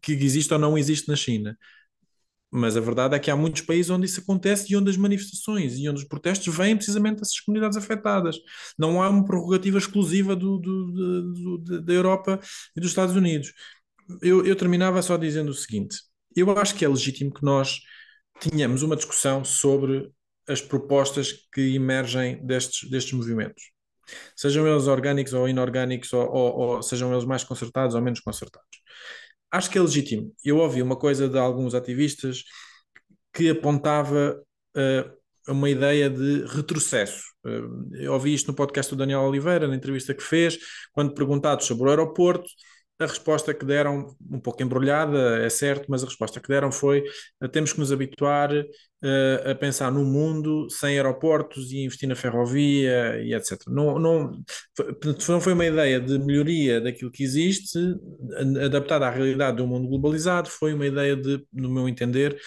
que, 0.00 0.16
que 0.16 0.24
existe 0.24 0.52
ou 0.52 0.60
não 0.60 0.78
existe 0.78 1.08
na 1.08 1.16
China. 1.16 1.58
Mas 2.56 2.76
a 2.76 2.80
verdade 2.80 3.16
é 3.16 3.18
que 3.18 3.32
há 3.32 3.36
muitos 3.36 3.62
países 3.62 3.90
onde 3.90 4.06
isso 4.06 4.20
acontece 4.20 4.72
e 4.72 4.76
onde 4.76 4.88
as 4.88 4.96
manifestações 4.96 5.76
e 5.76 5.88
onde 5.88 6.02
os 6.02 6.06
protestos 6.06 6.54
vêm 6.54 6.76
precisamente 6.76 7.18
dessas 7.18 7.40
comunidades 7.40 7.76
afetadas. 7.76 8.36
Não 8.78 9.02
há 9.02 9.08
uma 9.08 9.24
prerrogativa 9.24 9.76
exclusiva 9.76 10.36
do, 10.36 10.58
do, 10.58 11.58
do, 11.58 11.80
da 11.80 11.92
Europa 11.92 12.38
e 12.76 12.80
dos 12.80 12.90
Estados 12.90 13.16
Unidos. 13.16 13.52
Eu, 14.22 14.46
eu 14.46 14.54
terminava 14.54 15.02
só 15.02 15.16
dizendo 15.16 15.48
o 15.48 15.54
seguinte: 15.54 15.96
eu 16.36 16.56
acho 16.56 16.76
que 16.76 16.84
é 16.84 16.88
legítimo 16.88 17.34
que 17.34 17.42
nós 17.42 17.80
tenhamos 18.38 18.82
uma 18.82 18.94
discussão 18.94 19.44
sobre 19.44 20.08
as 20.46 20.60
propostas 20.60 21.32
que 21.52 21.74
emergem 21.74 22.40
destes, 22.46 22.88
destes 22.88 23.14
movimentos. 23.14 23.64
Sejam 24.36 24.64
eles 24.64 24.86
orgânicos 24.86 25.32
ou 25.32 25.48
inorgânicos, 25.48 26.12
ou, 26.12 26.30
ou, 26.30 26.56
ou 26.56 26.82
sejam 26.84 27.12
eles 27.12 27.24
mais 27.24 27.42
concertados 27.42 27.96
ou 27.96 28.02
menos 28.02 28.20
concertados 28.20 28.84
acho 29.54 29.70
que 29.70 29.78
é 29.78 29.80
legítimo. 29.80 30.34
Eu 30.44 30.58
ouvi 30.58 30.82
uma 30.82 30.96
coisa 30.96 31.28
de 31.28 31.38
alguns 31.38 31.74
ativistas 31.74 32.42
que 33.32 33.50
apontava 33.50 34.40
uh, 34.76 35.52
uma 35.52 35.70
ideia 35.70 36.10
de 36.10 36.44
retrocesso. 36.46 37.22
Uh, 37.44 37.94
eu 37.94 38.12
ouvi 38.12 38.34
isto 38.34 38.48
no 38.48 38.54
podcast 38.54 38.92
do 38.92 38.98
Daniel 38.98 39.20
Oliveira, 39.20 39.68
na 39.68 39.76
entrevista 39.76 40.12
que 40.12 40.22
fez, 40.22 40.58
quando 40.92 41.14
perguntados 41.14 41.66
sobre 41.66 41.84
o 41.84 41.90
aeroporto, 41.90 42.48
a 42.98 43.06
resposta 43.06 43.52
que 43.52 43.64
deram, 43.64 44.14
um 44.30 44.38
pouco 44.38 44.62
embrulhada, 44.62 45.38
é 45.44 45.50
certo, 45.50 45.86
mas 45.88 46.02
a 46.02 46.06
resposta 46.06 46.40
que 46.40 46.48
deram 46.48 46.70
foi: 46.70 47.04
eh, 47.42 47.48
temos 47.48 47.72
que 47.72 47.80
nos 47.80 47.90
habituar 47.90 48.52
uh, 48.52 49.50
a 49.50 49.54
pensar 49.54 49.90
num 49.90 50.04
mundo 50.04 50.68
sem 50.70 50.96
aeroportos 50.96 51.72
e 51.72 51.84
investir 51.84 52.08
na 52.08 52.14
ferrovia 52.14 53.20
e 53.20 53.34
etc. 53.34 53.60
Não, 53.68 53.98
não, 53.98 54.44
não 55.28 55.40
foi 55.40 55.52
uma 55.52 55.66
ideia 55.66 56.00
de 56.00 56.18
melhoria 56.20 56.80
daquilo 56.80 57.10
que 57.10 57.24
existe, 57.24 57.78
adaptada 58.64 59.06
à 59.06 59.10
realidade 59.10 59.56
de 59.56 59.62
um 59.62 59.66
mundo 59.66 59.88
globalizado, 59.88 60.48
foi 60.48 60.72
uma 60.72 60.86
ideia 60.86 61.16
de, 61.16 61.44
no 61.52 61.70
meu 61.70 61.88
entender, 61.88 62.40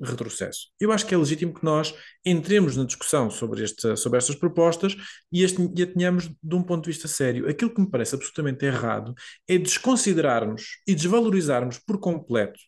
retrocesso. 0.00 0.68
Eu 0.80 0.90
acho 0.92 1.06
que 1.06 1.14
é 1.14 1.18
legítimo 1.18 1.54
que 1.54 1.64
nós 1.64 1.94
entremos 2.24 2.76
na 2.76 2.84
discussão 2.84 3.30
sobre, 3.30 3.62
este, 3.62 3.96
sobre 3.96 4.18
estas 4.18 4.36
propostas 4.36 4.96
e, 5.30 5.42
este, 5.42 5.60
e 5.76 5.82
a 5.82 5.86
tenhamos 5.86 6.30
de 6.42 6.54
um 6.54 6.62
ponto 6.62 6.84
de 6.84 6.90
vista 6.90 7.08
sério. 7.08 7.48
Aquilo 7.48 7.72
que 7.72 7.80
me 7.80 7.90
parece 7.90 8.14
absolutamente 8.14 8.64
errado 8.64 9.14
é 9.48 9.58
desconsiderarmos 9.58 10.78
e 10.86 10.94
desvalorizarmos 10.94 11.78
por 11.78 11.98
completo 11.98 12.58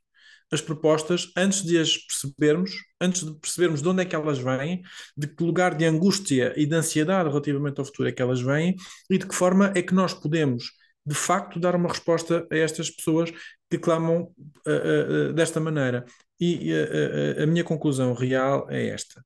as 0.53 0.61
propostas 0.61 1.33
antes 1.37 1.63
de 1.63 1.79
as 1.79 1.97
percebermos, 1.97 2.71
antes 3.01 3.25
de 3.25 3.35
percebermos 3.39 3.83
de 3.83 3.89
onde 3.89 4.03
é 4.03 4.05
que 4.05 4.15
elas 4.15 4.39
vêm, 4.39 4.83
de 5.17 5.27
que 5.27 5.43
lugar 5.43 5.75
de 5.75 5.85
angústia 5.85 6.53
e 6.57 6.67
de 6.67 6.75
ansiedade 6.75 7.29
relativamente 7.29 7.79
ao 7.79 7.85
futuro 7.85 8.09
é 8.09 8.13
que 8.13 8.23
elas 8.23 8.41
vêm 8.41 8.77
e 9.11 9.19
de 9.19 9.27
que 9.27 9.35
forma 9.35 9.73
é 9.75 9.83
que 9.83 9.95
nós 9.95 10.15
podemos 10.15 10.65
de 11.07 11.15
facto 11.15 11.61
dar 11.61 11.75
uma 11.77 11.89
resposta 11.89 12.47
a 12.51 12.57
estas 12.57 12.91
pessoas 12.91 13.31
que 13.71 13.79
clamam 13.79 14.33
uh, 14.67 15.31
uh, 15.31 15.33
desta 15.33 15.61
maneira. 15.61 16.05
E 16.41 16.73
a, 16.73 17.45
a, 17.45 17.47
minha 17.47 17.63
conclusão 17.63 18.13
real 18.13 18.67
é 18.71 18.89
esta: 18.89 19.25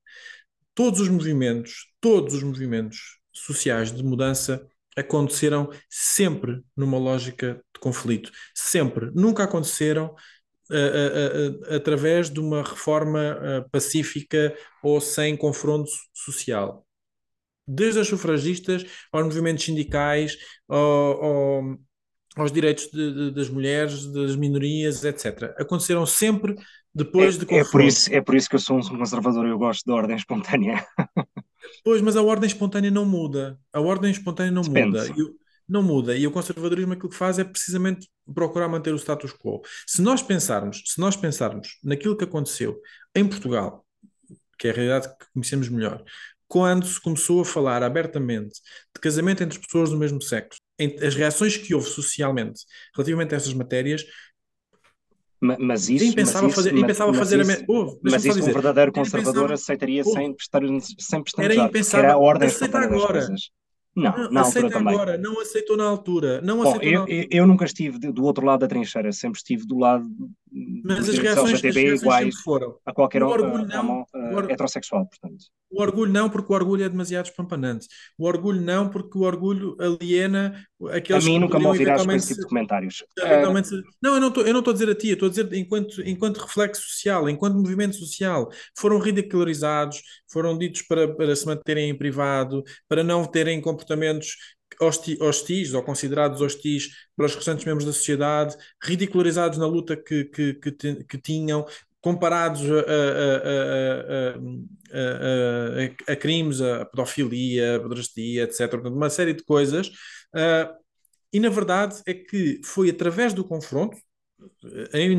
todos 0.75 0.99
os 0.99 1.09
movimentos, 1.09 1.87
todos 1.99 2.35
os 2.35 2.43
movimentos 2.43 3.19
sociais 3.31 3.91
de 3.91 4.03
mudança 4.03 4.65
aconteceram 4.95 5.69
sempre 5.89 6.61
numa 6.75 6.97
lógica 6.97 7.61
de 7.73 7.79
conflito. 7.79 8.31
Sempre. 8.53 9.11
Nunca 9.13 9.43
aconteceram 9.43 10.15
uh, 10.69 10.73
uh, 10.73 11.71
uh, 11.71 11.75
através 11.75 12.29
de 12.29 12.39
uma 12.39 12.63
reforma 12.63 13.65
pacífica 13.71 14.55
ou 14.83 14.99
sem 14.99 15.35
confronto 15.35 15.89
social. 16.13 16.85
Desde 17.71 17.99
as 17.99 18.07
sufragistas 18.07 18.85
aos 19.11 19.25
movimentos 19.25 19.63
sindicais, 19.63 20.37
ao, 20.67 21.23
ao, 21.23 21.77
aos 22.35 22.51
direitos 22.51 22.89
de, 22.91 23.13
de, 23.13 23.31
das 23.31 23.49
mulheres, 23.49 24.11
das 24.11 24.35
minorias, 24.35 25.03
etc. 25.03 25.53
Aconteceram 25.57 26.05
sempre 26.05 26.55
depois 26.93 27.35
é, 27.35 27.39
de 27.39 27.45
confronto. 27.45 27.67
É 27.67 27.71
por, 27.71 27.81
isso, 27.81 28.13
é 28.13 28.21
por 28.21 28.35
isso 28.35 28.49
que 28.49 28.55
eu 28.55 28.59
sou 28.59 28.77
um 28.77 28.97
conservador 28.97 29.45
e 29.45 29.49
eu 29.49 29.57
gosto 29.57 29.85
da 29.85 29.93
ordem 29.93 30.15
espontânea. 30.15 30.83
pois, 31.83 32.01
mas 32.01 32.15
a 32.15 32.23
ordem 32.23 32.47
espontânea 32.47 32.89
não 32.89 33.05
muda. 33.05 33.59
A 33.71 33.79
ordem 33.79 34.11
espontânea 34.11 34.51
não 34.51 34.63
Depende. 34.63 34.97
muda. 34.97 35.13
Eu, 35.15 35.35
não 35.69 35.83
muda. 35.83 36.17
E 36.17 36.25
o 36.25 36.31
conservadorismo 36.31 36.93
aquilo 36.93 37.09
que 37.09 37.15
faz 37.15 37.37
é 37.37 37.43
precisamente 37.43 38.09
procurar 38.33 38.67
manter 38.67 38.91
o 38.91 38.97
status 38.97 39.31
quo. 39.31 39.61
Se 39.85 40.01
nós 40.01 40.23
pensarmos, 40.23 40.81
se 40.87 40.99
nós 40.99 41.15
pensarmos 41.15 41.77
naquilo 41.83 42.17
que 42.17 42.23
aconteceu 42.23 42.81
em 43.15 43.27
Portugal, 43.27 43.85
que 44.57 44.67
é 44.67 44.71
a 44.71 44.73
realidade 44.73 45.07
que 45.09 45.25
conhecemos 45.31 45.69
melhor, 45.69 46.03
quando 46.49 46.85
se 46.85 46.99
começou 46.99 47.41
a 47.41 47.45
falar 47.45 47.83
abertamente 47.83 48.59
de 48.93 48.99
casamento 48.99 49.43
entre 49.43 49.59
pessoas 49.59 49.91
do 49.91 49.97
mesmo 49.97 50.21
sexo, 50.21 50.59
as 51.05 51.15
reações 51.15 51.55
que 51.55 51.75
houve 51.75 51.87
socialmente 51.87 52.61
relativamente 52.95 53.33
a 53.35 53.37
essas 53.37 53.53
matérias 53.53 54.03
Mas 55.39 55.87
isso, 55.87 56.03
Quem 56.03 56.13
pensava 56.13 56.47
mas 56.47 56.55
fazer, 56.55 56.73
isso, 56.73 56.85
pensava 56.87 57.11
mas, 57.11 57.19
fazer 57.19 57.39
isso, 57.39 57.51
a 57.51 57.57
me... 57.57 57.99
mas 58.03 58.25
isso 58.25 58.39
um 58.39 58.43
verdadeiro 58.43 58.91
conservador 58.91 59.49
pensava... 59.49 59.53
aceitaria 59.53 60.03
sem, 60.03 60.35
sem 60.99 61.23
pestanejar, 61.23 61.57
era 61.57 61.69
impensável. 61.69 62.05
era 62.05 62.13
a 62.13 62.17
ordem 62.17 62.47
Aceita 62.49 62.79
agora. 62.79 63.27
Não, 63.95 64.17
não 64.17 64.31
na 64.31 64.51
também. 64.51 64.93
agora, 64.93 65.17
não 65.17 65.41
aceitou 65.41 65.75
na 65.75 65.83
altura. 65.83 66.41
Não 66.41 66.57
Bom, 66.57 66.69
aceitou 66.69 66.87
eu, 66.87 66.93
na 66.93 66.99
altura. 67.01 67.27
eu 67.31 67.47
nunca 67.47 67.65
estive 67.65 67.99
do 67.99 68.23
outro 68.23 68.45
lado 68.45 68.61
da 68.61 68.67
trincheira, 68.67 69.11
sempre 69.11 69.37
estive 69.37 69.65
do 69.65 69.77
lado 69.77 70.05
Mas 70.83 71.07
as 71.09 71.17
reações, 71.17 71.53
as 71.53 71.63
LGTB 71.63 71.79
reações 71.81 72.01
iguais 72.01 72.35
foram. 72.41 72.75
a 72.85 72.93
qualquer 72.93 73.21
O 73.23 73.27
orgulho 73.27 73.67
não, 73.67 74.05
or- 74.35 74.49
heterossexual, 74.51 75.05
portanto. 75.07 75.45
O 75.71 75.81
orgulho 75.81 76.11
não, 76.11 76.29
porque 76.29 76.51
o 76.51 76.55
orgulho 76.55 76.83
é 76.83 76.89
demasiado 76.89 77.25
espampanante. 77.27 77.87
O 78.17 78.25
orgulho 78.25 78.59
não, 78.59 78.89
porque 78.89 79.15
o 79.17 79.21
orgulho 79.21 79.77
aliena 79.79 80.59
A 80.89 80.95
aqueles 80.95 81.23
mim 81.25 81.33
que 81.33 81.39
nunca 81.39 81.59
me 81.59 81.67
ouvirás 81.67 82.03
com 82.03 82.11
esse 82.11 82.29
tipo 82.29 82.41
de 82.41 82.47
comentários. 82.47 83.03
se- 83.63 83.83
Não, 84.01 84.15
eu 84.15 84.21
não 84.21 84.29
estou, 84.29 84.43
eu 84.47 84.51
não 84.53 84.59
estou 84.59 84.71
a 84.71 84.73
dizer 84.73 84.89
a 84.89 84.95
ti, 84.95 85.09
eu 85.09 85.13
estou 85.13 85.27
a 85.27 85.29
dizer 85.29 85.53
enquanto, 85.53 86.01
enquanto 86.01 86.37
reflexo 86.37 86.81
social, 86.81 87.29
enquanto 87.29 87.55
movimento 87.57 87.95
social, 87.95 88.49
foram 88.75 88.97
ridicularizados, 88.97 90.01
foram 90.31 90.57
ditos 90.57 90.81
para, 90.83 91.07
para 91.15 91.35
se 91.35 91.45
manterem 91.45 91.89
em 91.91 91.95
privado, 91.97 92.63
para 92.87 93.03
não 93.03 93.23
terem 93.25 93.61
comportamentos 93.61 94.35
hosti- 94.81 95.17
hostis 95.21 95.73
ou 95.73 95.83
considerados 95.83 96.41
hostis 96.41 96.89
para 97.15 97.25
os 97.25 97.35
restantes 97.35 97.65
membros 97.65 97.85
da 97.85 97.93
sociedade, 97.93 98.55
ridicularizados 98.83 99.57
na 99.57 99.65
luta 99.67 99.95
que, 99.97 100.25
que, 100.25 100.53
que, 100.53 100.71
que 101.05 101.17
tinham, 101.17 101.65
comparados 102.01 102.61
a, 102.63 102.79
a- 102.79 104.35
a- 106.07 106.13
a- 106.13 106.15
crimes, 106.15 106.61
a 106.61 106.85
pedofilia, 106.85 107.75
a 107.77 107.79
pedrastia, 107.79 108.43
etc. 108.43 108.89
Uma 108.89 109.09
série 109.09 109.33
de 109.33 109.43
coisas. 109.43 109.91
ah, 110.33 110.73
e 111.31 111.39
na 111.39 111.49
verdade 111.49 112.01
é 112.07 112.13
que 112.13 112.59
foi 112.63 112.89
através 112.89 113.33
do 113.33 113.43
confronto, 113.43 113.95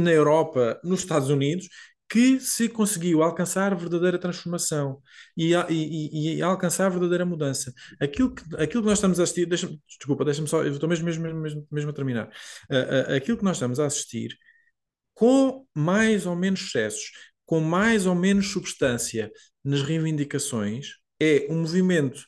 na 0.03 0.11
Europa, 0.11 0.81
nos 0.85 1.01
Estados 1.01 1.29
Unidos, 1.29 1.69
que 2.11 2.41
se 2.41 2.69
conseguiu 2.69 3.23
alcançar 3.23 3.75
verdadeira 3.77 4.19
transformação 4.19 5.01
e, 5.37 5.55
e- 5.71 6.37
e- 6.39 6.43
alcançar 6.43 6.89
verdadeira 6.91 7.25
mudança. 7.25 7.73
Aquilo 8.01 8.35
que, 8.35 8.43
aquilo 8.57 8.83
que 8.83 8.89
nós 8.89 8.99
estamos 8.99 9.21
a 9.21 9.23
assistir, 9.23 9.47
deixa 9.47 9.69
desculpa, 9.99 10.25
deixa-me 10.25 10.49
só, 10.49 10.63
eu 10.65 10.73
estou 10.73 10.89
mesmo, 10.89 11.05
mesmo, 11.07 11.35
mesmo, 11.41 11.69
mesmo 11.71 11.91
a 11.91 11.95
terminar. 11.95 12.29
Ah, 12.71 13.07
ah, 13.13 13.17
aquilo 13.17 13.39
que 13.39 13.45
nós 13.45 13.57
estamos 13.57 13.79
a 13.79 13.87
assistir, 13.87 14.37
com 15.15 15.67
mais 15.75 16.27
ou 16.27 16.37
menos 16.37 16.61
excessos, 16.63 17.11
com 17.47 17.61
mais 17.61 18.07
ou 18.07 18.15
menos 18.15 18.53
substância 18.53 19.31
nas 19.65 19.83
reivindicações, 19.83 20.95
é 21.21 21.47
um 21.51 21.61
movimento 21.61 22.25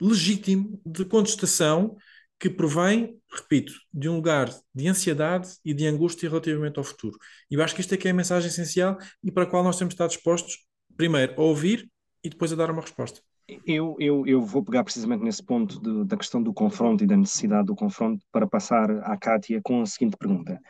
legítimo 0.00 0.80
de 0.84 1.04
contestação 1.04 1.96
que 2.38 2.50
provém, 2.50 3.18
repito, 3.32 3.72
de 3.92 4.08
um 4.08 4.16
lugar 4.16 4.50
de 4.74 4.88
ansiedade 4.88 5.48
e 5.64 5.72
de 5.72 5.86
angústia 5.86 6.28
relativamente 6.28 6.78
ao 6.78 6.84
futuro. 6.84 7.18
E 7.50 7.54
eu 7.54 7.62
acho 7.62 7.74
que 7.74 7.80
isto 7.80 7.94
é 7.94 7.96
que 7.96 8.08
é 8.08 8.10
a 8.10 8.14
mensagem 8.14 8.48
essencial 8.48 8.98
e 9.22 9.30
para 9.32 9.44
a 9.44 9.46
qual 9.46 9.64
nós 9.64 9.78
temos 9.78 9.92
de 9.92 9.94
estar 9.94 10.06
dispostos, 10.06 10.66
primeiro, 10.96 11.32
a 11.40 11.42
ouvir 11.42 11.90
e 12.22 12.28
depois 12.28 12.52
a 12.52 12.56
dar 12.56 12.70
uma 12.70 12.82
resposta. 12.82 13.20
Eu, 13.64 13.96
eu, 14.00 14.26
eu 14.26 14.42
vou 14.42 14.62
pegar 14.62 14.82
precisamente 14.82 15.22
nesse 15.22 15.42
ponto 15.42 15.80
de- 15.80 16.04
da 16.04 16.16
questão 16.16 16.42
do 16.42 16.52
confronto 16.52 17.04
e 17.04 17.06
da 17.06 17.16
necessidade 17.16 17.66
do 17.66 17.76
confronto 17.76 18.24
para 18.32 18.46
passar 18.46 18.90
à 19.04 19.16
Kátia 19.16 19.60
com 19.62 19.80
a 19.80 19.86
seguinte 19.86 20.16
pergunta, 20.16 20.60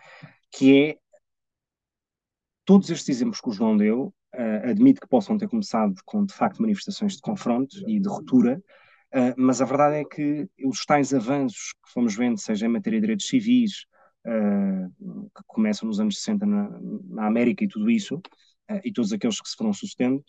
que 0.53 0.79
é 0.79 0.99
todos 2.67 2.91
estes 2.91 3.09
exemplos 3.09 3.41
que 3.41 3.49
o 3.49 3.53
João 3.53 3.77
deu, 3.77 4.13
uh, 4.35 4.71
admito 4.71 5.01
que 5.01 5.09
possam 5.09 5.39
ter 5.39 5.49
começado 5.49 5.95
com, 6.05 6.25
de 6.25 6.35
facto, 6.35 6.61
manifestações 6.61 7.15
de 7.15 7.23
confronto 7.23 7.77
e 7.89 7.99
de 7.99 8.09
ruptura, 8.09 8.63
uh, 9.17 9.35
mas 9.37 9.61
a 9.61 9.65
verdade 9.65 9.97
é 9.97 10.05
que 10.05 10.49
os 10.65 10.85
tais 10.85 11.13
avanços 11.15 11.73
que 11.85 11.93
fomos 11.93 12.15
vendo, 12.15 12.39
seja 12.39 12.67
em 12.67 12.69
matéria 12.69 12.99
de 12.99 13.03
direitos 13.03 13.27
civis, 13.27 13.85
uh, 14.27 15.31
que 15.35 15.43
começam 15.47 15.87
nos 15.89 16.01
anos 16.01 16.19
60 16.19 16.47
na, 16.47 16.69
na 17.09 17.27
América 17.27 17.65
e 17.65 17.69
tudo 17.69 17.91
isso, 17.91 18.21
e 18.85 18.93
todos 18.93 19.13
aqueles 19.13 19.41
que 19.41 19.49
se 19.49 19.57
foram 19.57 19.73
sucedendo, 19.73 20.25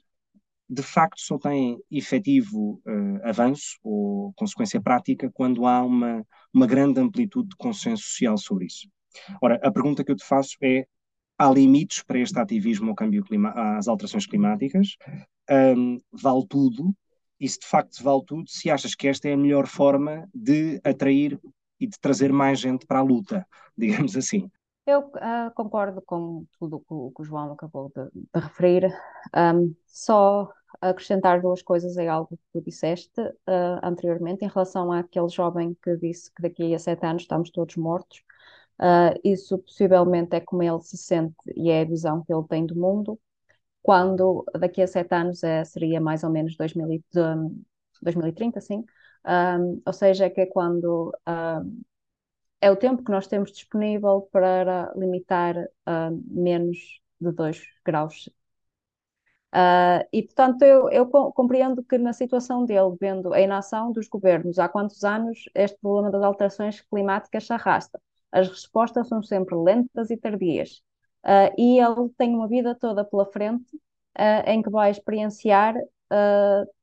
de 0.69 0.83
facto 0.83 1.19
só 1.19 1.39
têm 1.39 1.79
efetivo 1.89 2.79
avanço 3.23 3.79
ou 3.83 4.31
consequência 4.35 4.79
prática 4.79 5.31
quando 5.33 5.65
há 5.65 5.83
uma, 5.83 6.23
uma 6.53 6.67
grande 6.67 6.99
amplitude 6.99 7.49
de 7.49 7.55
consenso 7.55 8.03
social 8.03 8.37
sobre 8.37 8.67
isso. 8.67 8.87
Ora, 9.41 9.59
a 9.63 9.71
pergunta 9.71 10.03
que 10.03 10.11
eu 10.11 10.15
te 10.15 10.23
faço 10.23 10.55
é: 10.61 10.85
há 11.37 11.49
limites 11.49 12.03
para 12.03 12.19
este 12.19 12.37
ativismo 12.39 12.89
ao 12.89 12.95
câmbio 12.95 13.23
clima, 13.23 13.51
às 13.51 13.87
alterações 13.87 14.25
climáticas? 14.25 14.97
Um, 15.49 15.97
vale 16.11 16.45
tudo? 16.47 16.93
E 17.39 17.47
se 17.47 17.59
de 17.59 17.67
facto 17.67 18.03
vale 18.03 18.23
tudo, 18.25 18.49
se 18.49 18.69
achas 18.69 18.95
que 18.95 19.07
esta 19.07 19.27
é 19.29 19.33
a 19.33 19.37
melhor 19.37 19.67
forma 19.67 20.27
de 20.33 20.81
atrair 20.83 21.39
e 21.79 21.87
de 21.87 21.99
trazer 21.99 22.33
mais 22.33 22.59
gente 22.59 22.85
para 22.85 22.99
a 22.99 23.03
luta, 23.03 23.45
digamos 23.77 24.15
assim? 24.15 24.49
Eu 24.85 25.01
uh, 25.01 25.53
concordo 25.53 26.01
com 26.01 26.45
tudo 26.57 26.81
o 26.87 27.11
que 27.11 27.21
o 27.21 27.25
João 27.25 27.51
acabou 27.51 27.91
de, 27.93 28.05
de 28.13 28.39
referir. 28.39 28.89
Um, 29.35 29.75
só 29.85 30.49
acrescentar 30.79 31.41
duas 31.41 31.61
coisas 31.61 31.97
a 31.97 32.11
algo 32.11 32.37
que 32.37 32.43
tu 32.53 32.61
disseste 32.63 33.19
uh, 33.19 33.79
anteriormente, 33.83 34.45
em 34.45 34.47
relação 34.47 34.91
àquele 34.91 35.29
jovem 35.29 35.75
que 35.83 35.97
disse 35.97 36.31
que 36.33 36.41
daqui 36.41 36.73
a 36.73 36.79
sete 36.79 37.05
anos 37.05 37.23
estamos 37.23 37.49
todos 37.51 37.75
mortos. 37.75 38.23
Uh, 38.79 39.19
isso 39.23 39.57
possivelmente 39.57 40.35
é 40.35 40.39
como 40.39 40.61
ele 40.61 40.79
se 40.81 40.97
sente 40.97 41.35
e 41.55 41.69
é 41.69 41.81
a 41.81 41.85
visão 41.85 42.23
que 42.23 42.31
ele 42.31 42.47
tem 42.47 42.65
do 42.65 42.75
mundo, 42.75 43.19
quando 43.87 44.43
daqui 44.59 44.81
a 44.81 44.87
sete 44.87 45.15
anos 45.15 45.41
é, 45.45 45.63
seria 45.63 46.01
mais 46.01 46.21
ou 46.25 46.29
menos 46.29 46.57
2000, 46.57 47.01
2030, 48.01 48.59
sim. 48.59 48.83
Um, 49.25 49.81
ou 49.85 49.93
seja, 49.93 50.29
que 50.29 50.41
é 50.41 50.45
quando 50.45 51.13
um, 51.25 51.81
é 52.59 52.69
o 52.69 52.75
tempo 52.75 53.01
que 53.01 53.11
nós 53.11 53.27
temos 53.27 53.53
disponível 53.53 54.27
para 54.29 54.91
limitar 54.97 55.55
uh, 55.57 56.21
menos 56.27 56.77
de 57.21 57.31
2 57.31 57.61
graus. 57.85 58.29
Uh, 59.55 60.03
e, 60.11 60.23
portanto, 60.23 60.63
eu, 60.63 60.89
eu, 60.89 61.07
compreendo 61.07 61.81
que 61.81 61.97
na 61.97 62.11
situação 62.11 62.65
dele, 62.65 62.93
vendo 62.99 63.33
a 63.33 63.39
inação 63.39 63.93
dos 63.93 64.09
governos 64.09 64.59
há 64.59 64.67
quantos 64.67 65.05
anos 65.05 65.45
este 65.55 65.79
problema 65.79 66.11
das 66.11 66.23
alterações 66.23 66.81
climáticas 66.81 67.45
se 67.47 67.53
arrasta. 67.53 68.01
As 68.33 68.49
respostas 68.49 69.07
são 69.07 69.23
sempre 69.23 69.55
lentas 69.55 70.09
e 70.09 70.17
tardias. 70.17 70.83
Uh, 71.27 71.53
e 71.57 71.79
ele 71.79 72.09
tem 72.17 72.33
uma 72.33 72.47
vida 72.47 72.73
toda 72.73 73.03
pela 73.03 73.25
frente 73.25 73.75
uh, 74.17 74.49
em 74.49 74.61
que 74.61 74.69
vai 74.69 74.89
experienciar 74.91 75.75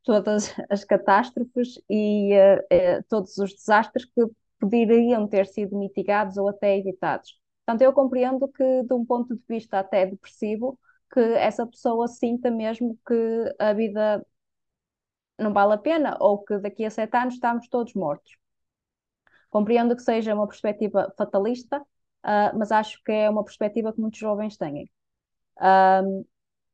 todas 0.02 0.54
as 0.68 0.84
catástrofes 0.84 1.80
e 1.88 2.32
todos 3.08 3.38
os 3.38 3.54
desastres 3.54 4.04
que 4.04 4.22
poderiam 4.60 5.26
ter 5.26 5.46
sido 5.46 5.78
mitigados 5.78 6.36
ou 6.36 6.46
até 6.46 6.76
evitados. 6.76 7.40
Portanto, 7.64 7.80
eu 7.80 7.92
compreendo 7.94 8.46
que, 8.48 8.82
de 8.82 8.92
um 8.92 9.02
ponto 9.02 9.34
de 9.34 9.42
vista 9.48 9.78
até 9.78 10.04
depressivo, 10.04 10.78
que 11.10 11.20
essa 11.20 11.66
pessoa 11.66 12.06
sinta 12.06 12.50
mesmo 12.50 12.98
que 13.06 13.54
a 13.58 13.72
vida 13.72 14.22
não 15.38 15.52
vale 15.52 15.74
a 15.74 15.78
pena 15.78 16.16
ou 16.20 16.44
que 16.44 16.58
daqui 16.58 16.84
a 16.84 16.90
sete 16.90 17.16
anos 17.16 17.34
estamos 17.34 17.68
todos 17.68 17.94
mortos. 17.94 18.36
Compreendo 19.50 19.96
que 19.96 20.02
seja 20.02 20.34
uma 20.34 20.46
perspectiva 20.46 21.12
fatalista, 21.16 21.80
uh, 22.24 22.58
mas 22.58 22.72
acho 22.72 23.02
que 23.04 23.12
é 23.12 23.30
uma 23.30 23.44
perspectiva 23.44 23.92
que 23.92 24.00
muitos 24.00 24.18
jovens 24.18 24.56
têm. 24.56 24.90
Um, 25.60 26.24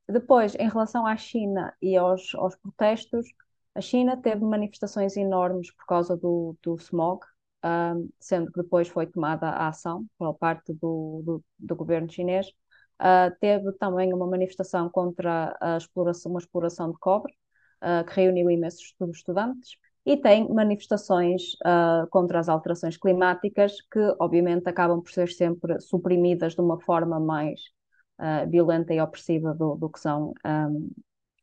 depois, 0.09 0.55
em 0.57 0.69
relação 0.69 1.07
à 1.07 1.17
China 1.17 1.75
e 1.81 1.97
aos, 1.97 2.35
aos 2.35 2.57
protestos, 2.57 3.27
a 3.75 3.81
China 3.81 4.17
teve 4.17 4.45
manifestações 4.45 5.17
enormes 5.17 5.73
por 5.73 5.87
causa 5.87 6.17
do, 6.17 6.57
do 6.63 6.75
smog, 6.77 7.25
um, 7.65 8.11
sendo 8.19 8.51
que 8.53 8.63
depois 8.63 8.89
foi 8.89 9.07
tomada 9.07 9.49
a 9.49 9.69
ação 9.69 10.07
por 10.19 10.35
parte 10.35 10.73
do, 10.75 11.23
do, 11.25 11.45
do 11.59 11.77
governo 11.77 12.11
chinês. 12.11 12.49
Uh, 13.01 13.35
teve 13.41 13.73
também 13.73 14.13
uma 14.13 14.27
manifestação 14.27 14.91
contra 14.91 15.57
a 15.61 15.77
exploração, 15.77 16.33
uma 16.33 16.41
exploração 16.41 16.91
de 16.91 16.99
cobre, 16.99 17.33
uh, 17.83 18.05
que 18.05 18.21
reuniu 18.21 18.51
imensos 18.51 18.95
estudantes, 19.15 19.77
e 20.05 20.17
tem 20.17 20.49
manifestações 20.49 21.55
uh, 21.65 22.09
contra 22.11 22.41
as 22.41 22.49
alterações 22.49 22.97
climáticas, 22.97 23.77
que 23.93 24.01
obviamente 24.19 24.69
acabam 24.69 25.01
por 25.03 25.11
ser 25.11 25.29
sempre 25.29 25.81
suprimidas 25.81 26.55
de 26.55 26.61
uma 26.61 26.81
forma 26.81 27.21
mais 27.21 27.61
violenta 28.51 28.93
e 28.93 29.01
opressiva 29.01 29.55
do, 29.55 29.77
do 29.77 29.89
que 29.89 29.99
são 29.99 30.35
um, 30.45 30.91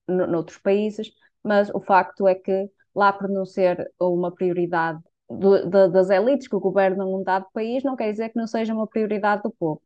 noutros 0.07 0.59
países, 0.59 1.11
mas 1.43 1.69
o 1.73 1.79
facto 1.79 2.27
é 2.27 2.35
que 2.35 2.69
lá 2.93 3.13
por 3.13 3.29
não 3.29 3.45
ser 3.45 3.91
uma 3.99 4.31
prioridade 4.33 5.01
do, 5.29 5.69
de, 5.69 5.89
das 5.89 6.09
elites 6.09 6.47
que 6.47 6.57
governam 6.57 7.13
um 7.13 7.23
dado 7.23 7.47
país, 7.53 7.83
não 7.83 7.95
quer 7.95 8.11
dizer 8.11 8.29
que 8.29 8.37
não 8.37 8.47
seja 8.47 8.73
uma 8.73 8.87
prioridade 8.87 9.43
do 9.43 9.51
povo. 9.51 9.81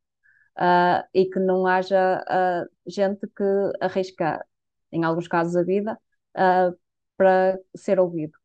Uh, 0.58 1.04
e 1.14 1.26
que 1.28 1.40
não 1.40 1.66
haja 1.66 2.22
uh, 2.22 2.70
gente 2.86 3.26
que 3.28 3.44
arrisca, 3.80 4.46
em 4.92 5.04
alguns 5.04 5.28
casos, 5.28 5.56
a 5.56 5.64
vida 5.64 5.98
uh, 6.38 6.78
para 7.18 7.58
ser 7.76 8.00
ouvido. 8.00 8.38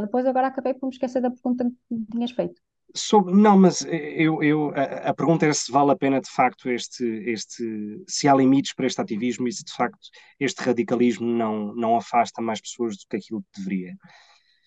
Depois, 0.00 0.26
agora 0.26 0.48
acabei 0.48 0.74
por 0.74 0.86
me 0.86 0.92
esquecer 0.92 1.20
da 1.20 1.30
pergunta 1.30 1.64
que 1.64 2.12
tinhas 2.12 2.30
feito. 2.32 2.60
Sobre, 2.94 3.34
não, 3.34 3.58
mas 3.58 3.84
eu, 3.84 4.42
eu 4.42 4.72
a, 4.74 5.10
a, 5.10 5.14
pergunta 5.14 5.44
é 5.44 5.52
se 5.52 5.70
vale 5.70 5.92
a 5.92 5.96
pena 5.96 6.20
de 6.20 6.30
facto 6.30 6.70
este, 6.70 7.04
este, 7.30 8.02
se 8.08 8.26
há 8.26 8.34
limites 8.34 8.74
para 8.74 8.86
este 8.86 9.00
ativismo 9.00 9.46
e 9.46 9.52
se 9.52 9.62
de 9.62 9.72
facto 9.72 9.98
este 10.40 10.62
radicalismo 10.62 11.26
não, 11.26 11.74
não 11.74 11.96
afasta 11.96 12.40
mais 12.40 12.60
pessoas 12.60 12.96
do 12.96 13.04
que 13.08 13.16
aquilo 13.16 13.42
que 13.42 13.60
deveria. 13.60 13.94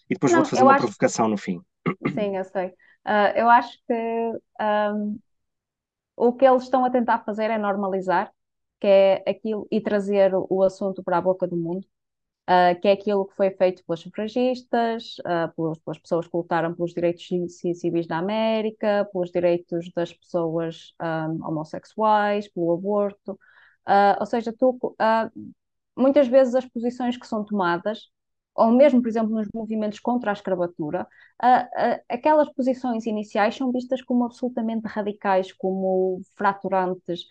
E 0.07 0.14
depois 0.14 0.34
vou-te 0.34 0.49
fazer 0.49 0.62
uma 0.62 0.74
acho... 0.74 0.84
provocação 0.84 1.28
no 1.28 1.38
fim. 1.38 1.59
Sim, 2.14 2.38
eu 2.38 2.43
sei. 2.43 2.68
Uh, 3.07 3.34
eu 3.36 3.49
acho 3.49 3.76
que 3.88 3.93
um, 4.62 5.20
o 6.16 6.34
que 6.34 6.45
eles 6.45 6.64
estão 6.64 6.86
a 6.86 6.89
tentar 6.91 7.20
fazer 7.26 7.49
é 7.49 7.57
normalizar, 7.57 8.32
que 8.80 8.88
é 8.88 9.24
aquilo, 9.28 9.68
e 9.72 9.82
trazer 9.82 10.32
o 10.36 10.62
assunto 10.62 11.03
para 11.03 11.18
a 11.18 11.22
boca 11.22 11.47
do 11.47 11.57
mundo, 11.57 11.88
uh, 12.52 12.80
que 12.82 12.88
é 12.88 12.91
aquilo 12.91 13.26
que 13.26 13.36
foi 13.36 13.52
feito 13.52 13.84
pelas 13.86 14.02
sufragistas, 14.02 15.16
uh, 15.20 15.54
pelas, 15.56 15.78
pelas, 15.80 15.97
pessoas 15.99 16.28
que 16.28 16.36
lutaram 16.36 16.74
pelos 16.74 16.93
direitos 16.93 17.26
civis 17.80 18.08
na 18.08 18.18
América, 18.20 19.08
pelos 19.12 19.32
direitos 19.32 19.91
das 19.95 20.14
pessoas 20.14 20.93
um, 21.02 21.45
homossexuais, 21.45 22.47
pelo 22.49 22.74
aborto. 22.74 23.34
Uh, 23.88 24.20
ou 24.20 24.26
seja, 24.26 24.54
tu, 24.54 24.78
muitas 25.95 26.28
vezes 26.28 26.56
as 26.56 26.66
posições 26.68 27.18
que 27.18 27.28
são 27.28 27.43
tomadas 27.43 28.10
ou 28.54 28.70
mesmo, 28.72 29.02
por 29.02 29.08
exemplo, 29.08 29.32
nos 29.34 29.47
movimentos 29.54 29.99
contra 29.99 30.30
a 30.32 30.34
escravatura, 30.34 31.08
aquelas 32.10 32.52
posições 32.54 33.06
iniciais 33.06 33.56
são 33.56 33.72
vistas 33.72 34.02
como 34.02 34.26
absolutamente 34.26 34.86
radicais, 34.88 35.54
como 35.54 36.22
fraturantes, 36.36 37.22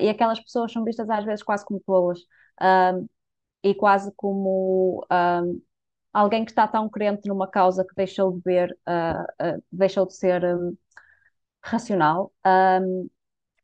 e 0.00 0.08
aquelas 0.08 0.40
pessoas 0.40 0.72
são 0.72 0.82
vistas 0.82 1.10
às 1.10 1.24
vezes 1.26 1.42
quase 1.42 1.64
como 1.66 1.78
tolas 1.80 2.20
e 3.62 3.74
quase 3.74 4.12
como 4.16 5.06
um, 5.10 5.62
alguém 6.12 6.44
que 6.44 6.50
está 6.50 6.66
tão 6.68 6.88
crente 6.88 7.28
numa 7.28 7.48
causa 7.48 7.84
que 7.84 7.94
deixou 7.94 8.32
de 8.32 8.40
ver, 8.44 8.76
uh, 8.88 9.56
uh, 9.56 9.62
deixou 9.70 10.06
de 10.06 10.14
ser 10.14 10.44
um, 10.44 10.76
racional. 11.62 12.32
Um, 12.46 13.08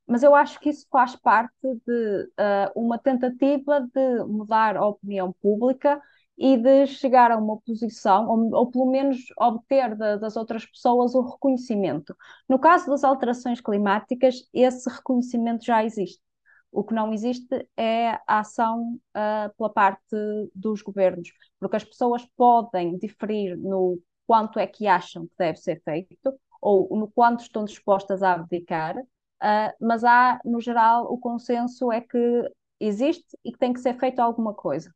mas 0.06 0.22
eu 0.22 0.34
acho 0.34 0.58
que 0.60 0.70
isso 0.70 0.86
faz 0.90 1.16
parte 1.16 1.52
de 1.62 2.30
uh, 2.40 2.72
uma 2.74 2.98
tentativa 2.98 3.80
de 3.80 4.24
mudar 4.24 4.76
a 4.76 4.86
opinião 4.86 5.32
pública 5.42 6.00
e 6.38 6.56
de 6.56 6.86
chegar 6.86 7.30
a 7.32 7.36
uma 7.36 7.58
posição, 7.60 8.28
ou, 8.28 8.54
ou 8.54 8.70
pelo 8.70 8.86
menos 8.86 9.18
obter 9.36 9.94
de, 9.96 10.18
das 10.18 10.36
outras 10.36 10.64
pessoas 10.64 11.14
o 11.14 11.22
reconhecimento. 11.22 12.16
No 12.48 12.58
caso 12.58 12.88
das 12.88 13.04
alterações 13.04 13.60
climáticas, 13.60 14.48
esse 14.54 14.88
reconhecimento 14.88 15.64
já 15.64 15.84
existe. 15.84 16.22
O 16.70 16.84
que 16.84 16.94
não 16.94 17.12
existe 17.12 17.66
é 17.76 18.10
a 18.26 18.40
ação 18.40 19.00
uh, 19.16 19.54
pela 19.56 19.70
parte 19.70 20.16
dos 20.54 20.82
governos, 20.82 21.30
porque 21.58 21.76
as 21.76 21.84
pessoas 21.84 22.26
podem 22.36 22.98
diferir 22.98 23.56
no 23.56 23.98
quanto 24.26 24.58
é 24.58 24.66
que 24.66 24.86
acham 24.86 25.26
que 25.26 25.34
deve 25.38 25.58
ser 25.58 25.82
feito 25.82 26.38
ou 26.60 26.94
no 26.96 27.08
quanto 27.08 27.40
estão 27.40 27.64
dispostas 27.64 28.22
a 28.22 28.34
abdicar, 28.34 28.96
uh, 28.98 29.74
mas 29.80 30.04
há, 30.04 30.40
no 30.44 30.60
geral, 30.60 31.10
o 31.12 31.18
consenso 31.18 31.90
é 31.90 32.00
que 32.00 32.52
existe 32.80 33.36
e 33.44 33.52
que 33.52 33.58
tem 33.58 33.72
que 33.72 33.80
ser 33.80 33.98
feito 33.98 34.20
alguma 34.20 34.54
coisa. 34.54 34.92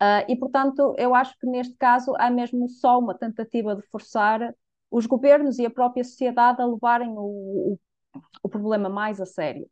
Uh, 0.00 0.22
e, 0.28 0.36
portanto, 0.36 0.94
eu 0.96 1.14
acho 1.14 1.36
que 1.38 1.46
neste 1.46 1.74
caso 1.76 2.14
há 2.18 2.30
mesmo 2.30 2.68
só 2.68 2.98
uma 2.98 3.14
tentativa 3.18 3.74
de 3.74 3.82
forçar 3.88 4.54
os 4.90 5.06
governos 5.06 5.58
e 5.58 5.66
a 5.66 5.70
própria 5.70 6.04
sociedade 6.04 6.62
a 6.62 6.66
levarem 6.66 7.10
o, 7.10 7.74
o, 7.74 7.78
o 8.42 8.48
problema 8.48 8.88
mais 8.88 9.20
a 9.20 9.26
sério. 9.26 9.68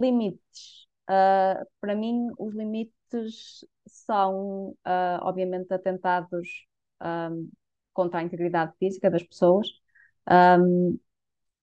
Limites. 0.00 0.86
Uh, 1.08 1.66
para 1.80 1.94
mim, 1.94 2.28
os 2.38 2.54
limites 2.54 3.64
são, 3.86 4.70
uh, 4.70 5.18
obviamente, 5.22 5.72
atentados 5.72 6.48
um, 7.02 7.50
contra 7.92 8.20
a 8.20 8.22
integridade 8.22 8.72
física 8.78 9.10
das 9.10 9.22
pessoas. 9.22 9.68
Um, 10.28 10.98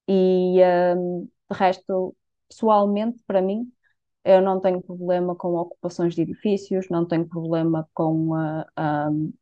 e, 0.08 0.60
um, 0.96 1.28
de 1.52 1.58
resto, 1.58 2.16
pessoalmente, 2.48 3.24
para 3.26 3.42
mim, 3.42 3.72
eu 4.24 4.42
não 4.42 4.60
tenho 4.62 4.82
problema 4.82 5.36
com 5.36 5.56
ocupações 5.56 6.14
de 6.16 6.22
edifícios, 6.22 6.88
não 6.90 7.06
tenho 7.08 7.28
problema 7.28 7.90
com 7.94 8.32
uh, 8.34 9.34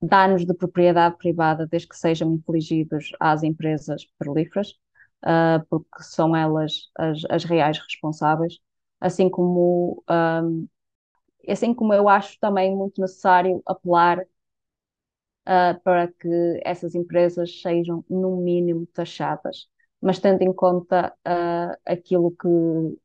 danos 0.00 0.46
de 0.46 0.54
propriedade 0.54 1.16
privada, 1.18 1.66
desde 1.66 1.88
que 1.88 1.96
sejam 1.96 2.32
infligidos 2.34 3.12
às 3.20 3.42
empresas 3.42 4.04
petrolíferas 4.04 4.74
uh, 5.26 5.64
porque 5.70 6.02
são 6.02 6.36
elas 6.36 6.90
as, 6.98 7.22
as 7.30 7.44
reais 7.44 7.78
responsáveis, 7.78 8.58
assim 9.00 9.30
como, 9.30 10.04
um, 10.10 10.68
assim 11.48 11.74
como 11.74 11.94
eu 11.94 12.08
acho 12.08 12.38
também 12.40 12.76
muito 12.76 13.00
necessário 13.00 13.62
apelar 13.66 14.20
uh, 15.46 15.80
para 15.82 16.08
que 16.08 16.60
essas 16.64 16.94
empresas 16.94 17.60
sejam, 17.60 18.04
no 18.08 18.36
mínimo, 18.36 18.86
taxadas, 18.86 19.68
mas 20.00 20.18
tendo 20.18 20.42
em 20.42 20.52
conta 20.52 21.12
uh, 21.26 21.76
aquilo 21.84 22.30
que 22.32 22.48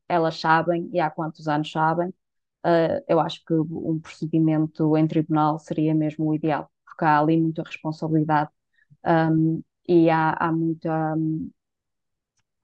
elas 0.07 0.39
sabem 0.39 0.89
e 0.93 0.99
há 0.99 1.09
quantos 1.09 1.47
anos 1.47 1.71
sabem, 1.71 2.13
eu 3.07 3.19
acho 3.19 3.43
que 3.45 3.53
um 3.53 3.99
procedimento 3.99 4.95
em 4.97 5.07
tribunal 5.07 5.57
seria 5.59 5.95
mesmo 5.95 6.27
o 6.29 6.35
ideal, 6.35 6.69
porque 6.85 7.05
há 7.05 7.19
ali 7.19 7.35
muita 7.37 7.63
responsabilidade 7.63 8.51
um, 9.05 9.63
e 9.87 10.09
há, 10.09 10.33
há 10.39 10.51
muita. 10.51 11.15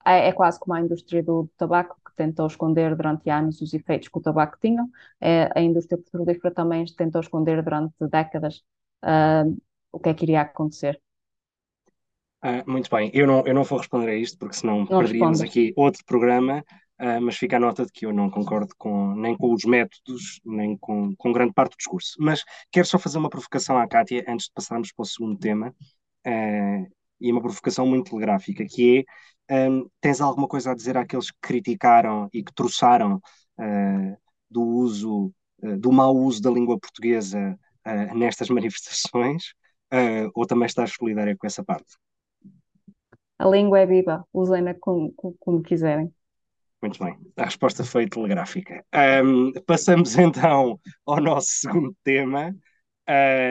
É, 0.08 0.28
é 0.28 0.32
quase 0.32 0.58
como 0.58 0.74
a 0.74 0.80
indústria 0.80 1.22
do 1.22 1.48
tabaco, 1.56 2.00
que 2.04 2.14
tentou 2.16 2.46
esconder 2.46 2.96
durante 2.96 3.28
anos 3.28 3.60
os 3.60 3.74
efeitos 3.74 4.08
que 4.08 4.18
o 4.18 4.22
tabaco 4.22 4.56
tinha. 4.60 4.86
É, 5.20 5.50
a 5.54 5.60
indústria 5.60 5.98
petrolífera 5.98 6.54
também 6.54 6.84
tentou 6.96 7.20
esconder 7.20 7.62
durante 7.62 7.94
décadas 8.10 8.62
uh, 9.04 9.56
o 9.92 9.98
que 9.98 10.08
é 10.08 10.14
que 10.14 10.24
iria 10.24 10.40
acontecer. 10.42 11.00
Ah, 12.40 12.62
muito 12.66 12.88
bem, 12.88 13.10
eu 13.12 13.26
não, 13.26 13.44
eu 13.44 13.52
não 13.52 13.64
vou 13.64 13.78
responder 13.78 14.10
a 14.10 14.14
isto, 14.14 14.38
porque 14.38 14.54
senão 14.54 14.80
não 14.80 14.86
perderíamos 14.86 15.40
aqui 15.40 15.72
outro 15.76 16.04
programa, 16.04 16.64
uh, 17.00 17.20
mas 17.20 17.36
fica 17.36 17.56
a 17.56 17.60
nota 17.60 17.84
de 17.84 17.90
que 17.90 18.06
eu 18.06 18.12
não 18.12 18.30
concordo 18.30 18.72
com, 18.78 19.14
nem 19.16 19.36
com 19.36 19.52
os 19.52 19.64
métodos, 19.64 20.40
nem 20.44 20.76
com, 20.78 21.14
com 21.16 21.32
grande 21.32 21.52
parte 21.52 21.72
do 21.72 21.78
discurso. 21.78 22.14
Mas 22.20 22.44
quero 22.70 22.86
só 22.86 22.98
fazer 22.98 23.18
uma 23.18 23.28
provocação 23.28 23.76
à 23.76 23.88
Kátia, 23.88 24.24
antes 24.28 24.46
de 24.46 24.52
passarmos 24.52 24.92
para 24.92 25.02
o 25.02 25.06
segundo 25.06 25.36
tema, 25.36 25.74
e 27.20 27.32
uma 27.32 27.40
provocação 27.40 27.86
muito 27.86 28.10
telegráfica, 28.10 28.64
que 28.64 29.00
é 29.00 29.04
um, 29.50 29.88
tens 30.00 30.20
alguma 30.20 30.46
coisa 30.46 30.72
a 30.72 30.74
dizer 30.74 30.96
àqueles 30.96 31.30
que 31.30 31.38
criticaram 31.40 32.28
e 32.32 32.42
que 32.42 32.52
troçaram 32.52 33.16
uh, 33.58 34.16
do 34.50 34.62
uso, 34.62 35.32
uh, 35.62 35.76
do 35.78 35.92
mau 35.92 36.14
uso 36.16 36.42
da 36.42 36.50
língua 36.50 36.78
portuguesa 36.78 37.58
uh, 37.86 38.14
nestas 38.16 38.48
manifestações? 38.50 39.54
ou 40.34 40.46
também 40.46 40.66
estás 40.66 40.92
solidária 40.92 41.34
com 41.34 41.46
essa 41.46 41.64
parte? 41.64 41.96
A 43.38 43.48
língua 43.48 43.78
é 43.78 43.86
viva, 43.86 44.22
usem-na 44.34 44.74
como, 44.74 45.14
como, 45.38 45.62
quiserem. 45.62 46.12
Muito 46.82 47.02
bem, 47.02 47.16
a 47.36 47.44
resposta 47.44 47.82
foi 47.82 48.06
telegráfica. 48.06 48.84
Um, 49.24 49.52
passamos 49.62 50.14
então 50.18 50.78
ao 51.06 51.20
nosso 51.22 51.48
segundo 51.48 51.96
tema, 52.04 52.54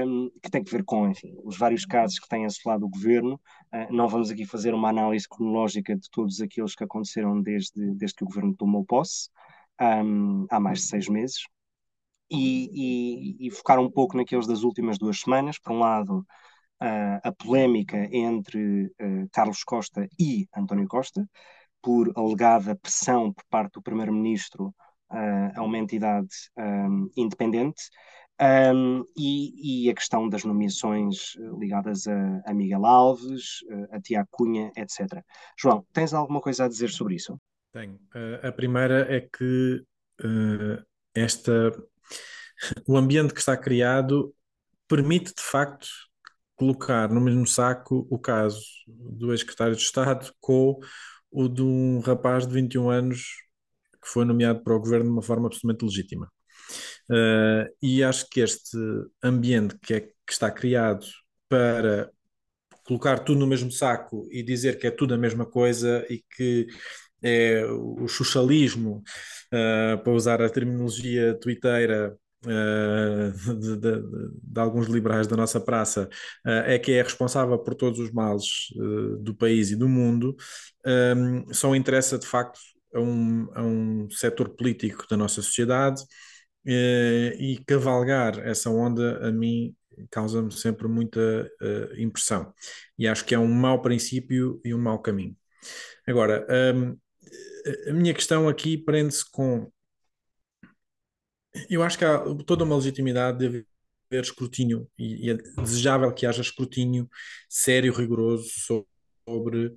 um, 0.06 0.30
que 0.41 0.52
tem 0.52 0.64
que 0.64 0.72
ver 0.72 0.84
com 0.84 1.10
enfim, 1.10 1.36
os 1.43 1.58
vários 1.58 1.86
casos 1.86 2.20
que 2.20 2.28
têm 2.28 2.45
assolado 2.45 2.86
o 2.86 2.89
governo. 2.89 3.39
Uh, 3.74 3.93
não 3.93 4.07
vamos 4.07 4.30
aqui 4.32 4.45
fazer 4.45 4.74
uma 4.74 4.89
análise 4.89 5.28
cronológica 5.28 5.95
de 5.95 6.09
todos 6.09 6.41
aqueles 6.41 6.76
que 6.76 6.84
aconteceram 6.84 7.41
desde, 7.41 7.93
desde 7.95 8.15
que 8.15 8.24
o 8.24 8.28
governo 8.28 8.55
tomou 8.55 8.86
posse, 8.86 9.30
um, 9.82 10.45
há 10.49 10.59
mais 10.59 10.80
de 10.80 10.86
seis 10.86 11.07
meses, 11.09 11.43
e, 12.30 13.38
e, 13.39 13.47
e, 13.47 13.51
focar 13.51 13.80
um 13.80 13.89
pouco 13.89 14.18
naqueles 14.18 14.47
das 14.47 14.63
últimas 14.63 14.97
duas 14.97 15.20
semanas. 15.20 15.59
Por 15.59 15.72
um 15.74 15.80
lado, 15.80 16.20
uh, 16.82 17.20
a 17.24 17.32
polémica 17.32 17.97
entre 18.11 18.86
uh, 18.86 19.30
Carlos 19.32 19.63
Costa 19.63 20.07
e 20.20 20.47
António 20.55 20.88
Costa, 20.88 21.28
por 21.82 22.11
alegada 22.18 22.76
pressão 22.76 23.32
por 23.32 23.43
parte 23.49 23.74
do 23.74 23.82
primeiro-ministro 23.82 24.74
a 25.55 25.63
uma 25.63 25.78
entidade 25.78 26.28
um, 26.57 27.09
independente, 27.15 27.82
um, 28.40 29.04
e, 29.18 29.86
e, 29.86 29.90
a 29.90 29.96
questão 29.96 30.30
das 30.30 30.44
nomeações 30.44 31.36
eh, 31.40 31.50
ligadas 31.60 32.08
a, 32.08 32.42
a, 32.46 32.54
Miguel 32.54 32.86
Alves, 32.86 33.64
eh, 33.70 33.96
a 33.96 34.00
Tiago 34.00 34.28
Cunha, 34.30 34.72
etc. 34.76 35.24
João, 35.60 35.86
tens 35.92 36.14
alguma 36.14 36.40
coisa 36.40 36.66
a 36.66 36.68
dizer 36.68 36.90
sobre 36.90 37.16
isso? 37.16 37.40
Tenho. 37.72 37.96
Uh, 38.14 38.48
a 38.48 38.52
primeira 38.52 39.12
é 39.14 39.22
que 39.22 39.84
uh, 40.22 40.86
esta, 41.16 41.72
o 42.88 42.96
ambiente 42.96 43.34
que 43.34 43.40
está 43.40 43.58
criado 43.58 44.34
permite, 44.88 45.34
de 45.34 45.44
facto, 45.44 45.88
colocar 46.56 47.10
no 47.10 47.20
mesmo 47.20 47.46
saco 47.48 48.08
o 48.10 48.20
caso 48.20 48.62
do 48.88 49.32
ex-secretário 49.32 49.76
de 49.76 49.82
Estado 49.82 50.32
com 50.40 50.80
o 51.32 51.48
de 51.48 51.62
um 51.62 52.00
rapaz 52.02 52.48
de 52.48 52.54
21 52.54 52.90
anos 52.90 53.48
que 54.02 54.08
foi 54.08 54.26
nomeado 54.26 54.64
para 54.64 54.76
o 54.76 54.80
governo 54.80 55.06
de 55.06 55.12
uma 55.12 55.22
forma 55.22 55.48
absolutamente 55.48 55.86
legítima. 55.86 56.32
Uh, 57.10 57.70
e 57.82 58.03
acho 58.03 58.30
que 58.30 58.41
este 58.41 58.78
ambiente 59.24 59.78
que, 59.82 59.93
é, 59.93 59.99
que 60.01 60.32
está 60.32 60.51
criado 60.51 61.05
para 61.47 62.12
colocar 62.84 63.20
tudo 63.20 63.39
no 63.39 63.47
mesmo 63.47 63.72
saco 63.72 64.28
e 64.32 64.41
dizer 64.41 64.80
que 64.80 64.88
é 64.88 64.91
tudo 64.91 65.14
a 65.14 65.18
mesma 65.18 65.45
coisa 65.45 66.05
e 66.10 66.24
que 66.36 66.68
é 67.22 67.66
o 67.66 68.08
socialismo, 68.08 69.03
uh, 69.53 70.01
para 70.01 70.14
usar 70.14 70.41
a 70.41 70.49
terminologia 70.49 71.34
twitteira 71.39 72.16
uh, 72.45 73.55
de, 73.60 73.78
de, 73.78 74.01
de, 74.43 74.60
alguns 74.60 74.88
liberais 74.88 75.28
da 75.28 75.36
nossa 75.36 75.60
praça, 75.60 76.08
uh, 76.45 76.49
é 76.66 76.78
que 76.80 76.93
é 76.93 77.01
responsável 77.01 77.58
por 77.60 77.76
todos 77.76 77.99
os 77.99 78.12
males 78.12 78.45
do 79.20 79.36
país 79.36 79.72
e 79.72 79.76
do 79.76 79.89
mundo, 79.89 80.36
um, 80.86 81.53
só 81.53 81.76
interessa 81.76 82.18
de 82.18 82.28
facto 82.28 82.60
a 82.93 82.99
um, 82.99 83.49
a 83.53 83.64
um 83.64 84.10
setor 84.10 84.49
político 84.49 85.05
da 85.10 85.18
nossa 85.18 85.41
sociedade 85.41 86.03
e 86.68 87.63
cavalgar 87.65 88.39
essa 88.39 88.70
onda 88.70 89.26
a 89.28 89.32
mim 89.32 89.76
causa-me 90.11 90.51
sempre 90.51 90.88
muita 90.88 91.20
uh, 91.61 91.99
impressão 91.99 92.53
e 92.97 93.07
acho 93.07 93.26
que 93.26 93.34
é 93.34 93.39
um 93.39 93.51
mau 93.51 93.82
princípio 93.82 94.61
e 94.63 94.74
um 94.74 94.80
mau 94.80 94.99
caminho. 94.99 95.36
Agora, 96.05 96.45
um, 96.76 96.97
a 97.89 97.93
minha 97.93 98.13
questão 98.13 98.47
aqui 98.47 98.78
prende-se 98.78 99.30
com. 99.30 99.72
Eu 101.70 101.84
acho 101.84 101.97
que 101.97 102.05
há 102.05 102.20
toda 102.45 102.63
uma 102.63 102.76
legitimidade 102.76 103.39
de 103.39 103.45
haver 103.45 104.24
escrutínio 104.24 104.89
e 104.97 105.30
é 105.32 105.34
desejável 105.61 106.13
que 106.13 106.26
haja 106.26 106.41
escrutínio 106.41 107.09
sério, 107.49 107.93
rigoroso 107.93 108.49
sobre 109.28 109.76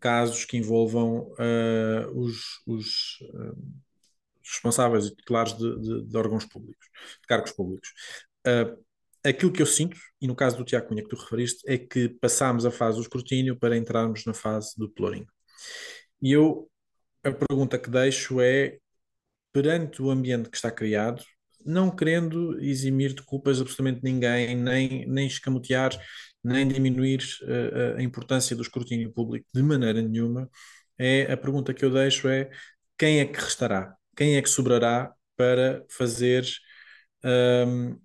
casos 0.00 0.44
que 0.44 0.56
envolvam 0.56 1.32
uh, 1.32 2.10
os, 2.14 2.60
os 2.66 3.20
uh, 3.22 3.81
responsáveis 4.44 5.06
e 5.06 5.14
titulares 5.14 5.56
de, 5.56 5.80
de, 5.80 6.04
de, 6.06 6.16
órgãos 6.16 6.44
públicos, 6.44 6.86
de 7.20 7.26
cargos 7.26 7.52
públicos. 7.52 7.92
Uh, 8.46 8.82
aquilo 9.24 9.52
que 9.52 9.62
eu 9.62 9.66
sinto, 9.66 9.96
e 10.20 10.26
no 10.26 10.34
caso 10.34 10.56
do 10.56 10.64
Tiago 10.64 10.88
Cunha 10.88 11.02
que 11.02 11.08
tu 11.08 11.16
referiste, 11.16 11.62
é 11.66 11.78
que 11.78 12.08
passámos 12.08 12.66
a 12.66 12.70
fase 12.70 12.96
do 12.96 13.02
escrutínio 13.02 13.58
para 13.58 13.76
entrarmos 13.76 14.24
na 14.24 14.34
fase 14.34 14.72
do 14.76 14.88
pelourinho. 14.90 15.26
E 16.20 16.32
eu, 16.32 16.70
a 17.24 17.30
pergunta 17.32 17.78
que 17.78 17.90
deixo 17.90 18.40
é, 18.40 18.78
perante 19.52 20.02
o 20.02 20.10
ambiente 20.10 20.50
que 20.50 20.56
está 20.56 20.70
criado, 20.70 21.22
não 21.64 21.94
querendo 21.94 22.58
eximir 22.60 23.14
de 23.14 23.22
culpas 23.22 23.60
absolutamente 23.60 24.00
ninguém, 24.02 24.56
nem, 24.56 25.06
nem 25.06 25.26
escamotear, 25.26 25.92
nem 26.42 26.66
diminuir 26.66 27.22
uh, 27.42 27.98
a 27.98 28.02
importância 28.02 28.56
do 28.56 28.62
escrutínio 28.62 29.12
público 29.12 29.46
de 29.54 29.62
maneira 29.62 30.02
nenhuma, 30.02 30.50
é 30.98 31.32
a 31.32 31.36
pergunta 31.36 31.74
que 31.74 31.84
eu 31.84 31.90
deixo 31.90 32.28
é 32.28 32.50
quem 32.98 33.20
é 33.20 33.24
que 33.26 33.40
restará? 33.40 33.96
Quem 34.16 34.36
é 34.36 34.42
que 34.42 34.48
sobrará 34.48 35.12
para 35.36 35.84
fazer 35.88 36.46
um, 37.24 37.98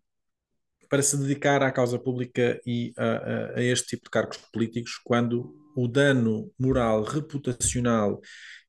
para 0.89 1.01
se 1.01 1.18
dedicar 1.18 1.62
à 1.62 1.72
causa 1.72 1.99
pública 1.99 2.62
e 2.66 2.93
a, 2.97 3.05
a, 3.05 3.60
a, 3.60 3.64
este 3.64 3.88
tipo 3.88 4.05
de 4.05 4.10
cargos 4.10 4.38
políticos 4.51 4.99
quando 5.03 5.53
o 5.76 5.88
dano 5.88 6.51
moral, 6.58 7.03
reputacional 7.03 8.22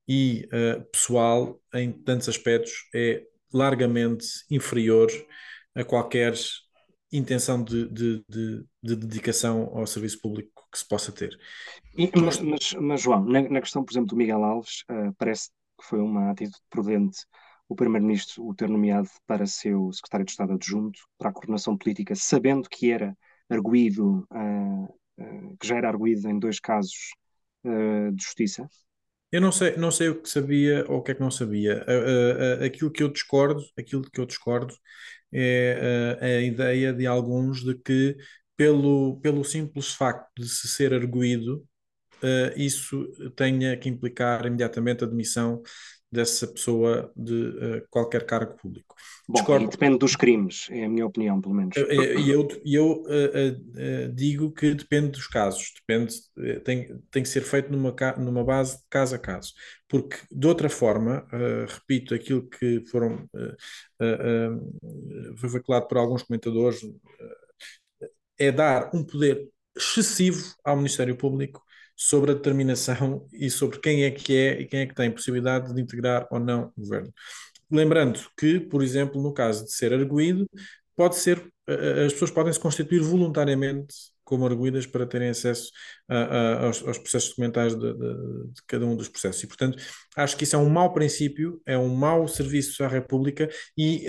e 0.07 0.47
uh, 0.47 0.83
pessoal 0.91 1.59
em 1.73 1.91
tantos 1.91 2.27
aspectos 2.27 2.71
é 2.93 3.23
largamente 3.53 4.27
inferior 4.49 5.09
a 5.73 5.83
qualquer 5.83 6.33
intenção 7.11 7.63
de, 7.63 7.87
de, 7.89 8.23
de, 8.27 8.65
de 8.83 8.95
dedicação 8.95 9.71
ao 9.73 9.87
serviço 9.87 10.19
público 10.21 10.67
que 10.71 10.77
se 10.77 10.87
possa 10.87 11.11
ter. 11.11 11.37
Mas, 12.15 12.39
mas, 12.39 12.73
mas, 12.73 13.01
João, 13.01 13.25
na, 13.25 13.41
na, 13.41 13.61
questão, 13.61 13.83
por 13.83 13.91
exemplo, 13.91 14.09
do 14.09 14.15
Miguel 14.15 14.43
Alves, 14.43 14.83
uh, 14.91 15.13
parece 15.17 15.49
que 15.79 15.85
foi 15.85 15.99
uma 15.99 16.31
atitude 16.31 16.61
prudente 16.69 17.25
o 17.69 17.75
Primeiro-Ministro 17.75 18.45
o 18.45 18.55
ter 18.55 18.67
nomeado 18.67 19.07
para 19.27 19.45
seu 19.45 19.91
secretário 19.93 20.25
de 20.25 20.31
Estado 20.31 20.53
adjunto 20.53 20.99
para 21.17 21.29
a 21.29 21.33
coordenação 21.33 21.77
política, 21.77 22.15
sabendo 22.15 22.67
que 22.67 22.91
era 22.91 23.15
arguído, 23.47 24.27
uh, 24.31 24.83
uh, 24.85 25.57
que 25.59 25.67
já 25.67 25.77
era 25.77 25.87
arguído 25.87 26.27
em 26.27 26.39
dois 26.39 26.59
casos 26.59 27.11
uh, 27.63 28.11
de 28.11 28.23
justiça? 28.23 28.67
Eu 29.31 29.39
não 29.39 29.51
sei, 29.51 29.77
não 29.77 29.91
sei 29.91 30.09
o 30.09 30.19
que 30.19 30.27
sabia 30.27 30.83
ou 30.89 30.97
o 30.97 31.03
que 31.03 31.11
é 31.11 31.13
que 31.13 31.21
não 31.21 31.29
sabia. 31.29 31.85
aquilo 32.65 32.89
que 32.89 33.03
eu 33.03 33.09
discordo, 33.09 33.61
aquilo 33.77 34.01
que 34.01 34.19
eu 34.19 34.25
discordo 34.25 34.73
é 35.31 36.17
a 36.19 36.41
ideia 36.41 36.91
de 36.91 37.05
alguns 37.05 37.63
de 37.63 37.75
que 37.75 38.17
pelo, 38.57 39.19
pelo 39.21 39.43
simples 39.43 39.93
facto 39.93 40.27
de 40.35 40.49
se 40.49 40.67
ser 40.67 40.95
arguído, 40.95 41.63
isso 42.55 43.07
tenha 43.35 43.77
que 43.77 43.89
implicar 43.89 44.45
imediatamente 44.45 45.03
a 45.03 45.07
demissão 45.07 45.61
dessa 46.11 46.47
pessoa 46.47 47.11
de 47.15 47.33
uh, 47.33 47.87
qualquer 47.89 48.25
cargo 48.25 48.55
público. 48.55 48.95
Bom, 49.27 49.67
depende 49.67 49.99
dos 49.99 50.15
crimes, 50.15 50.67
é 50.71 50.85
a 50.85 50.89
minha 50.89 51.05
opinião, 51.05 51.39
pelo 51.39 51.53
menos. 51.53 51.75
E 51.77 52.29
eu, 52.29 52.47
eu 52.65 53.03
uh, 53.03 54.07
uh, 54.07 54.13
digo 54.13 54.51
que 54.51 54.73
depende 54.73 55.11
dos 55.11 55.27
casos, 55.27 55.71
depende, 55.75 56.15
tem, 56.63 56.99
tem 57.11 57.23
que 57.23 57.29
ser 57.29 57.41
feito 57.41 57.71
numa, 57.71 57.93
numa 58.17 58.43
base 58.43 58.77
de 58.77 58.83
caso 58.89 59.15
a 59.15 59.19
caso, 59.19 59.53
porque 59.87 60.17
de 60.31 60.47
outra 60.47 60.69
forma, 60.69 61.27
repito 61.67 62.15
aquilo 62.15 62.47
que 62.49 62.83
foram 62.89 63.27
foi 65.37 65.49
veiculado 65.49 65.87
por 65.87 65.97
alguns 65.97 66.23
comentadores, 66.23 66.81
é 68.37 68.51
dar 68.51 68.89
um 68.95 69.03
poder 69.03 69.47
excessivo 69.75 70.55
ao 70.63 70.75
Ministério 70.75 71.15
Público 71.15 71.61
sobre 72.01 72.31
a 72.31 72.33
determinação 72.33 73.27
e 73.33 73.49
sobre 73.49 73.77
quem 73.79 74.05
é 74.05 74.11
que 74.11 74.33
é 74.33 74.61
e 74.61 74.65
quem 74.65 74.79
é 74.79 74.85
que 74.85 74.95
tem 74.95 75.11
possibilidade 75.11 75.73
de 75.73 75.81
integrar 75.81 76.25
ou 76.31 76.39
não 76.39 76.71
o 76.77 76.81
governo. 76.81 77.13
Lembrando 77.69 78.21
que, 78.37 78.57
por 78.57 78.81
exemplo, 78.81 79.21
no 79.21 79.33
caso 79.33 79.65
de 79.65 79.73
ser 79.73 79.91
arguído, 79.93 80.49
pode 80.95 81.17
ser, 81.17 81.39
eh, 81.67 82.03
eh, 82.03 82.05
as 82.05 82.13
pessoas 82.13 82.31
podem 82.31 82.53
se 82.53 82.59
constituir 82.59 83.01
voluntariamente 83.01 83.93
como 84.29 84.45
arguídas 84.45 84.85
para 84.85 85.07
terem 85.07 85.29
acesso 85.29 85.71
a, 86.07 86.15
a, 86.15 86.65
aos, 86.65 86.87
aos, 86.87 86.99
processos 86.99 87.29
documentais 87.29 87.73
de, 87.73 87.93
de, 87.93 88.13
de, 88.53 88.61
cada 88.67 88.85
um 88.85 88.95
dos 88.95 89.09
processos. 89.09 89.41
E, 89.41 89.47
portanto, 89.47 89.81
acho 90.15 90.37
que 90.37 90.43
isso 90.43 90.55
é 90.55 90.59
um 90.59 90.69
mau 90.69 90.93
princípio, 90.93 91.59
é 91.65 91.75
um 91.75 91.89
mau 91.89 92.27
serviço 92.27 92.83
à 92.83 92.87
República 92.87 93.49
e 93.75 94.05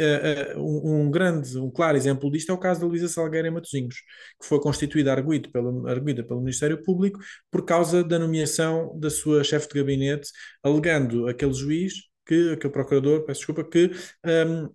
uh, 0.54 0.60
um, 0.62 1.10
grande, 1.10 1.56
um 1.56 1.70
claro 1.70 1.96
exemplo 1.96 2.30
disto 2.30 2.50
é 2.50 2.54
o 2.54 2.58
caso 2.58 2.82
da 2.82 2.86
Luísa 2.86 3.08
Salgueira 3.08 3.48
em 3.48 3.50
Matosinhos, 3.50 3.96
que 4.38 4.46
foi 4.46 4.60
constituída 4.60 5.10
arguída 5.10 5.48
pelo, 5.50 5.88
arguída 5.88 6.22
pelo 6.22 6.40
Ministério 6.40 6.82
Público 6.82 7.18
por 7.50 7.64
causa 7.64 8.04
da 8.04 8.18
nomeação 8.18 8.94
da 9.00 9.08
sua 9.08 9.42
chefe 9.42 9.68
de 9.68 9.80
gabinete, 9.80 10.28
alegando 10.62 11.28
aquele 11.28 11.54
juiz 11.54 11.94
que, 12.26 12.52
aquele 12.52 12.72
procurador, 12.72 13.24
peço 13.24 13.40
desculpa, 13.40 13.64
que 13.64 13.90
um, 14.26 14.68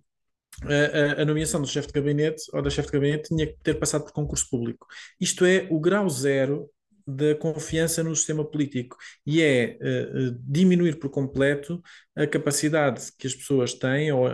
a, 0.64 1.22
a, 1.22 1.24
nomeação 1.24 1.60
do 1.60 1.66
chefe 1.66 1.88
de 1.88 1.94
gabinete 1.94 2.42
ou 2.52 2.62
da 2.62 2.70
chefe 2.70 2.88
de 2.88 2.92
gabinete 2.92 3.28
tinha 3.28 3.46
que 3.46 3.58
ter 3.62 3.74
passado 3.74 4.04
por 4.04 4.12
concurso 4.12 4.48
público. 4.48 4.86
Isto 5.20 5.44
é 5.44 5.66
o 5.70 5.78
grau 5.78 6.08
zero 6.08 6.70
da 7.06 7.36
confiança 7.36 8.02
no 8.02 8.16
sistema 8.16 8.44
político 8.44 8.96
e 9.24 9.40
é 9.40 9.78
uh, 9.80 10.36
diminuir 10.40 10.98
por 10.98 11.08
completo 11.08 11.80
a 12.16 12.26
capacidade 12.26 13.12
que 13.16 13.28
as 13.28 13.34
pessoas 13.34 13.74
têm 13.74 14.10
ou 14.10 14.26
a, 14.26 14.32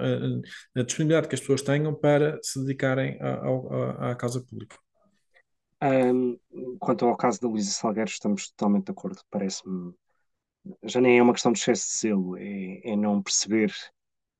a 0.76 0.82
disponibilidade 0.82 1.28
que 1.28 1.34
as 1.34 1.40
pessoas 1.40 1.60
tenham 1.60 1.94
para 1.94 2.38
se 2.42 2.58
dedicarem 2.60 3.18
à, 3.20 4.10
à 4.10 4.14
causa 4.14 4.40
pública. 4.40 4.76
Um, 5.82 6.38
quanto 6.78 7.04
ao 7.04 7.16
caso 7.16 7.40
da 7.40 7.48
Luísa 7.48 7.72
Salgueiro, 7.72 8.08
estamos 8.08 8.48
totalmente 8.50 8.84
de 8.84 8.92
acordo. 8.92 9.20
Parece-me. 9.28 9.92
Já 10.84 11.00
nem 11.00 11.18
é 11.18 11.22
uma 11.22 11.32
questão 11.32 11.52
de 11.52 11.58
excesso 11.58 11.86
de 11.88 11.92
selo, 11.92 12.36
é, 12.38 12.80
é 12.84 12.96
não 12.96 13.20
perceber 13.20 13.74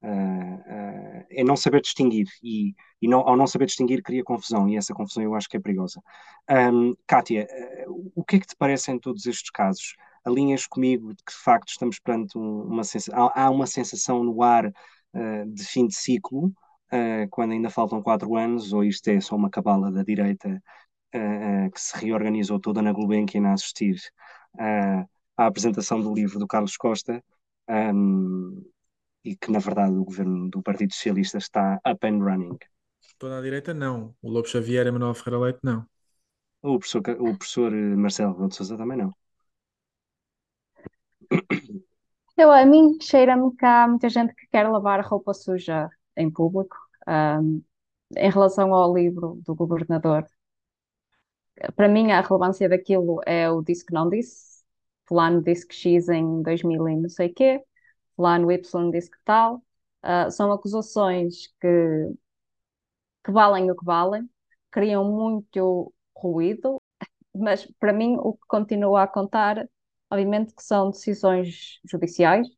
uh, 0.03 1.24
é 1.30 1.44
não 1.44 1.57
saber 1.57 1.80
distinguir 1.80 2.26
e, 2.42 2.74
e 3.00 3.09
não, 3.09 3.20
ao 3.20 3.36
não 3.36 3.46
saber 3.46 3.66
distinguir 3.66 4.03
cria 4.03 4.24
confusão 4.24 4.68
e 4.68 4.76
essa 4.76 4.92
confusão 4.92 5.22
eu 5.22 5.34
acho 5.34 5.48
que 5.48 5.57
é 5.57 5.61
perigosa. 5.61 6.03
Um, 6.50 6.94
Kátia, 7.07 7.46
uh, 7.86 8.12
o 8.14 8.24
que 8.24 8.36
é 8.36 8.40
que 8.40 8.46
te 8.46 8.57
parece 8.57 8.90
em 8.90 8.98
todos 8.98 9.26
estes 9.26 9.50
casos? 9.50 9.94
Alinhas 10.24 10.66
comigo 10.66 11.14
de 11.14 11.22
que 11.24 11.32
de 11.32 11.38
facto 11.38 11.68
estamos 11.68 11.98
perante 11.98 12.36
um, 12.36 12.62
uma 12.62 12.84
sensação, 12.84 13.30
há, 13.34 13.50
uma 13.50 13.66
sensação 13.66 14.22
no 14.24 14.42
ar 14.42 14.66
uh, 14.66 15.46
de 15.46 15.64
fim 15.64 15.86
de 15.86 15.94
ciclo, 15.94 16.53
quando 17.30 17.53
ainda 17.53 17.70
faltam 17.70 18.03
quatro 18.03 18.36
anos, 18.36 18.74
ou 18.74 18.84
isto 18.84 19.09
é 19.09 19.18
só 19.18 19.34
uma 19.34 19.48
cabala 19.48 19.90
da 19.90 20.03
direita 20.03 20.62
que 21.11 21.80
se 21.80 21.96
reorganizou 21.96 22.61
toda 22.61 22.82
na 22.82 22.92
Gulbenkian 22.92 23.46
a 23.46 23.55
assistir 23.55 23.96
à 24.59 25.46
apresentação 25.46 26.03
do 26.03 26.12
livro 26.12 26.38
do 26.38 26.46
Carlos 26.46 26.76
Costa, 26.76 27.24
um, 27.66 28.62
e 29.25 29.37
que, 29.37 29.51
na 29.51 29.59
verdade, 29.59 29.93
o 29.93 30.05
governo 30.05 30.49
do 30.51 30.62
Partido 30.62 30.93
Socialista 30.93 31.39
está 31.39 31.81
up 31.87 32.07
and 32.07 32.18
running. 32.18 32.59
Toda 33.18 33.39
a 33.39 33.43
direita, 33.43 33.73
não. 33.73 34.14
O 34.20 34.31
Lobo 34.31 34.49
Xavier 34.49 34.87
e 34.87 34.91
Manuel 34.91 35.14
Ferreira 35.14 35.45
Leite, 35.45 35.61
não. 35.62 35.87
O 36.62 36.79
professor, 36.79 37.03
o 37.20 37.37
professor 37.37 37.73
eh, 37.73 37.97
Marcelo 37.97 38.33
Rebelo 38.33 38.49
de 38.49 38.57
Sousa 38.57 38.77
também 38.77 38.99
não. 38.99 39.12
Eu, 42.37 42.51
a 42.51 42.64
mim 42.64 42.99
cheira-me 43.01 43.55
que 43.55 43.64
há 43.64 43.87
muita 43.87 44.09
gente 44.09 44.35
que 44.35 44.47
quer 44.49 44.68
lavar 44.68 44.99
a 44.99 45.03
roupa 45.03 45.35
suja 45.35 45.89
em 46.16 46.31
público. 46.31 46.77
Um, 47.07 47.62
em 48.16 48.31
relação 48.31 48.75
ao 48.75 48.95
livro 48.95 49.41
do 49.45 49.55
governador, 49.55 50.27
para 51.77 51.89
mim 51.89 52.11
a 52.11 52.20
relevância 52.20 52.68
daquilo 52.68 53.20
é 53.27 53.51
o 53.51 53.62
disse 53.62 53.85
que 53.85 53.93
não 53.93 54.09
disse. 54.09 54.62
Fulano 55.07 55.43
disse 55.43 55.66
que 55.66 55.75
X 55.75 56.09
em 56.09 56.43
2000 56.43 56.89
e 56.89 56.97
não 56.97 57.09
sei 57.09 57.29
o 57.29 57.35
quê 57.35 57.62
lá 58.18 58.38
no 58.38 58.50
Y 58.50 58.90
disse 58.90 59.10
que 59.10 59.18
tal. 59.24 59.62
Uh, 60.04 60.30
são 60.30 60.52
acusações 60.52 61.48
que, 61.60 62.12
que 63.24 63.30
valem 63.32 63.70
o 63.70 63.76
que 63.76 63.84
valem, 63.84 64.28
criam 64.70 65.04
muito 65.04 65.92
ruído, 66.16 66.80
mas 67.34 67.66
para 67.78 67.92
mim 67.92 68.16
o 68.18 68.34
que 68.34 68.46
continua 68.48 69.02
a 69.02 69.06
contar, 69.06 69.68
obviamente, 70.10 70.54
que 70.54 70.62
são 70.62 70.90
decisões 70.90 71.80
judiciais. 71.84 72.48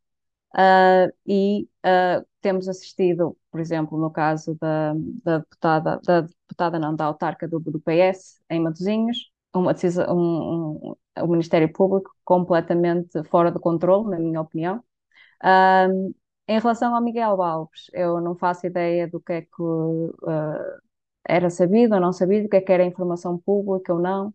Uh, 0.55 1.13
e 1.27 1.69
uh, 1.85 2.25
temos 2.41 2.69
assistido, 2.69 3.37
por 3.51 3.61
exemplo, 3.61 3.99
no 3.99 4.11
caso 4.11 4.57
da, 4.61 4.95
da 5.25 5.39
deputada, 5.39 6.01
da 6.05 6.21
deputada 6.23 6.79
não, 6.79 6.95
da 6.95 7.07
autarca 7.07 7.49
do, 7.49 7.59
do 7.59 7.81
PS, 7.81 8.41
em 8.49 8.61
Matosinhos, 8.61 9.33
uma 9.53 9.73
decisão, 9.73 10.07
um, 10.17 10.91
um, 10.91 11.25
o 11.25 11.27
Ministério 11.27 11.73
Público 11.73 12.15
completamente 12.25 13.23
fora 13.25 13.51
de 13.51 13.59
controle, 13.59 14.11
na 14.11 14.19
minha 14.19 14.41
opinião, 14.41 14.83
um, 15.45 16.15
em 16.49 16.59
relação 16.59 16.95
ao 16.95 17.03
Miguel 17.03 17.43
Alves, 17.43 17.91
eu 17.93 18.21
não 18.21 18.35
faço 18.37 18.67
ideia 18.67 19.09
do 19.09 19.21
que 19.21 19.33
é 19.33 19.43
que 19.43 19.63
uh, 19.63 20.81
era 21.27 21.51
sabido 21.51 21.95
ou 21.95 22.01
não 22.01 22.13
sabido, 22.13 22.47
o 22.47 22.49
que 22.51 22.57
é 22.57 22.61
que 22.61 22.73
era 22.73 22.85
informação 22.85 23.39
pública 23.39 23.93
ou 23.95 24.01
não. 24.01 24.35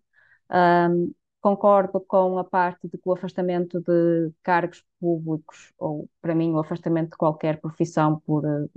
Um, 0.52 1.14
concordo 1.42 2.02
com 2.02 2.38
a 2.40 2.44
parte 2.44 2.88
de 2.88 2.98
que 2.98 3.08
o 3.10 3.14
afastamento 3.14 3.80
de 3.82 4.32
cargos 4.44 4.84
públicos, 5.00 5.72
ou 5.78 6.10
para 6.22 6.36
mim, 6.36 6.52
o 6.54 6.60
afastamento 6.60 7.12
de 7.12 7.18
qualquer 7.18 7.60
profissão 7.62 8.20
por, 8.22 8.44
uh, 8.46 8.70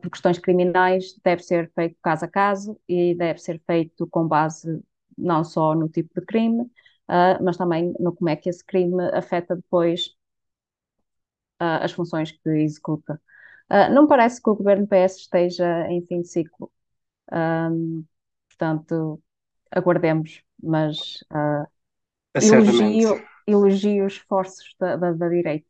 por 0.00 0.10
questões 0.10 0.38
criminais, 0.38 1.14
deve 1.24 1.42
ser 1.42 1.70
feito 1.74 1.96
caso 2.02 2.24
a 2.24 2.28
caso 2.28 2.80
e 2.88 3.14
deve 3.14 3.38
ser 3.40 3.60
feito 3.66 4.06
com 4.08 4.26
base 4.26 4.82
não 5.16 5.44
só 5.44 5.74
no 5.74 5.88
tipo 5.88 6.18
de 6.18 6.26
crime, 6.26 6.62
uh, 6.62 7.42
mas 7.42 7.56
também 7.56 7.94
no 7.98 8.14
como 8.14 8.28
é 8.30 8.36
que 8.36 8.48
esse 8.48 8.64
crime 8.64 9.02
afeta 9.12 9.56
depois 9.56 10.15
uh, 11.60 11.82
as 11.82 11.92
funções 11.92 12.32
que 12.32 12.48
executa. 12.48 13.20
Uh, 13.70 13.92
não 13.92 14.06
parece 14.06 14.40
que 14.40 14.48
o 14.48 14.54
governo 14.54 14.86
PS 14.86 15.16
esteja 15.18 15.86
em 15.88 16.02
fim 16.02 16.22
de 16.22 16.28
ciclo. 16.28 16.70
Um, 17.32 18.04
portanto, 18.48 19.20
aguardemos, 19.70 20.42
mas 20.62 21.24
uh, 21.32 21.66
elogio, 22.34 23.22
elogio 23.46 24.06
os 24.06 24.14
esforços 24.14 24.74
da, 24.78 24.96
da, 24.96 25.12
da 25.12 25.28
direita. 25.28 25.66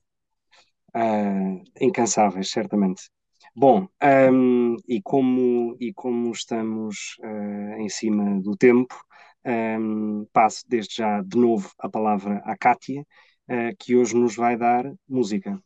Uh, 0.94 1.62
incansáveis, 1.80 2.50
certamente. 2.50 3.10
Bom, 3.54 3.86
um, 4.32 4.76
e, 4.86 5.00
como, 5.02 5.76
e 5.80 5.92
como 5.92 6.30
estamos 6.30 7.16
uh, 7.20 7.80
em 7.80 7.88
cima 7.88 8.40
do 8.40 8.56
tempo, 8.56 8.94
um, 9.46 10.26
passo 10.32 10.64
desde 10.68 10.96
já 10.96 11.22
de 11.22 11.38
novo 11.38 11.70
a 11.78 11.88
palavra 11.88 12.42
à 12.44 12.56
Kátia, 12.56 13.04
uh, 13.50 13.76
que 13.78 13.96
hoje 13.96 14.14
nos 14.14 14.36
vai 14.36 14.56
dar 14.56 14.84
música. 15.08 15.60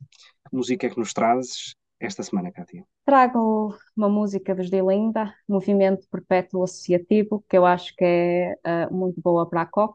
Que 0.48 0.56
música 0.56 0.86
é 0.86 0.90
que 0.90 0.98
nos 0.98 1.12
trazes 1.12 1.74
esta 2.00 2.22
semana, 2.22 2.50
Kátia? 2.50 2.84
Trago 3.04 3.76
uma 3.96 4.08
música 4.08 4.54
dos 4.54 4.70
Dilinda, 4.70 5.34
Movimento 5.48 6.08
Perpétuo 6.10 6.62
Associativo, 6.62 7.44
que 7.48 7.56
eu 7.56 7.66
acho 7.66 7.94
que 7.94 8.04
é 8.04 8.86
uh, 8.88 8.94
muito 8.94 9.20
boa 9.20 9.48
para 9.48 9.62
a 9.62 9.66
COP 9.66 9.94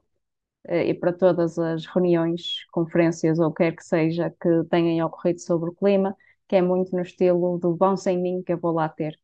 uh, 0.68 0.74
e 0.76 0.94
para 0.94 1.12
todas 1.12 1.58
as 1.58 1.86
reuniões, 1.86 2.66
conferências 2.72 3.40
ou 3.40 3.52
quer 3.52 3.76
que 3.76 3.84
seja 3.84 4.30
que 4.30 4.64
tenham 4.70 5.08
ocorrido 5.08 5.42
sobre 5.42 5.70
o 5.70 5.74
clima, 5.74 6.16
que 6.48 6.56
é 6.56 6.62
muito 6.62 6.96
no 6.96 7.02
estilo 7.02 7.58
do 7.58 7.76
Vão 7.76 7.98
Sem 7.98 8.22
Mim 8.22 8.44
que 8.44 8.54
eu 8.54 8.60
vou 8.60 8.72
lá 8.72 8.88
ter. 8.88 9.20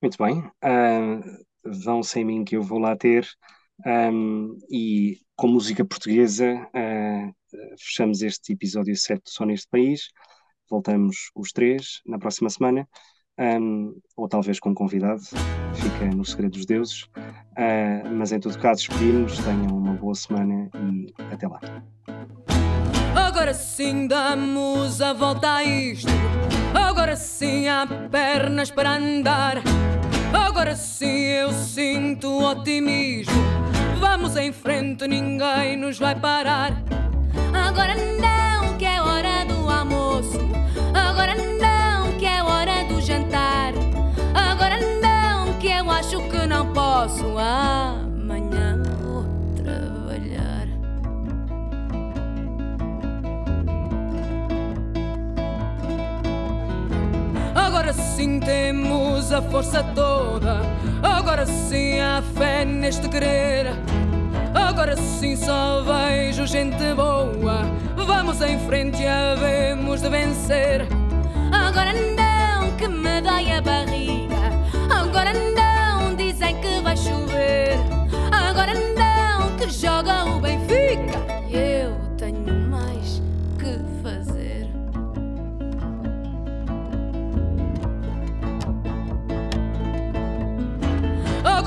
Muito 0.00 0.16
bem, 0.22 0.38
uh, 0.38 1.20
Vão 1.84 2.02
Sem 2.02 2.24
Mim 2.24 2.44
que 2.44 2.56
eu 2.56 2.62
vou 2.62 2.78
lá 2.78 2.96
ter. 2.96 3.26
Um, 3.84 4.58
e 4.70 5.18
com 5.34 5.48
música 5.48 5.82
portuguesa, 5.82 6.68
fechamos 7.78 8.22
este 8.22 8.52
episódio 8.52 8.96
7 8.96 9.22
do 9.22 9.30
Só 9.30 9.44
Neste 9.44 9.68
País 9.68 10.10
voltamos 10.70 11.30
os 11.34 11.50
três 11.50 12.00
na 12.06 12.18
próxima 12.18 12.48
semana, 12.48 12.88
um, 13.38 13.94
ou 14.16 14.28
talvez 14.28 14.60
com 14.60 14.70
um 14.70 14.74
convidado, 14.74 15.22
fica 15.74 16.06
no 16.14 16.24
segredo 16.24 16.52
dos 16.52 16.64
deuses. 16.64 17.02
Uh, 17.02 18.08
mas 18.14 18.32
em 18.32 18.38
todo 18.38 18.56
caso, 18.58 18.86
despedimos, 18.88 19.36
tenham 19.38 19.76
uma 19.76 19.94
boa 19.94 20.14
semana 20.14 20.70
e 20.74 21.12
até 21.32 21.48
lá. 21.48 21.60
Agora 23.14 23.52
sim 23.52 24.06
damos 24.06 25.00
a 25.02 25.12
volta 25.12 25.56
a 25.56 25.64
isto. 25.64 26.08
Agora 26.74 27.16
sim 27.16 27.66
há 27.68 27.86
pernas 28.10 28.70
para 28.70 28.96
andar. 28.96 29.56
Agora 30.32 30.76
sim 30.76 31.06
eu 31.06 31.50
sinto 31.52 32.28
otimismo. 32.44 33.32
Vamos 33.98 34.36
em 34.36 34.52
frente, 34.52 35.06
ninguém 35.08 35.76
nos 35.76 35.98
vai 35.98 36.18
parar. 36.18 36.99
Agora 37.80 37.94
não, 37.96 38.76
que 38.76 38.84
é 38.84 39.00
hora 39.00 39.42
do 39.46 39.70
almoço. 39.70 40.38
Agora 40.92 41.34
não, 41.34 42.12
que 42.18 42.26
é 42.26 42.42
hora 42.42 42.84
do 42.84 43.00
jantar. 43.00 43.72
Agora 44.34 44.76
não, 45.00 45.54
que 45.54 45.68
eu 45.68 45.90
acho 45.90 46.20
que 46.28 46.46
não 46.46 46.74
posso. 46.74 47.24
Amanhã 47.38 48.82
vou 49.00 49.24
trabalhar. 49.56 50.68
Agora 57.54 57.94
sim 57.94 58.40
temos 58.40 59.32
a 59.32 59.40
força 59.40 59.82
toda. 59.94 60.60
Agora 61.02 61.46
sim 61.46 61.98
há 61.98 62.22
fé 62.36 62.66
neste 62.66 63.08
querer. 63.08 63.68
Agora 64.70 64.96
sim 64.96 65.34
só 65.34 65.82
vejo 65.82 66.46
gente 66.46 66.94
boa. 66.94 67.62
Vamos 67.96 68.40
em 68.40 68.56
frente 68.68 69.04
havemos 69.04 70.00
de 70.00 70.08
vencer. 70.08 70.86
Agora 71.50 71.92
não, 71.92 72.70
que 72.76 72.86
me 72.86 73.20
dói 73.20 73.50
a 73.50 73.60
barriga. 73.60 74.36
Agora 74.88 75.32
não, 75.34 76.14
dizem 76.14 76.54
que 76.60 76.80
vai 76.82 76.96
chover. 76.96 77.80
Agora 78.30 78.72
não, 78.74 79.56
que 79.56 79.68
joga 79.68 80.24
o 80.26 80.38
Benfica. 80.38 80.69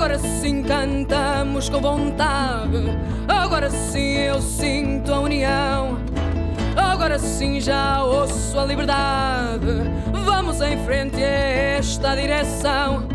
Agora 0.04 0.18
sim 0.18 0.62
cantamos 0.62 1.70
com 1.70 1.80
vontade. 1.80 2.76
Agora 3.26 3.70
sim 3.70 4.18
eu 4.18 4.38
sinto 4.38 5.10
a 5.10 5.20
união. 5.20 5.98
Agora 6.76 7.18
sim 7.18 7.58
já 7.58 8.04
ouço 8.04 8.60
a 8.60 8.66
liberdade. 8.66 9.64
Vamos 10.12 10.60
em 10.60 10.76
frente 10.84 11.16
a 11.16 11.78
esta 11.78 12.14
direção. 12.14 13.08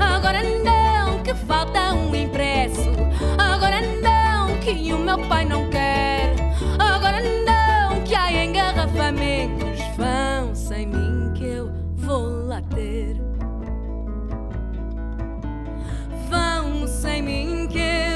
Agora 0.00 0.42
não, 0.42 1.22
que 1.22 1.34
falta 1.34 1.92
um 1.92 2.14
impresso. 2.14 2.88
Agora 3.36 3.82
não, 4.00 4.58
que 4.60 4.90
o 4.90 4.98
meu 5.00 5.18
pai 5.28 5.44
não 5.44 5.68
quer. 5.68 6.34
Agora 6.78 7.20
não, 7.20 8.00
que 8.04 8.14
há 8.14 8.32
engarrafamentos. 8.42 9.71
give. 17.72 18.11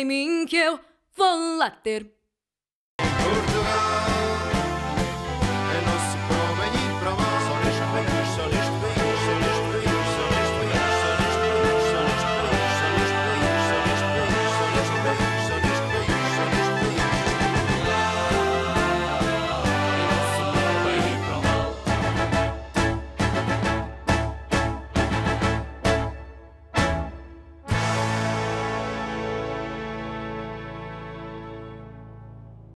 Sem 0.00 0.06
mim 0.06 0.46
que 0.46 0.56
eu 0.56 0.80
vou 1.14 1.58
lá 1.58 1.68
ter. 1.70 2.10
Portugal 2.96 4.39